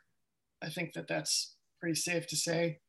I 0.62 0.68
think 0.68 0.92
that 0.94 1.06
that's 1.06 1.54
pretty 1.80 1.94
safe 1.94 2.26
to 2.26 2.36
say. 2.36 2.80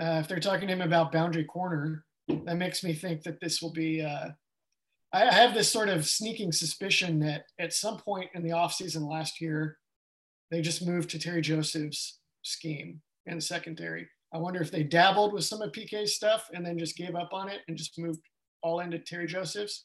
Uh, 0.00 0.20
if 0.20 0.28
they're 0.28 0.40
talking 0.40 0.68
to 0.68 0.72
him 0.72 0.80
about 0.80 1.12
boundary 1.12 1.44
corner, 1.44 2.04
that 2.28 2.56
makes 2.56 2.82
me 2.82 2.94
think 2.94 3.22
that 3.24 3.40
this 3.40 3.60
will 3.60 3.72
be. 3.72 4.02
Uh, 4.02 4.30
I, 5.12 5.32
have 5.32 5.52
this 5.52 5.70
sort 5.70 5.90
of 5.90 6.06
sneaking 6.06 6.52
suspicion 6.52 7.18
that 7.20 7.42
at 7.58 7.74
some 7.74 7.98
point 7.98 8.30
in 8.34 8.42
the 8.42 8.50
offseason 8.50 9.06
last 9.06 9.40
year, 9.40 9.76
they 10.50 10.62
just 10.62 10.86
moved 10.86 11.10
to 11.10 11.18
Terry 11.18 11.42
Joseph's 11.42 12.20
scheme 12.42 13.02
in 13.26 13.40
secondary. 13.40 14.08
I 14.32 14.38
wonder 14.38 14.62
if 14.62 14.70
they 14.70 14.84
dabbled 14.84 15.34
with 15.34 15.44
some 15.44 15.60
of 15.60 15.72
PK's 15.72 16.14
stuff 16.14 16.48
and 16.54 16.64
then 16.64 16.78
just 16.78 16.96
gave 16.96 17.16
up 17.16 17.30
on 17.32 17.50
it 17.50 17.60
and 17.68 17.76
just 17.76 17.98
moved 17.98 18.20
all 18.62 18.80
into 18.80 18.98
Terry 18.98 19.26
Joseph's. 19.26 19.84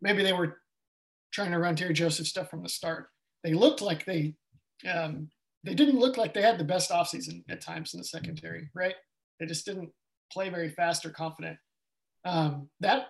Maybe 0.00 0.22
they 0.22 0.32
were 0.32 0.58
trying 1.32 1.50
to 1.50 1.58
run 1.58 1.76
Terry 1.76 1.92
Joseph 1.92 2.28
stuff 2.28 2.48
from 2.48 2.62
the 2.62 2.68
start. 2.68 3.08
They 3.44 3.54
looked 3.54 3.80
like 3.80 4.04
they 4.04 4.34
um, 4.90 5.28
they 5.64 5.74
didn't 5.74 5.98
look 5.98 6.16
like 6.16 6.32
they 6.32 6.42
had 6.42 6.58
the 6.58 6.64
best 6.64 6.90
offseason 6.90 7.42
at 7.48 7.60
times 7.60 7.94
in 7.94 7.98
the 7.98 8.04
secondary, 8.04 8.70
right? 8.74 8.94
They 9.40 9.46
just 9.46 9.66
didn't 9.66 9.90
play 10.32 10.48
very 10.48 10.70
fast 10.70 11.04
or 11.04 11.10
confident. 11.10 11.58
Um, 12.24 12.68
that 12.80 13.08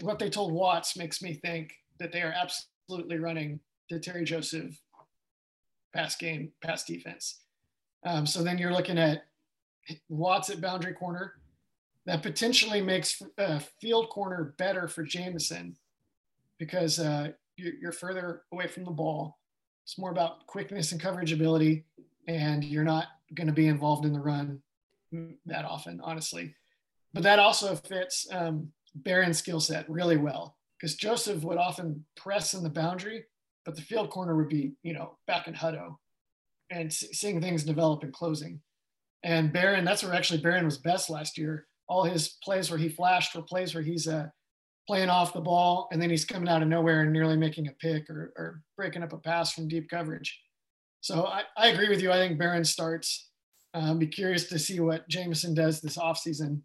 what 0.00 0.18
they 0.18 0.30
told 0.30 0.52
Watts 0.52 0.96
makes 0.96 1.22
me 1.22 1.34
think 1.34 1.72
that 1.98 2.12
they 2.12 2.22
are 2.22 2.34
absolutely 2.34 3.18
running 3.18 3.60
the 3.88 4.00
Terry 4.00 4.24
Joseph 4.24 4.76
pass 5.94 6.16
game, 6.16 6.52
pass 6.62 6.84
defense. 6.84 7.40
Um, 8.04 8.26
so 8.26 8.42
then 8.42 8.58
you're 8.58 8.72
looking 8.72 8.98
at 8.98 9.24
Watts 10.08 10.50
at 10.50 10.60
boundary 10.60 10.94
corner. 10.94 11.34
That 12.06 12.22
potentially 12.22 12.80
makes 12.80 13.22
uh, 13.38 13.60
field 13.80 14.08
corner 14.08 14.54
better 14.58 14.88
for 14.88 15.04
Jamison 15.04 15.76
because 16.58 16.98
uh, 16.98 17.28
you're, 17.56 17.74
you're 17.80 17.92
further 17.92 18.42
away 18.52 18.66
from 18.66 18.84
the 18.84 18.90
ball. 18.90 19.38
It's 19.84 19.98
more 19.98 20.10
about 20.10 20.46
quickness 20.46 20.92
and 20.92 21.00
coverage 21.00 21.32
ability, 21.32 21.84
and 22.28 22.64
you're 22.64 22.84
not 22.84 23.06
going 23.34 23.48
to 23.48 23.52
be 23.52 23.66
involved 23.66 24.04
in 24.04 24.12
the 24.12 24.20
run 24.20 24.60
that 25.46 25.64
often, 25.64 26.00
honestly. 26.02 26.54
But 27.12 27.24
that 27.24 27.38
also 27.38 27.74
fits 27.74 28.26
um, 28.32 28.72
Barron's 28.94 29.38
skill 29.38 29.60
set 29.60 29.88
really 29.88 30.16
well 30.16 30.56
because 30.78 30.96
Joseph 30.96 31.42
would 31.44 31.58
often 31.58 32.04
press 32.16 32.54
in 32.54 32.62
the 32.62 32.70
boundary, 32.70 33.24
but 33.64 33.76
the 33.76 33.82
field 33.82 34.10
corner 34.10 34.36
would 34.36 34.48
be, 34.48 34.72
you 34.82 34.92
know, 34.92 35.18
back 35.26 35.46
in 35.46 35.54
Hutto 35.54 35.96
and 36.70 36.92
seeing 36.92 37.40
things 37.40 37.64
develop 37.64 38.02
and 38.02 38.12
closing. 38.12 38.60
And 39.22 39.52
Barron, 39.52 39.84
that's 39.84 40.02
where 40.02 40.14
actually 40.14 40.40
Barron 40.40 40.64
was 40.64 40.78
best 40.78 41.10
last 41.10 41.38
year. 41.38 41.66
All 41.88 42.04
his 42.04 42.36
plays 42.42 42.70
where 42.70 42.78
he 42.78 42.88
flashed 42.88 43.34
were 43.34 43.42
plays 43.42 43.74
where 43.74 43.84
he's 43.84 44.08
uh, 44.08 44.28
playing 44.86 45.08
off 45.08 45.32
the 45.32 45.40
ball 45.40 45.88
and 45.92 46.00
then 46.02 46.10
he's 46.10 46.24
coming 46.24 46.48
out 46.48 46.62
of 46.62 46.68
nowhere 46.68 47.02
and 47.02 47.12
nearly 47.12 47.36
making 47.36 47.68
a 47.68 47.72
pick 47.72 48.10
or, 48.10 48.32
or 48.36 48.62
breaking 48.76 49.02
up 49.02 49.12
a 49.12 49.18
pass 49.18 49.52
from 49.52 49.68
deep 49.68 49.88
coverage. 49.88 50.40
So 51.00 51.26
I, 51.26 51.42
I 51.56 51.68
agree 51.68 51.88
with 51.88 52.02
you. 52.02 52.10
I 52.10 52.16
think 52.16 52.38
Barron 52.38 52.64
starts. 52.64 53.28
Um, 53.74 53.98
be 53.98 54.06
curious 54.06 54.48
to 54.48 54.58
see 54.58 54.80
what 54.80 55.08
Jamison 55.08 55.54
does 55.54 55.80
this 55.80 55.96
offseason 55.96 56.60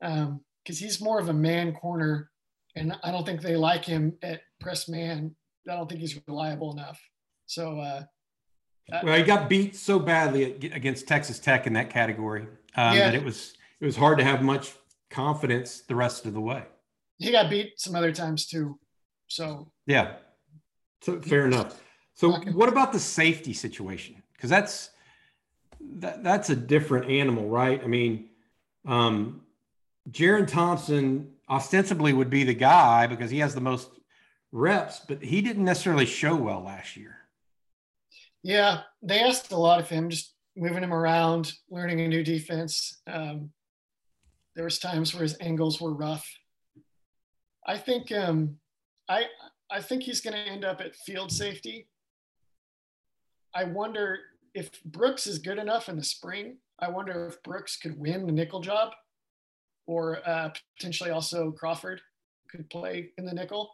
because 0.00 0.26
um, 0.26 0.40
he's 0.64 1.00
more 1.00 1.18
of 1.18 1.28
a 1.28 1.32
man 1.32 1.74
corner, 1.74 2.30
and 2.76 2.96
I 3.02 3.10
don't 3.10 3.26
think 3.26 3.42
they 3.42 3.56
like 3.56 3.84
him 3.84 4.16
at 4.22 4.40
press 4.60 4.88
man. 4.88 5.34
I 5.68 5.74
don't 5.74 5.88
think 5.88 6.00
he's 6.00 6.18
reliable 6.28 6.72
enough. 6.72 7.00
So 7.46 7.80
uh, 7.80 8.04
well, 9.02 9.16
he 9.16 9.22
got 9.22 9.48
beat 9.48 9.76
so 9.76 9.98
badly 9.98 10.44
against 10.44 11.06
Texas 11.06 11.38
Tech 11.38 11.66
in 11.66 11.72
that 11.74 11.90
category 11.90 12.42
um, 12.76 12.96
yeah. 12.96 13.10
that 13.10 13.14
it 13.14 13.24
was 13.24 13.54
it 13.80 13.86
was 13.86 13.96
hard 13.96 14.18
to 14.18 14.24
have 14.24 14.42
much 14.42 14.72
confidence 15.10 15.80
the 15.82 15.94
rest 15.94 16.26
of 16.26 16.34
the 16.34 16.40
way. 16.40 16.62
He 17.20 17.30
got 17.30 17.50
beat 17.50 17.78
some 17.78 17.94
other 17.94 18.12
times 18.12 18.46
too. 18.46 18.78
So 19.28 19.70
yeah, 19.86 20.14
so 21.02 21.20
fair 21.20 21.46
enough. 21.46 21.80
So 22.14 22.32
what 22.32 22.68
about 22.68 22.92
the 22.92 22.98
safety 22.98 23.52
situation? 23.52 24.22
Because 24.32 24.50
that's 24.50 24.90
that, 25.98 26.24
that's 26.24 26.50
a 26.50 26.56
different 26.56 27.10
animal, 27.10 27.48
right? 27.48 27.80
I 27.82 27.86
mean, 27.86 28.30
um, 28.86 29.42
Jerrin 30.10 30.48
Thompson 30.48 31.32
ostensibly 31.48 32.12
would 32.12 32.30
be 32.30 32.44
the 32.44 32.54
guy 32.54 33.06
because 33.06 33.30
he 33.30 33.38
has 33.38 33.54
the 33.54 33.60
most 33.60 33.90
reps, 34.50 35.00
but 35.00 35.22
he 35.22 35.42
didn't 35.42 35.64
necessarily 35.64 36.06
show 36.06 36.34
well 36.34 36.62
last 36.62 36.96
year. 36.96 37.16
Yeah, 38.42 38.80
they 39.02 39.20
asked 39.20 39.52
a 39.52 39.56
lot 39.58 39.80
of 39.80 39.88
him, 39.88 40.08
just 40.08 40.34
moving 40.56 40.82
him 40.82 40.94
around, 40.94 41.52
learning 41.68 42.00
a 42.00 42.08
new 42.08 42.24
defense. 42.24 43.00
Um, 43.06 43.50
there 44.56 44.64
was 44.64 44.78
times 44.78 45.12
where 45.12 45.22
his 45.22 45.36
angles 45.40 45.80
were 45.80 45.94
rough. 45.94 46.26
I 47.66 47.76
think 47.78 48.12
um, 48.12 48.56
I 49.08 49.24
I 49.70 49.80
think 49.80 50.02
he's 50.02 50.20
going 50.20 50.34
to 50.34 50.50
end 50.50 50.64
up 50.64 50.80
at 50.80 50.96
field 50.96 51.30
safety. 51.32 51.88
I 53.54 53.64
wonder 53.64 54.18
if 54.54 54.82
Brooks 54.84 55.26
is 55.26 55.38
good 55.38 55.58
enough 55.58 55.88
in 55.88 55.96
the 55.96 56.04
spring. 56.04 56.58
I 56.78 56.90
wonder 56.90 57.26
if 57.26 57.42
Brooks 57.42 57.76
could 57.76 57.98
win 57.98 58.26
the 58.26 58.32
nickel 58.32 58.60
job, 58.60 58.92
or 59.86 60.26
uh, 60.26 60.50
potentially 60.76 61.10
also 61.10 61.52
Crawford 61.52 62.00
could 62.50 62.68
play 62.70 63.10
in 63.18 63.26
the 63.26 63.34
nickel. 63.34 63.70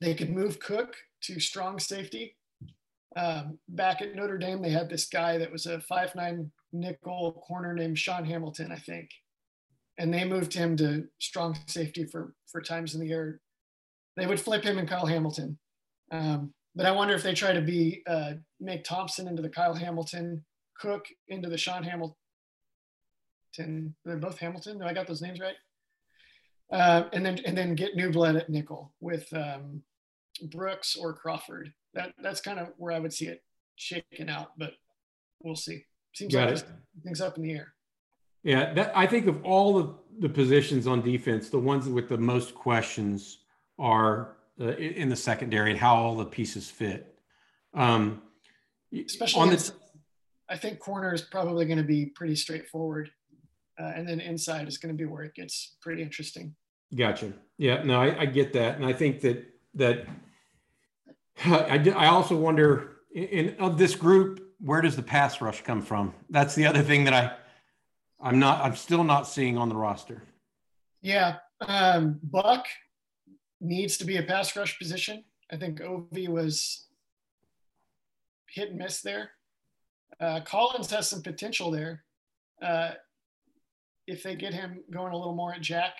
They 0.00 0.14
could 0.14 0.30
move 0.30 0.60
Cook 0.60 0.94
to 1.22 1.40
strong 1.40 1.78
safety 1.78 2.36
um, 3.16 3.58
back 3.68 4.02
at 4.02 4.14
Notre 4.14 4.38
Dame, 4.38 4.62
they 4.62 4.70
had 4.70 4.88
this 4.88 5.06
guy 5.06 5.38
that 5.38 5.50
was 5.50 5.66
a 5.66 5.80
five 5.80 6.14
nine 6.14 6.50
nickel 6.72 7.42
corner 7.46 7.74
named 7.74 7.98
Sean 7.98 8.24
Hamilton, 8.24 8.70
I 8.70 8.78
think, 8.78 9.10
and 9.98 10.12
they 10.12 10.24
moved 10.24 10.54
him 10.54 10.76
to 10.78 11.06
strong 11.18 11.58
safety 11.66 12.04
for 12.04 12.34
for 12.50 12.60
times 12.60 12.94
in 12.94 13.00
the 13.00 13.12
air. 13.12 13.40
They 14.16 14.26
would 14.26 14.40
flip 14.40 14.64
him 14.64 14.78
and 14.78 14.88
Kyle 14.88 15.06
Hamilton, 15.06 15.58
um, 16.10 16.52
but 16.74 16.86
I 16.86 16.92
wonder 16.92 17.14
if 17.14 17.22
they 17.22 17.34
try 17.34 17.52
to 17.52 17.60
be 17.60 18.02
uh, 18.06 18.34
make 18.60 18.84
Thompson 18.84 19.28
into 19.28 19.42
the 19.42 19.48
Kyle 19.48 19.74
Hamilton, 19.74 20.44
Cook 20.78 21.06
into 21.28 21.48
the 21.48 21.58
Sean 21.58 21.82
Hamilton. 21.82 22.14
They're 24.04 24.16
both 24.16 24.38
Hamilton. 24.38 24.78
Do 24.78 24.84
I 24.84 24.92
got 24.92 25.06
those 25.06 25.22
names 25.22 25.40
right? 25.40 25.56
Uh, 26.70 27.08
and 27.12 27.24
then 27.24 27.40
and 27.44 27.56
then 27.56 27.74
get 27.74 27.96
new 27.96 28.10
blood 28.10 28.36
at 28.36 28.50
nickel 28.50 28.92
with 29.00 29.32
um, 29.32 29.82
Brooks 30.50 30.96
or 30.96 31.12
Crawford 31.14 31.72
that 31.94 32.14
that's 32.22 32.40
kind 32.40 32.58
of 32.58 32.68
where 32.76 32.92
I 32.92 32.98
would 32.98 33.12
see 33.12 33.26
it 33.26 33.42
shaking 33.76 34.28
out, 34.28 34.52
but 34.56 34.72
we'll 35.42 35.56
see. 35.56 35.84
Seems 36.14 36.34
Got 36.34 36.50
like 36.50 36.64
things 37.04 37.20
up 37.20 37.36
in 37.36 37.42
the 37.42 37.52
air. 37.52 37.74
Yeah, 38.48 38.72
that, 38.72 38.92
I 38.96 39.06
think 39.06 39.26
of 39.26 39.44
all 39.44 39.76
of 39.76 39.94
the 40.18 40.28
positions 40.30 40.86
on 40.86 41.02
defense, 41.02 41.50
the 41.50 41.58
ones 41.58 41.86
with 41.86 42.08
the 42.08 42.16
most 42.16 42.54
questions 42.54 43.40
are 43.78 44.38
uh, 44.58 44.68
in 44.68 45.10
the 45.10 45.16
secondary 45.16 45.68
and 45.68 45.78
how 45.78 45.94
all 45.96 46.16
the 46.16 46.24
pieces 46.24 46.70
fit. 46.70 47.14
Um, 47.74 48.22
Especially 48.90 49.42
on 49.42 49.50
the, 49.50 49.72
I 50.48 50.56
think 50.56 50.78
corner 50.78 51.12
is 51.12 51.20
probably 51.20 51.66
going 51.66 51.76
to 51.76 51.84
be 51.84 52.06
pretty 52.06 52.36
straightforward, 52.36 53.10
uh, 53.78 53.92
and 53.94 54.08
then 54.08 54.18
inside 54.18 54.66
is 54.66 54.78
going 54.78 54.94
to 54.94 54.98
be 54.98 55.04
where 55.04 55.24
it 55.24 55.34
gets 55.34 55.76
pretty 55.82 56.02
interesting. 56.02 56.54
Gotcha. 56.96 57.34
Yeah, 57.58 57.82
no, 57.82 58.00
I, 58.00 58.20
I 58.20 58.24
get 58.24 58.54
that, 58.54 58.76
and 58.76 58.86
I 58.86 58.94
think 58.94 59.20
that 59.20 59.44
that 59.74 60.06
I, 61.44 61.92
I 61.94 62.06
also 62.06 62.34
wonder 62.34 62.96
in, 63.14 63.56
of 63.58 63.76
this 63.76 63.94
group, 63.94 64.40
where 64.58 64.80
does 64.80 64.96
the 64.96 65.02
pass 65.02 65.42
rush 65.42 65.62
come 65.64 65.82
from? 65.82 66.14
That's 66.30 66.54
the 66.54 66.64
other 66.64 66.80
thing 66.80 67.04
that 67.04 67.12
I, 67.12 67.36
I'm 68.20 68.38
not, 68.38 68.64
I'm 68.64 68.74
still 68.76 69.04
not 69.04 69.28
seeing 69.28 69.56
on 69.56 69.68
the 69.68 69.76
roster. 69.76 70.22
Yeah, 71.02 71.36
um, 71.60 72.18
Buck 72.22 72.66
needs 73.60 73.96
to 73.98 74.04
be 74.04 74.16
a 74.16 74.22
pass 74.22 74.56
rush 74.56 74.78
position. 74.78 75.24
I 75.50 75.56
think 75.56 75.80
Ov 75.80 76.06
was 76.28 76.86
hit 78.48 78.70
and 78.70 78.78
miss 78.78 79.00
there. 79.00 79.30
Uh, 80.20 80.40
Collins 80.40 80.90
has 80.90 81.08
some 81.08 81.22
potential 81.22 81.70
there. 81.70 82.04
Uh, 82.60 82.92
if 84.06 84.22
they 84.22 84.34
get 84.34 84.54
him 84.54 84.82
going 84.90 85.12
a 85.12 85.16
little 85.16 85.34
more 85.34 85.54
at 85.54 85.60
Jack, 85.60 85.94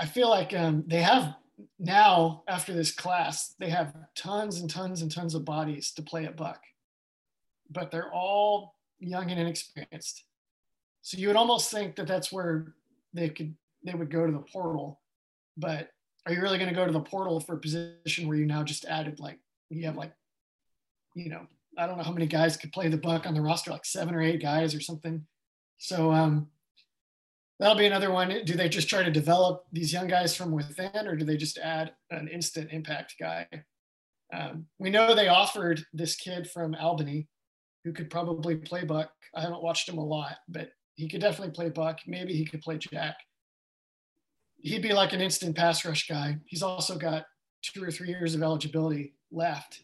I 0.00 0.06
feel 0.06 0.30
like 0.30 0.54
um, 0.54 0.84
they 0.86 1.02
have 1.02 1.34
now 1.78 2.42
after 2.48 2.72
this 2.72 2.90
class, 2.90 3.54
they 3.58 3.68
have 3.70 3.94
tons 4.16 4.60
and 4.60 4.70
tons 4.70 5.02
and 5.02 5.12
tons 5.12 5.34
of 5.34 5.44
bodies 5.44 5.92
to 5.92 6.02
play 6.02 6.24
at 6.24 6.36
Buck, 6.36 6.60
but 7.70 7.90
they're 7.90 8.12
all 8.12 8.73
young 9.04 9.30
and 9.30 9.40
inexperienced. 9.40 10.24
So 11.02 11.18
you 11.18 11.28
would 11.28 11.36
almost 11.36 11.70
think 11.70 11.96
that 11.96 12.06
that's 12.06 12.32
where 12.32 12.74
they 13.12 13.28
could 13.28 13.54
they 13.84 13.94
would 13.94 14.10
go 14.10 14.26
to 14.26 14.32
the 14.32 14.38
portal. 14.38 15.00
But 15.56 15.90
are 16.26 16.32
you 16.32 16.40
really 16.40 16.58
going 16.58 16.70
to 16.70 16.74
go 16.74 16.86
to 16.86 16.92
the 16.92 17.00
portal 17.00 17.38
for 17.40 17.54
a 17.54 17.60
position 17.60 18.26
where 18.26 18.36
you 18.36 18.46
now 18.46 18.62
just 18.62 18.86
added 18.86 19.20
like 19.20 19.38
you 19.68 19.84
have 19.86 19.96
like, 19.96 20.12
you 21.14 21.28
know, 21.28 21.46
I 21.76 21.86
don't 21.86 21.98
know 21.98 22.04
how 22.04 22.12
many 22.12 22.26
guys 22.26 22.56
could 22.56 22.72
play 22.72 22.88
the 22.88 22.96
buck 22.96 23.26
on 23.26 23.34
the 23.34 23.42
roster, 23.42 23.70
like 23.70 23.84
seven 23.84 24.14
or 24.14 24.22
eight 24.22 24.40
guys 24.40 24.74
or 24.74 24.80
something. 24.80 25.26
So 25.78 26.12
um, 26.12 26.48
that'll 27.58 27.76
be 27.76 27.86
another 27.86 28.10
one. 28.10 28.44
Do 28.44 28.54
they 28.54 28.68
just 28.68 28.88
try 28.88 29.02
to 29.02 29.10
develop 29.10 29.64
these 29.72 29.92
young 29.92 30.06
guys 30.06 30.34
from 30.34 30.50
within, 30.50 31.06
or 31.06 31.16
do 31.16 31.24
they 31.24 31.36
just 31.36 31.58
add 31.58 31.92
an 32.10 32.28
instant 32.28 32.70
impact 32.72 33.16
guy? 33.20 33.46
Um, 34.32 34.66
we 34.78 34.90
know 34.90 35.14
they 35.14 35.28
offered 35.28 35.84
this 35.92 36.16
kid 36.16 36.48
from 36.48 36.74
Albany 36.74 37.28
who 37.84 37.92
could 37.92 38.10
probably 38.10 38.56
play 38.56 38.84
Buck. 38.84 39.10
I 39.34 39.42
haven't 39.42 39.62
watched 39.62 39.88
him 39.88 39.98
a 39.98 40.04
lot, 40.04 40.36
but 40.48 40.70
he 40.96 41.08
could 41.08 41.20
definitely 41.20 41.52
play 41.52 41.68
Buck. 41.68 42.00
Maybe 42.06 42.34
he 42.34 42.44
could 42.44 42.62
play 42.62 42.78
Jack. 42.78 43.16
He'd 44.58 44.82
be 44.82 44.92
like 44.92 45.12
an 45.12 45.20
instant 45.20 45.54
pass 45.54 45.84
rush 45.84 46.08
guy. 46.08 46.38
He's 46.46 46.62
also 46.62 46.96
got 46.96 47.26
two 47.62 47.84
or 47.84 47.90
three 47.90 48.08
years 48.08 48.34
of 48.34 48.42
eligibility 48.42 49.14
left. 49.30 49.82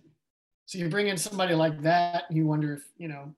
So 0.64 0.78
you 0.78 0.88
bring 0.88 1.09
in 1.09 1.16
somebody 1.16 1.55
like 1.55 1.82
that, 1.82 2.24
and 2.28 2.36
you 2.36 2.46
wonder 2.46 2.74
if, 2.74 2.84
you 2.96 3.09
know, 3.09 3.34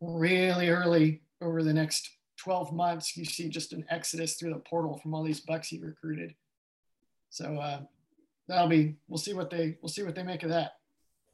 really 0.00 0.68
early 0.68 1.22
over 1.40 1.62
the 1.62 1.72
next 1.72 2.10
12 2.38 2.72
months, 2.72 3.16
you 3.16 3.24
see 3.24 3.48
just 3.48 3.72
an 3.72 3.84
exodus 3.88 4.34
through 4.34 4.52
the 4.52 4.58
portal 4.60 4.98
from 4.98 5.14
all 5.14 5.22
these 5.22 5.40
bucks 5.40 5.68
he 5.68 5.78
recruited. 5.78 6.34
So 7.30 7.56
uh, 7.56 7.80
that'll 8.46 8.68
be 8.68 8.96
we'll 9.08 9.18
see 9.18 9.32
what 9.32 9.48
they 9.48 9.78
we'll 9.80 9.88
see 9.88 10.02
what 10.02 10.14
they 10.14 10.22
make 10.22 10.42
of 10.42 10.50
that. 10.50 10.72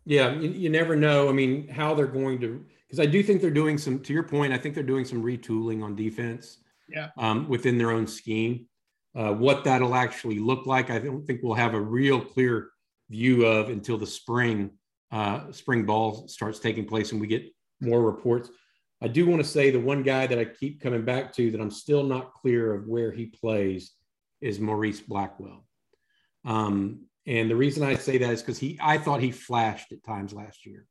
Yeah, 0.09 0.32
you, 0.32 0.48
you 0.48 0.70
never 0.70 0.96
know. 0.96 1.28
I 1.28 1.32
mean, 1.32 1.68
how 1.68 1.94
they're 1.94 2.06
going 2.06 2.40
to 2.40 2.64
because 2.88 2.98
I 2.98 3.04
do 3.04 3.22
think 3.22 3.42
they're 3.42 3.50
doing 3.50 3.76
some. 3.76 4.00
To 4.00 4.12
your 4.14 4.22
point, 4.22 4.54
I 4.54 4.59
think 4.59 4.74
they're 4.74 4.82
doing 4.82 5.04
some 5.04 5.22
retooling 5.22 5.82
on 5.82 5.94
defense. 5.94 6.59
Yeah. 6.88 7.09
Um, 7.18 7.46
within 7.46 7.76
their 7.76 7.90
own 7.90 8.06
scheme, 8.06 8.66
uh, 9.14 9.34
what 9.34 9.64
that'll 9.64 9.94
actually 9.94 10.38
look 10.38 10.64
like, 10.64 10.88
I 10.88 10.98
don't 10.98 11.26
think 11.26 11.40
we'll 11.42 11.52
have 11.52 11.74
a 11.74 11.80
real 11.80 12.22
clear 12.22 12.70
view 13.11 13.44
of 13.44 13.68
until 13.68 13.98
the 13.98 14.06
spring 14.06 14.70
uh, 15.11 15.52
spring 15.52 15.84
ball 15.84 16.26
starts 16.26 16.59
taking 16.59 16.86
place 16.86 17.12
and 17.12 17.20
we 17.20 17.26
get 17.26 17.44
more 17.80 18.02
reports. 18.02 18.48
I 19.02 19.09
do 19.09 19.26
want 19.26 19.42
to 19.42 19.48
say 19.48 19.70
the 19.70 19.78
one 19.78 20.02
guy 20.02 20.26
that 20.26 20.38
I 20.38 20.46
keep 20.46 20.80
coming 20.80 21.04
back 21.04 21.34
to 21.34 21.50
that 21.50 21.61
I'm 21.61 21.70
still 21.70 22.02
not 22.02 22.32
clear 22.32 22.74
of 22.74 22.86
where 22.86 23.12
he 23.12 23.26
plays 23.26 23.92
is 24.40 24.59
Morice 24.59 25.00
Blackwell. 25.00 25.66
Um, 26.46 27.07
and 27.28 27.50
the 27.50 27.56
reason 27.56 27.82
I 27.82 27.94
say 27.94 28.16
that 28.16 28.30
is 28.30 28.40
because 28.40 28.58
he, 28.58 28.78
I 28.80 28.96
thought 28.96 29.20
he 29.20 29.30
flashed 29.30 29.92
at 29.92 30.02
times 30.02 30.32
last 30.32 30.64
year. 30.64 30.86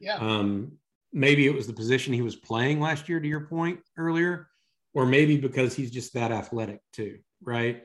Yeah. 0.00 0.16
Um, 0.16 0.72
maybe 1.14 1.46
it 1.46 1.54
was 1.54 1.66
the 1.66 1.72
position 1.72 2.12
he 2.12 2.20
was 2.20 2.36
playing 2.36 2.78
last 2.78 3.08
year, 3.08 3.18
to 3.18 3.26
your 3.26 3.46
point 3.46 3.80
earlier, 3.96 4.48
or 4.92 5.06
maybe 5.06 5.38
because 5.38 5.74
he's 5.74 5.90
just 5.90 6.12
that 6.12 6.30
athletic 6.30 6.80
too, 6.92 7.20
right? 7.42 7.84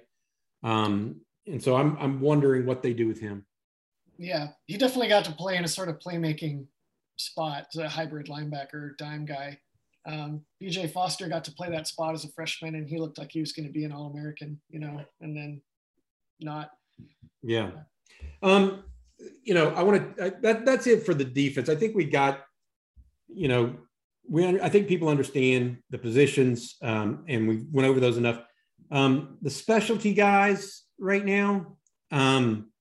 Um, 0.63 1.21
and 1.45 1.63
so 1.63 1.77
I'm, 1.77 1.95
I'm 1.97 2.19
wondering 2.19 2.65
what 2.65 2.83
they 2.83 2.93
do 2.93 3.07
with 3.07 3.21
him. 3.21 3.45
Yeah, 4.17 4.47
he 4.65 4.77
definitely 4.77 5.07
got 5.07 5.23
to 5.25 5.31
play 5.31 5.55
in 5.55 5.63
a 5.63 5.69
sort 5.69 5.87
of 5.87 5.99
playmaking 5.99 6.65
spot, 7.17 7.67
a 7.77 7.87
hybrid 7.87 8.27
linebacker, 8.27 8.97
dime 8.97 9.23
guy. 9.23 9.59
Um, 10.05 10.41
BJ 10.61 10.91
Foster 10.91 11.29
got 11.29 11.45
to 11.45 11.53
play 11.53 11.69
that 11.69 11.87
spot 11.87 12.15
as 12.15 12.25
a 12.25 12.31
freshman, 12.33 12.75
and 12.75 12.89
he 12.89 12.99
looked 12.99 13.17
like 13.17 13.31
he 13.31 13.39
was 13.39 13.53
going 13.53 13.65
to 13.65 13.71
be 13.71 13.85
an 13.85 13.93
All 13.93 14.11
American, 14.11 14.59
you 14.69 14.79
know, 14.79 15.05
and 15.21 15.37
then 15.37 15.61
not. 16.41 16.71
Yeah. 17.43 17.71
Um, 18.41 18.83
you 19.43 19.53
know, 19.53 19.69
I 19.69 19.83
want 19.83 20.17
to, 20.17 20.35
that, 20.41 20.65
that's 20.65 20.87
it 20.87 21.05
for 21.05 21.13
the 21.13 21.25
defense. 21.25 21.69
I 21.69 21.75
think 21.75 21.95
we 21.95 22.05
got, 22.05 22.41
you 23.27 23.47
know, 23.47 23.75
we, 24.29 24.59
I 24.59 24.69
think 24.69 24.87
people 24.87 25.09
understand 25.09 25.77
the 25.89 25.97
positions 25.97 26.75
um, 26.81 27.23
and 27.27 27.47
we 27.47 27.63
went 27.71 27.87
over 27.87 27.99
those 27.99 28.17
enough. 28.17 28.41
Um, 28.91 29.37
the 29.41 29.49
specialty 29.49 30.13
guys 30.13 30.83
right 30.99 31.25
now, 31.25 31.77
um, 32.11 32.71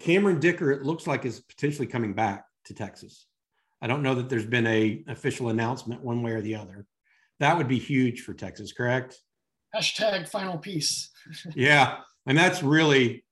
Cameron 0.00 0.40
Dicker, 0.40 0.70
it 0.70 0.82
looks 0.82 1.06
like 1.06 1.24
is 1.24 1.40
potentially 1.40 1.86
coming 1.86 2.12
back 2.12 2.44
to 2.66 2.74
Texas. 2.74 3.26
I 3.80 3.86
don't 3.86 4.02
know 4.02 4.14
that 4.16 4.28
there's 4.28 4.46
been 4.46 4.66
a 4.66 5.04
official 5.08 5.48
announcement 5.48 6.02
one 6.02 6.22
way 6.22 6.32
or 6.32 6.40
the 6.40 6.56
other. 6.56 6.86
That 7.40 7.56
would 7.56 7.68
be 7.68 7.78
huge 7.78 8.22
for 8.22 8.34
Texas, 8.34 8.72
correct? 8.72 9.18
Hashtag 9.74 10.28
final 10.28 10.58
piece. 10.58 11.10
yeah. 11.54 11.98
And 12.26 12.36
that's 12.36 12.62
really 12.62 13.24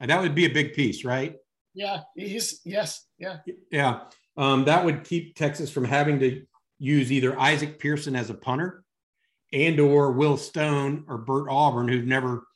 and 0.00 0.10
that 0.10 0.20
would 0.20 0.34
be 0.34 0.46
a 0.46 0.50
big 0.50 0.74
piece, 0.74 1.04
right? 1.04 1.36
Yeah, 1.74 2.00
he's 2.14 2.60
yes, 2.64 3.06
yeah. 3.18 3.38
Yeah. 3.70 4.00
Um, 4.36 4.64
that 4.64 4.84
would 4.84 5.04
keep 5.04 5.36
Texas 5.36 5.70
from 5.70 5.84
having 5.84 6.18
to 6.20 6.42
use 6.78 7.10
either 7.10 7.38
Isaac 7.38 7.78
Pearson 7.78 8.16
as 8.16 8.30
a 8.30 8.34
punter 8.34 8.84
and 9.52 9.80
or 9.80 10.12
Will 10.12 10.36
Stone 10.36 11.04
or 11.08 11.18
Bert 11.18 11.46
Auburn, 11.48 11.88
who've 11.88 12.06
never 12.06 12.46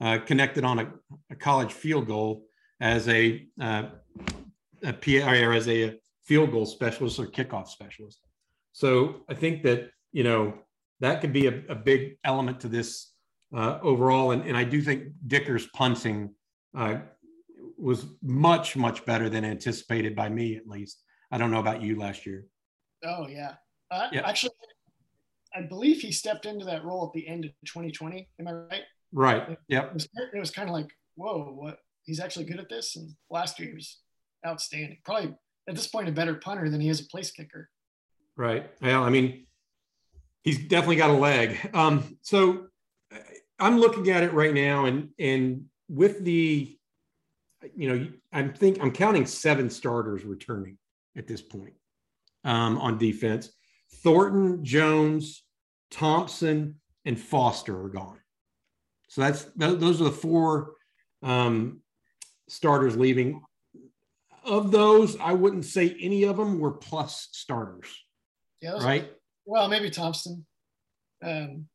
uh, 0.00 0.18
connected 0.18 0.64
on 0.64 0.78
a, 0.80 0.92
a, 1.30 1.34
college 1.34 1.72
field 1.72 2.06
goal 2.06 2.44
as 2.80 3.08
a, 3.08 3.46
uh, 3.60 3.84
a 4.82 4.92
PI 4.92 5.40
or 5.40 5.52
as 5.52 5.68
a 5.68 5.98
field 6.24 6.50
goal 6.50 6.66
specialist 6.66 7.18
or 7.18 7.26
kickoff 7.26 7.68
specialist. 7.68 8.18
So 8.72 9.22
I 9.28 9.34
think 9.34 9.62
that, 9.62 9.90
you 10.12 10.24
know, 10.24 10.54
that 11.00 11.20
could 11.20 11.32
be 11.32 11.46
a, 11.46 11.62
a 11.68 11.74
big 11.74 12.18
element 12.24 12.60
to 12.60 12.68
this 12.68 13.12
uh, 13.54 13.78
overall. 13.82 14.32
And, 14.32 14.44
and 14.44 14.56
I 14.56 14.64
do 14.64 14.82
think 14.82 15.04
Dicker's 15.26 15.68
punting 15.74 16.34
uh, 16.74 16.98
was 17.76 18.06
much 18.22 18.76
much 18.76 19.04
better 19.04 19.28
than 19.28 19.44
anticipated 19.44 20.14
by 20.14 20.28
me 20.28 20.56
at 20.56 20.66
least. 20.66 21.02
I 21.30 21.38
don't 21.38 21.50
know 21.50 21.60
about 21.60 21.82
you 21.82 21.98
last 21.98 22.26
year. 22.26 22.46
Oh 23.04 23.26
yeah, 23.28 23.54
uh, 23.90 24.08
yeah. 24.12 24.26
Actually, 24.26 24.52
I 25.54 25.62
believe 25.62 26.00
he 26.00 26.12
stepped 26.12 26.46
into 26.46 26.64
that 26.66 26.84
role 26.84 27.06
at 27.06 27.12
the 27.12 27.26
end 27.26 27.44
of 27.44 27.52
2020. 27.66 28.28
Am 28.40 28.48
I 28.48 28.52
right? 28.52 28.82
Right. 29.12 29.58
Yep. 29.68 29.84
It 29.86 29.94
was, 29.94 30.08
it 30.34 30.38
was 30.38 30.50
kind 30.50 30.68
of 30.68 30.74
like, 30.74 30.90
whoa, 31.14 31.52
what? 31.54 31.78
He's 32.02 32.20
actually 32.20 32.46
good 32.46 32.58
at 32.58 32.68
this. 32.68 32.96
And 32.96 33.14
last 33.30 33.58
year 33.58 33.68
he 33.68 33.74
was 33.74 34.00
outstanding. 34.44 34.98
Probably 35.04 35.34
at 35.68 35.76
this 35.76 35.86
point 35.86 36.08
a 36.08 36.12
better 36.12 36.34
punter 36.34 36.68
than 36.68 36.80
he 36.80 36.88
is 36.88 37.00
a 37.00 37.06
place 37.06 37.30
kicker. 37.30 37.70
Right. 38.36 38.68
Well, 38.82 39.04
I 39.04 39.10
mean, 39.10 39.46
he's 40.42 40.58
definitely 40.66 40.96
got 40.96 41.10
a 41.10 41.14
leg. 41.14 41.70
Um, 41.72 42.18
so 42.22 42.66
I'm 43.60 43.78
looking 43.78 44.10
at 44.10 44.24
it 44.24 44.32
right 44.32 44.52
now, 44.52 44.86
and 44.86 45.10
and 45.18 45.66
with 45.88 46.24
the, 46.24 46.76
you 47.76 47.88
know, 47.88 48.06
I'm 48.32 48.52
think 48.52 48.78
I'm 48.80 48.92
counting 48.92 49.26
seven 49.26 49.70
starters 49.70 50.24
returning 50.24 50.78
at 51.16 51.26
this 51.26 51.42
point 51.42 51.74
um, 52.44 52.78
on 52.78 52.98
defense. 52.98 53.50
Thornton, 54.02 54.64
Jones, 54.64 55.44
Thompson, 55.90 56.76
and 57.04 57.18
Foster 57.18 57.80
are 57.84 57.88
gone. 57.88 58.18
So 59.08 59.20
that's 59.20 59.44
those 59.56 60.00
are 60.00 60.04
the 60.04 60.10
four 60.10 60.72
um, 61.22 61.80
starters 62.48 62.96
leaving. 62.96 63.42
Of 64.44 64.70
those, 64.70 65.18
I 65.20 65.32
wouldn't 65.32 65.64
say 65.64 65.96
any 66.00 66.24
of 66.24 66.36
them 66.36 66.58
were 66.58 66.72
plus 66.72 67.28
starters. 67.32 67.88
Yeah, 68.60 68.72
right. 68.72 69.04
Are, 69.04 69.08
well, 69.46 69.68
maybe 69.68 69.88
Thompson. 69.88 70.44
Um, 71.22 71.66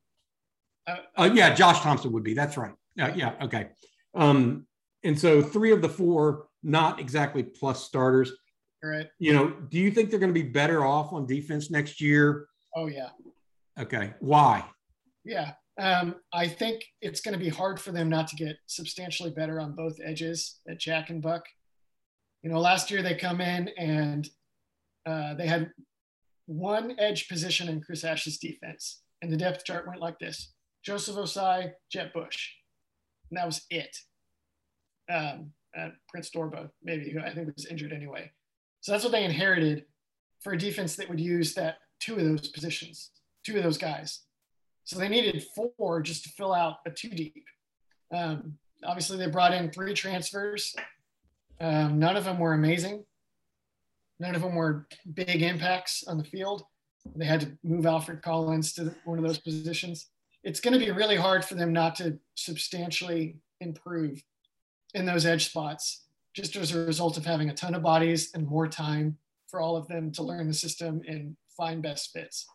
uh, 0.86 0.97
uh, 1.18 1.30
yeah, 1.34 1.53
Josh 1.55 1.82
Thompson 1.82 2.12
would 2.12 2.24
be. 2.24 2.34
That's 2.34 2.57
right. 2.57 2.74
Uh, 2.99 3.12
yeah. 3.16 3.34
Okay. 3.41 3.70
Um, 4.16 4.66
and 5.03 5.18
so 5.18 5.41
three 5.41 5.72
of 5.72 5.82
the 5.82 5.89
four, 5.89 6.47
not 6.64 6.99
exactly 6.99 7.43
plus 7.43 7.84
starters. 7.84 8.32
Right. 8.84 9.07
You 9.20 9.34
know, 9.34 9.49
do 9.70 9.78
you 9.78 9.91
think 9.91 10.10
they're 10.10 10.20
going 10.20 10.34
to 10.34 10.41
be 10.41 10.47
better 10.47 10.86
off 10.86 11.14
on 11.14 11.26
defense 11.26 11.70
next 11.70 11.99
year? 11.99 12.47
Oh 12.76 12.88
yeah. 12.88 13.10
Okay. 13.80 14.14
Why? 14.20 14.66
Yeah. 15.26 15.53
Um, 15.80 16.16
I 16.34 16.47
think 16.47 16.84
it's 17.01 17.22
going 17.22 17.34
to 17.34 17.43
be 17.43 17.49
hard 17.49 17.80
for 17.80 17.91
them 17.91 18.10
not 18.10 18.28
to 18.30 18.36
get 18.36 18.57
substantially 18.68 19.32
better 19.32 19.60
on 19.60 19.76
both 19.76 19.97
edges 20.03 20.60
at 20.68 20.80
Jack 20.80 21.10
and 21.10 21.22
Buck. 21.22 21.45
You 22.43 22.49
know, 22.49 22.60
last 22.60 22.91
year 22.91 23.01
they 23.01 23.16
come 23.16 23.39
in 23.41 23.70
and 23.78 24.30
uh, 25.05 25.36
they 25.36 25.47
had 25.47 25.72
one 26.45 26.95
edge 26.99 27.30
position 27.30 27.70
in 27.70 27.82
Chris 27.82 28.03
Ash's 28.03 28.38
defense, 28.38 29.01
and 29.22 29.32
the 29.32 29.38
depth 29.38 29.64
chart 29.64 29.88
went 29.88 30.01
like 30.01 30.20
this: 30.20 30.53
Joseph 30.84 31.16
Ossai, 31.16 31.72
Jett 31.91 32.14
Bush 32.14 32.49
and 33.30 33.38
that 33.38 33.46
was 33.46 33.66
it. 33.70 33.96
Um, 35.10 35.52
Prince 36.10 36.30
Dorbah, 36.30 36.70
maybe, 36.84 37.10
who 37.10 37.20
I 37.20 37.34
think 37.34 37.54
was 37.56 37.66
injured 37.66 37.94
anyway. 37.94 38.32
So 38.82 38.92
that's 38.92 39.04
what 39.04 39.12
they 39.12 39.24
inherited 39.24 39.86
for 40.42 40.54
a 40.54 40.58
defense 40.58 40.96
that 40.96 41.10
would 41.10 41.20
use 41.20 41.54
that 41.54 41.78
two 42.00 42.16
of 42.16 42.24
those 42.24 42.48
positions, 42.48 43.12
two 43.46 43.58
of 43.58 43.64
those 43.64 43.78
guys. 43.78 44.22
So 44.84 44.98
they 44.98 45.10
needed 45.10 45.44
four 45.56 46.02
just 46.02 46.24
to 46.24 46.30
fill 46.30 46.54
out 46.54 46.78
a 46.86 46.92
two 46.92 47.10
deep. 47.10 47.46
Um, 48.14 48.58
obviously, 48.84 49.18
they 49.18 49.28
brought 49.28 49.54
in 49.54 49.70
three 49.70 49.94
transfers. 49.94 50.76
Um, 51.60 52.00
none 52.00 52.16
of 52.16 52.24
them 52.24 52.40
were 52.40 52.54
amazing. 52.54 53.04
None 54.20 54.36
of 54.36 54.42
them 54.42 54.56
were 54.56 54.88
big 55.14 55.42
impacts 55.42 56.04
on 56.08 56.18
the 56.18 56.24
field. 56.24 56.64
They 57.16 57.26
had 57.26 57.42
to 57.42 57.58
move 57.64 57.86
Alfred 57.86 58.22
Collins 58.22 58.74
to 58.74 58.96
one 59.06 59.18
of 59.18 59.24
those 59.24 59.40
positions 59.40 60.10
it's 60.44 60.60
going 60.60 60.74
to 60.74 60.86
be 60.86 60.92
really 60.92 61.16
hard 61.16 61.44
for 61.44 61.56
them 61.56 61.74
not 61.74 61.96
to 61.96 62.18
substantially 62.36 63.38
improve 63.60 64.24
in 64.94 65.06
those 65.06 65.26
edge 65.26 65.50
spots 65.50 66.06
just 66.34 66.56
as 66.56 66.74
a 66.74 66.86
result 66.86 67.18
of 67.18 67.26
having 67.26 67.50
a 67.50 67.54
ton 67.54 67.76
of 67.76 67.84
bodies 67.84 68.32
and 68.34 68.48
more 68.48 68.68
time 68.68 69.18
for 69.48 69.60
all 69.60 69.76
of 69.76 69.88
them 69.88 70.12
to 70.12 70.24
learn 70.24 70.48
the 70.48 70.54
system 70.54 71.02
and 71.08 71.36
find 71.58 71.82
best 71.82 72.14
fits. 72.14 72.48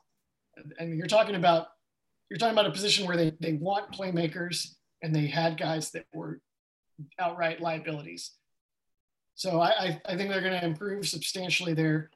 And 0.78 0.96
you're 0.96 1.06
talking 1.06 1.34
about 1.34 1.68
you're 2.30 2.38
talking 2.38 2.54
about 2.54 2.66
a 2.66 2.72
position 2.72 3.06
where 3.06 3.16
they, 3.16 3.32
they 3.40 3.52
want 3.54 3.92
playmakers 3.92 4.74
and 5.02 5.14
they 5.14 5.26
had 5.26 5.58
guys 5.58 5.90
that 5.90 6.06
were 6.14 6.40
outright 7.18 7.60
liabilities. 7.60 8.32
So 9.34 9.60
I, 9.60 10.00
I, 10.06 10.16
think 10.16 10.30
they're 10.30 10.40
going 10.40 10.58
to 10.58 10.64
improve 10.64 11.06
substantially 11.06 11.74
there. 11.74 12.10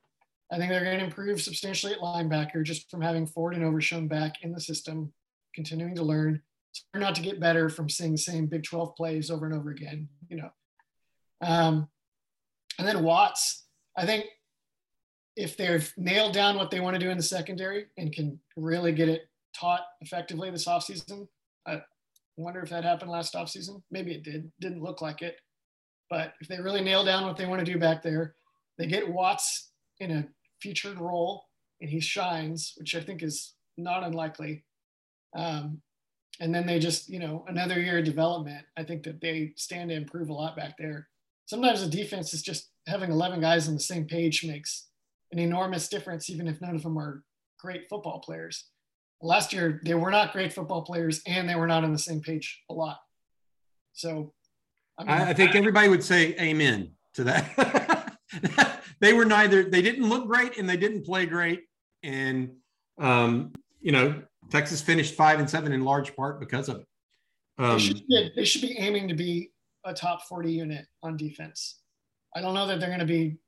I 0.51 0.57
think 0.57 0.71
they're 0.71 0.85
going 0.85 0.99
to 0.99 1.05
improve 1.05 1.43
substantially 1.43 1.93
at 1.93 1.99
linebacker 1.99 2.63
just 2.63 2.91
from 2.91 3.03
having 3.03 3.27
Ford 3.27 3.55
and 3.55 3.65
Overshown 3.65 4.09
back 4.09 4.43
in 4.43 4.53
the 4.53 4.61
system, 4.61 5.13
continuing 5.59 5.97
to 5.97 6.05
learn. 6.05 6.41
It's 6.71 6.85
not 6.95 7.17
to 7.17 7.21
get 7.21 7.41
better 7.41 7.69
from 7.69 7.89
seeing 7.89 8.13
the 8.13 8.19
same 8.19 8.47
Big 8.47 8.63
12 8.63 8.95
plays 8.95 9.29
over 9.29 9.45
and 9.45 9.53
over 9.53 9.71
again, 9.71 10.09
you 10.29 10.37
know. 10.37 10.51
Um, 11.41 11.89
and 12.79 12.87
then 12.87 13.03
Watts, 13.03 13.65
I 13.97 14.07
think 14.07 14.27
if 15.35 15.57
they've 15.57 15.93
nailed 15.97 16.33
down 16.33 16.55
what 16.55 16.71
they 16.71 16.79
want 16.79 16.95
to 16.95 17.01
do 17.01 17.11
in 17.11 17.17
the 17.17 17.25
secondary 17.25 17.87
and 17.97 18.13
can 18.13 18.39
really 18.57 18.93
get 18.93 19.09
it 19.09 19.23
taught 19.53 19.81
effectively 20.01 20.49
this 20.49 20.69
offseason, 20.69 21.27
I 21.67 21.83
wonder 22.37 22.61
if 22.61 22.71
that 22.71 22.85
happened 22.85 23.11
last 23.11 23.35
offseason. 23.35 23.83
Maybe 23.91 24.13
it 24.13 24.23
did. 24.23 24.53
Didn't 24.61 24.85
look 24.85 25.03
like 25.03 25.23
it. 25.23 25.39
But 26.09 26.35
if 26.41 26.47
they 26.47 26.61
really 26.61 26.83
nail 26.83 27.05
down 27.05 27.27
what 27.27 27.37
they 27.37 27.47
want 27.47 27.59
to 27.59 27.73
do 27.73 27.81
back 27.81 28.01
there, 28.01 28.37
they 28.79 28.87
get 28.87 29.13
Watts 29.13 29.73
in 29.99 30.13
a 30.13 30.29
featured 30.63 31.01
role 31.01 31.47
and 31.81 31.91
he 31.91 31.99
shines, 31.99 32.75
which 32.77 32.95
I 32.95 33.01
think 33.01 33.25
is 33.25 33.55
not 33.77 34.05
unlikely. 34.05 34.65
Um, 35.37 35.81
and 36.41 36.55
then 36.55 36.67
they 36.67 36.79
just, 36.79 37.09
you 37.09 37.19
know, 37.19 37.45
another 37.49 37.81
year 37.81 37.99
of 37.99 38.05
development. 38.05 38.65
I 38.77 38.85
think 38.85 39.03
that 39.05 39.21
they 39.21 39.53
stand 39.57 39.91
to 39.91 39.97
improve 39.97 40.29
a 40.29 40.33
lot 40.33 40.57
back 40.57 40.75
there. 40.79 41.09
Sometimes 41.47 41.83
the 41.83 41.91
defense 41.91 42.33
is 42.33 42.43
just 42.43 42.71
having 42.87 43.11
11 43.11 43.41
guys 43.41 43.69
on 43.69 43.75
the 43.75 43.81
same 43.81 44.07
page 44.07 44.45
makes 44.45 44.89
an 45.33 45.39
enormous 45.39 45.89
difference, 45.89 46.31
even 46.31 46.47
if 46.47 46.61
none 46.61 46.75
of 46.75 46.83
them 46.83 46.99
are 46.99 47.25
great 47.59 47.89
football 47.89 48.21
players. 48.21 48.67
Last 49.21 49.53
year, 49.53 49.81
they 49.85 49.95
were 49.95 50.11
not 50.11 50.33
great 50.33 50.53
football 50.53 50.83
players 50.83 51.21
and 51.27 51.49
they 51.49 51.57
were 51.57 51.67
not 51.67 51.85
on 51.85 51.93
the 51.93 51.99
same 51.99 52.21
page 52.21 52.63
a 52.71 52.75
lot. 52.75 52.99
So 53.93 54.33
I, 54.97 55.05
mean, 55.05 55.11
I, 55.11 55.31
I 55.31 55.35
think 55.35 55.57
everybody 55.57 55.89
would 55.89 56.05
say 56.05 56.37
amen 56.39 56.93
to 57.15 57.25
that. 57.25 58.17
they 59.01 59.13
were 59.13 59.25
neither, 59.25 59.65
they 59.65 59.83
didn't 59.83 60.09
look 60.09 60.27
great 60.29 60.57
and 60.57 60.69
they 60.69 60.77
didn't 60.77 61.05
play 61.05 61.27
great. 61.27 61.63
And, 62.05 62.53
um, 63.01 63.53
you 63.81 63.91
know, 63.91 64.23
Texas 64.51 64.81
finished 64.81 65.15
five 65.15 65.41
and 65.41 65.49
seven 65.49 65.73
in 65.73 65.85
large 65.85 66.15
part 66.17 66.41
because 66.41 66.69
of 66.69 66.77
it. 66.77 66.87
Um, 67.59 67.73
they, 67.73 67.79
should 67.79 68.07
be, 68.07 68.33
they 68.37 68.45
should 68.45 68.63
be 68.63 68.79
aiming 68.79 69.09
to 69.09 69.15
be 69.15 69.51
a 69.85 69.93
top 69.93 70.23
40 70.29 70.53
unit 70.53 70.87
on 71.03 71.17
defense. 71.17 71.81
I 72.35 72.41
don't 72.41 72.55
know 72.55 72.67
that 72.67 72.81
they're 72.81 72.89
going 72.89 73.01
to 73.01 73.07
be 73.07 73.39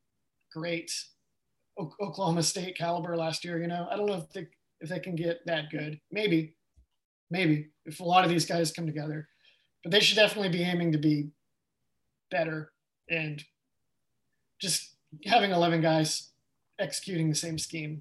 great 0.52 0.92
Oklahoma 1.78 2.42
State 2.42 2.76
caliber 2.76 3.16
last 3.16 3.44
year. 3.44 3.60
You 3.60 3.68
know, 3.68 3.86
I 3.90 3.96
don't 3.96 4.06
know 4.06 4.16
if 4.16 4.30
they 4.30 4.46
if 4.80 4.88
they 4.88 4.98
can 4.98 5.14
get 5.14 5.44
that 5.46 5.70
good. 5.70 6.00
Maybe, 6.10 6.56
maybe 7.30 7.68
if 7.84 8.00
a 8.00 8.04
lot 8.04 8.24
of 8.24 8.30
these 8.30 8.46
guys 8.46 8.72
come 8.72 8.86
together, 8.86 9.28
but 9.82 9.92
they 9.92 10.00
should 10.00 10.16
definitely 10.16 10.48
be 10.48 10.62
aiming 10.62 10.92
to 10.92 10.98
be 10.98 11.30
better 12.30 12.72
and 13.08 13.42
just 14.60 14.96
having 15.24 15.50
11 15.50 15.80
guys 15.80 16.30
executing 16.78 17.28
the 17.28 17.34
same 17.34 17.58
scheme 17.58 18.00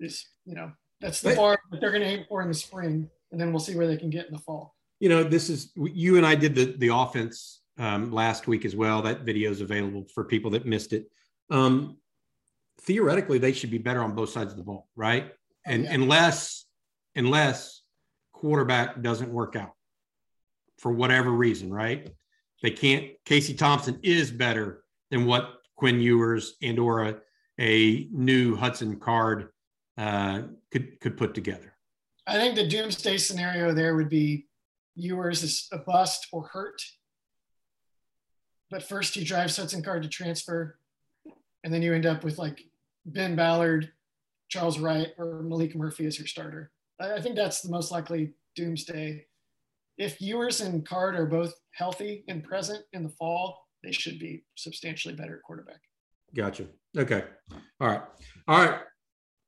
is 0.00 0.26
you 0.44 0.54
know 0.54 0.72
that's 1.04 1.20
the 1.20 1.34
bar 1.34 1.58
that 1.70 1.80
they're 1.80 1.90
going 1.90 2.02
to 2.02 2.08
aim 2.08 2.24
for 2.28 2.40
in 2.40 2.48
the 2.48 2.54
spring, 2.54 3.08
and 3.30 3.40
then 3.40 3.52
we'll 3.52 3.60
see 3.60 3.76
where 3.76 3.86
they 3.86 3.96
can 3.96 4.10
get 4.10 4.26
in 4.26 4.32
the 4.32 4.38
fall. 4.38 4.74
You 5.00 5.10
know, 5.10 5.22
this 5.22 5.50
is 5.50 5.70
you 5.76 6.16
and 6.16 6.24
I 6.24 6.34
did 6.34 6.54
the 6.54 6.74
the 6.78 6.88
offense 6.88 7.60
um, 7.78 8.10
last 8.10 8.46
week 8.46 8.64
as 8.64 8.74
well. 8.74 9.02
That 9.02 9.20
video 9.20 9.50
is 9.50 9.60
available 9.60 10.06
for 10.14 10.24
people 10.24 10.50
that 10.52 10.64
missed 10.64 10.92
it. 10.94 11.10
Um, 11.50 11.98
theoretically, 12.80 13.38
they 13.38 13.52
should 13.52 13.70
be 13.70 13.78
better 13.78 14.02
on 14.02 14.14
both 14.14 14.30
sides 14.30 14.52
of 14.52 14.56
the 14.56 14.64
ball, 14.64 14.88
right? 14.96 15.26
Oh, 15.28 15.36
and 15.66 15.84
yeah. 15.84 15.92
unless 15.92 16.64
unless 17.14 17.82
quarterback 18.32 19.02
doesn't 19.02 19.30
work 19.32 19.56
out 19.56 19.74
for 20.78 20.90
whatever 20.90 21.30
reason, 21.30 21.72
right? 21.72 22.08
They 22.62 22.70
can't. 22.70 23.10
Casey 23.26 23.52
Thompson 23.52 23.98
is 24.02 24.30
better 24.30 24.84
than 25.10 25.26
what 25.26 25.60
Quinn 25.76 26.00
Ewers 26.00 26.54
and 26.62 26.78
or 26.78 27.04
a, 27.04 27.16
a 27.60 28.08
new 28.10 28.56
Hudson 28.56 28.98
Card 28.98 29.50
uh, 29.96 30.42
could 30.70 31.00
could 31.00 31.16
put 31.16 31.34
together. 31.34 31.74
I 32.26 32.36
think 32.36 32.56
the 32.56 32.68
doomsday 32.68 33.18
scenario 33.18 33.72
there 33.72 33.96
would 33.96 34.08
be 34.08 34.46
Ewers 34.96 35.42
is 35.42 35.68
a 35.72 35.78
bust 35.78 36.28
or 36.32 36.46
hurt, 36.46 36.80
but 38.70 38.82
first 38.82 39.16
you 39.16 39.24
drive 39.24 39.54
Hudson 39.54 39.82
Card 39.82 40.02
to 40.02 40.08
transfer, 40.08 40.78
and 41.62 41.72
then 41.72 41.82
you 41.82 41.92
end 41.92 42.06
up 42.06 42.24
with 42.24 42.38
like 42.38 42.62
Ben 43.06 43.36
Ballard, 43.36 43.92
Charles 44.48 44.78
Wright, 44.78 45.08
or 45.18 45.42
Maalik 45.42 45.74
Murphy 45.74 46.06
as 46.06 46.18
your 46.18 46.26
starter. 46.26 46.70
I, 47.00 47.14
I 47.14 47.20
think 47.20 47.36
that's 47.36 47.60
the 47.60 47.70
most 47.70 47.90
likely 47.90 48.32
doomsday. 48.56 49.26
If 49.96 50.20
Ewers 50.20 50.60
and 50.60 50.86
Card 50.86 51.14
are 51.14 51.26
both 51.26 51.54
healthy 51.72 52.24
and 52.28 52.42
present 52.42 52.82
in 52.92 53.04
the 53.04 53.10
fall, 53.10 53.68
they 53.84 53.92
should 53.92 54.18
be 54.18 54.44
substantially 54.56 55.14
better 55.14 55.40
quarterback. 55.44 55.80
Gotcha. 56.34 56.66
Okay. 56.96 57.24
All 57.80 57.88
right. 57.88 58.02
All 58.48 58.64
right 58.64 58.80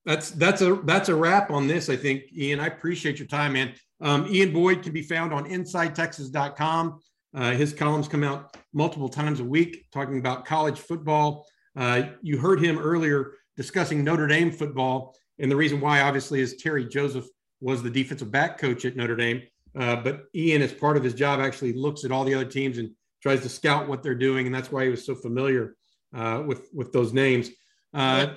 that's 0.06 0.30
that's 0.30 0.62
a 0.62 0.76
that's 0.84 1.08
a 1.08 1.14
wrap 1.14 1.50
on 1.50 1.66
this. 1.66 1.90
I 1.90 1.96
think 1.96 2.22
Ian. 2.34 2.60
I 2.60 2.68
appreciate 2.68 3.18
your 3.18 3.26
time, 3.26 3.54
man. 3.54 3.74
Um, 4.00 4.26
Ian 4.32 4.52
Boyd 4.52 4.82
can 4.82 4.92
be 4.92 5.02
found 5.02 5.34
on 5.34 5.48
InsideTexas.com. 5.50 7.00
Uh, 7.34 7.50
his 7.50 7.72
columns 7.72 8.08
come 8.08 8.22
out 8.22 8.56
multiple 8.72 9.08
times 9.08 9.40
a 9.40 9.44
week, 9.44 9.86
talking 9.92 10.18
about 10.18 10.44
college 10.44 10.78
football. 10.78 11.44
Uh, 11.74 12.04
you 12.22 12.38
heard 12.38 12.62
him 12.62 12.78
earlier 12.78 13.32
discussing 13.56 14.04
Notre 14.04 14.28
Dame 14.28 14.52
football, 14.52 15.14
and 15.38 15.50
the 15.50 15.56
reason 15.56 15.80
why, 15.80 16.00
obviously, 16.00 16.40
is 16.40 16.56
Terry 16.56 16.86
Joseph 16.86 17.26
was 17.60 17.82
the 17.82 17.90
defensive 17.90 18.30
back 18.30 18.58
coach 18.58 18.84
at 18.84 18.96
Notre 18.96 19.16
Dame. 19.16 19.42
Uh, 19.76 19.96
but 19.96 20.24
Ian, 20.34 20.62
as 20.62 20.72
part 20.72 20.96
of 20.96 21.02
his 21.02 21.14
job, 21.14 21.40
actually 21.40 21.72
looks 21.72 22.04
at 22.04 22.12
all 22.12 22.24
the 22.24 22.32
other 22.32 22.44
teams 22.44 22.78
and 22.78 22.90
tries 23.22 23.42
to 23.42 23.48
scout 23.48 23.88
what 23.88 24.02
they're 24.02 24.14
doing, 24.14 24.46
and 24.46 24.54
that's 24.54 24.70
why 24.70 24.84
he 24.84 24.90
was 24.90 25.04
so 25.04 25.16
familiar 25.16 25.74
uh, 26.14 26.44
with 26.46 26.68
with 26.72 26.92
those 26.92 27.12
names. 27.12 27.50
Uh, 27.92 28.28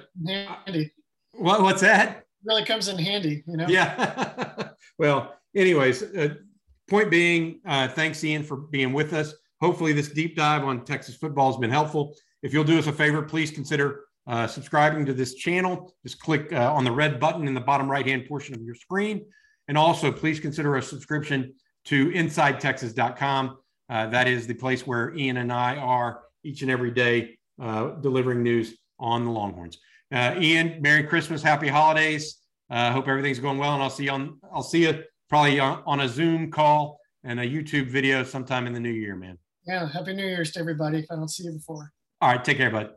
what, 1.40 1.62
what's 1.62 1.82
that? 1.82 2.24
Really 2.46 2.64
comes 2.64 2.88
in 2.88 2.98
handy, 2.98 3.44
you 3.48 3.58
know? 3.58 3.68
Yeah. 3.68 4.70
well, 4.98 5.36
anyways, 5.56 6.04
uh, 6.04 6.36
point 6.90 7.10
being, 7.10 7.60
uh, 7.66 7.88
thanks, 7.88 8.24
Ian, 8.24 8.44
for 8.44 8.58
being 8.58 8.94
with 8.94 9.14
us. 9.14 9.34
Hopefully, 9.62 9.94
this 9.94 10.10
deep 10.10 10.36
dive 10.36 10.64
on 10.64 10.86
Texas 10.86 11.16
football 11.16 11.52
has 11.52 11.60
been 11.60 11.70
helpful. 11.70 12.16
If 12.42 12.54
you'll 12.54 12.64
do 12.64 12.80
us 12.80 12.88
a 12.88 12.94
favor, 12.94 13.22
please 13.22 13.52
consider 13.52 14.06
uh, 14.28 14.48
subscribing 14.48 15.06
to 15.06 15.14
this 15.14 15.36
channel. 15.36 15.94
Just 16.04 16.20
click 16.20 16.54
uh, 16.54 16.74
on 16.74 16.84
the 16.84 16.92
red 16.92 17.20
button 17.20 17.48
in 17.48 17.54
the 17.54 17.62
bottom 17.62 17.90
right 17.90 18.06
hand 18.06 18.26
portion 18.28 18.56
of 18.56 18.62
your 18.62 18.76
screen. 18.76 19.26
And 19.68 19.78
also, 19.78 20.12
please 20.12 20.40
consider 20.40 20.78
a 20.78 20.82
subscription 20.82 21.54
to 21.86 22.10
InsideTexas.com. 22.12 23.58
Uh, 23.90 24.08
that 24.08 24.28
is 24.28 24.48
the 24.48 24.54
place 24.54 24.86
where 24.86 25.14
Ian 25.16 25.38
and 25.38 25.52
I 25.52 25.76
are 25.76 26.22
each 26.44 26.62
and 26.62 26.72
every 26.72 26.92
day 26.92 27.38
uh, 27.62 27.90
delivering 27.96 28.44
news 28.44 28.78
on 29.00 29.26
the 29.26 29.32
Longhorns. 29.32 29.80
Uh, 30.12 30.36
Ian, 30.40 30.82
Merry 30.82 31.04
Christmas, 31.04 31.42
Happy 31.44 31.68
Holidays. 31.68 32.38
Uh, 32.70 32.92
hope 32.92 33.08
everything's 33.08 33.40
going 33.40 33.58
well, 33.58 33.74
and 33.74 33.84
I'll 33.84 33.90
see 33.90 34.06
you 34.06 34.12
on. 34.12 34.40
I'll 34.54 34.64
see 34.64 34.84
you 34.84 35.04
probably 35.28 35.60
on, 35.60 35.84
on, 35.86 36.02
a 36.02 36.10
Zoom 36.10 36.52
call 36.52 37.00
and 37.24 37.40
a 37.40 37.44
YouTube 37.44 37.88
video 37.88 38.24
sometime 38.24 38.68
in 38.68 38.74
the 38.74 38.80
new 38.80 38.92
year, 38.92 39.16
man. 39.16 39.38
Yeah, 39.66 39.88
Happy 39.88 40.14
New 40.14 40.26
Year's 40.26 40.52
to 40.52 40.60
everybody. 40.60 41.00
If 41.00 41.06
I 41.12 41.16
don't 41.16 41.30
see 41.30 41.44
you 41.44 41.52
before. 41.52 41.92
All 42.22 42.30
right, 42.30 42.44
take 42.44 42.58
care, 42.58 42.72
bud. 42.72 42.92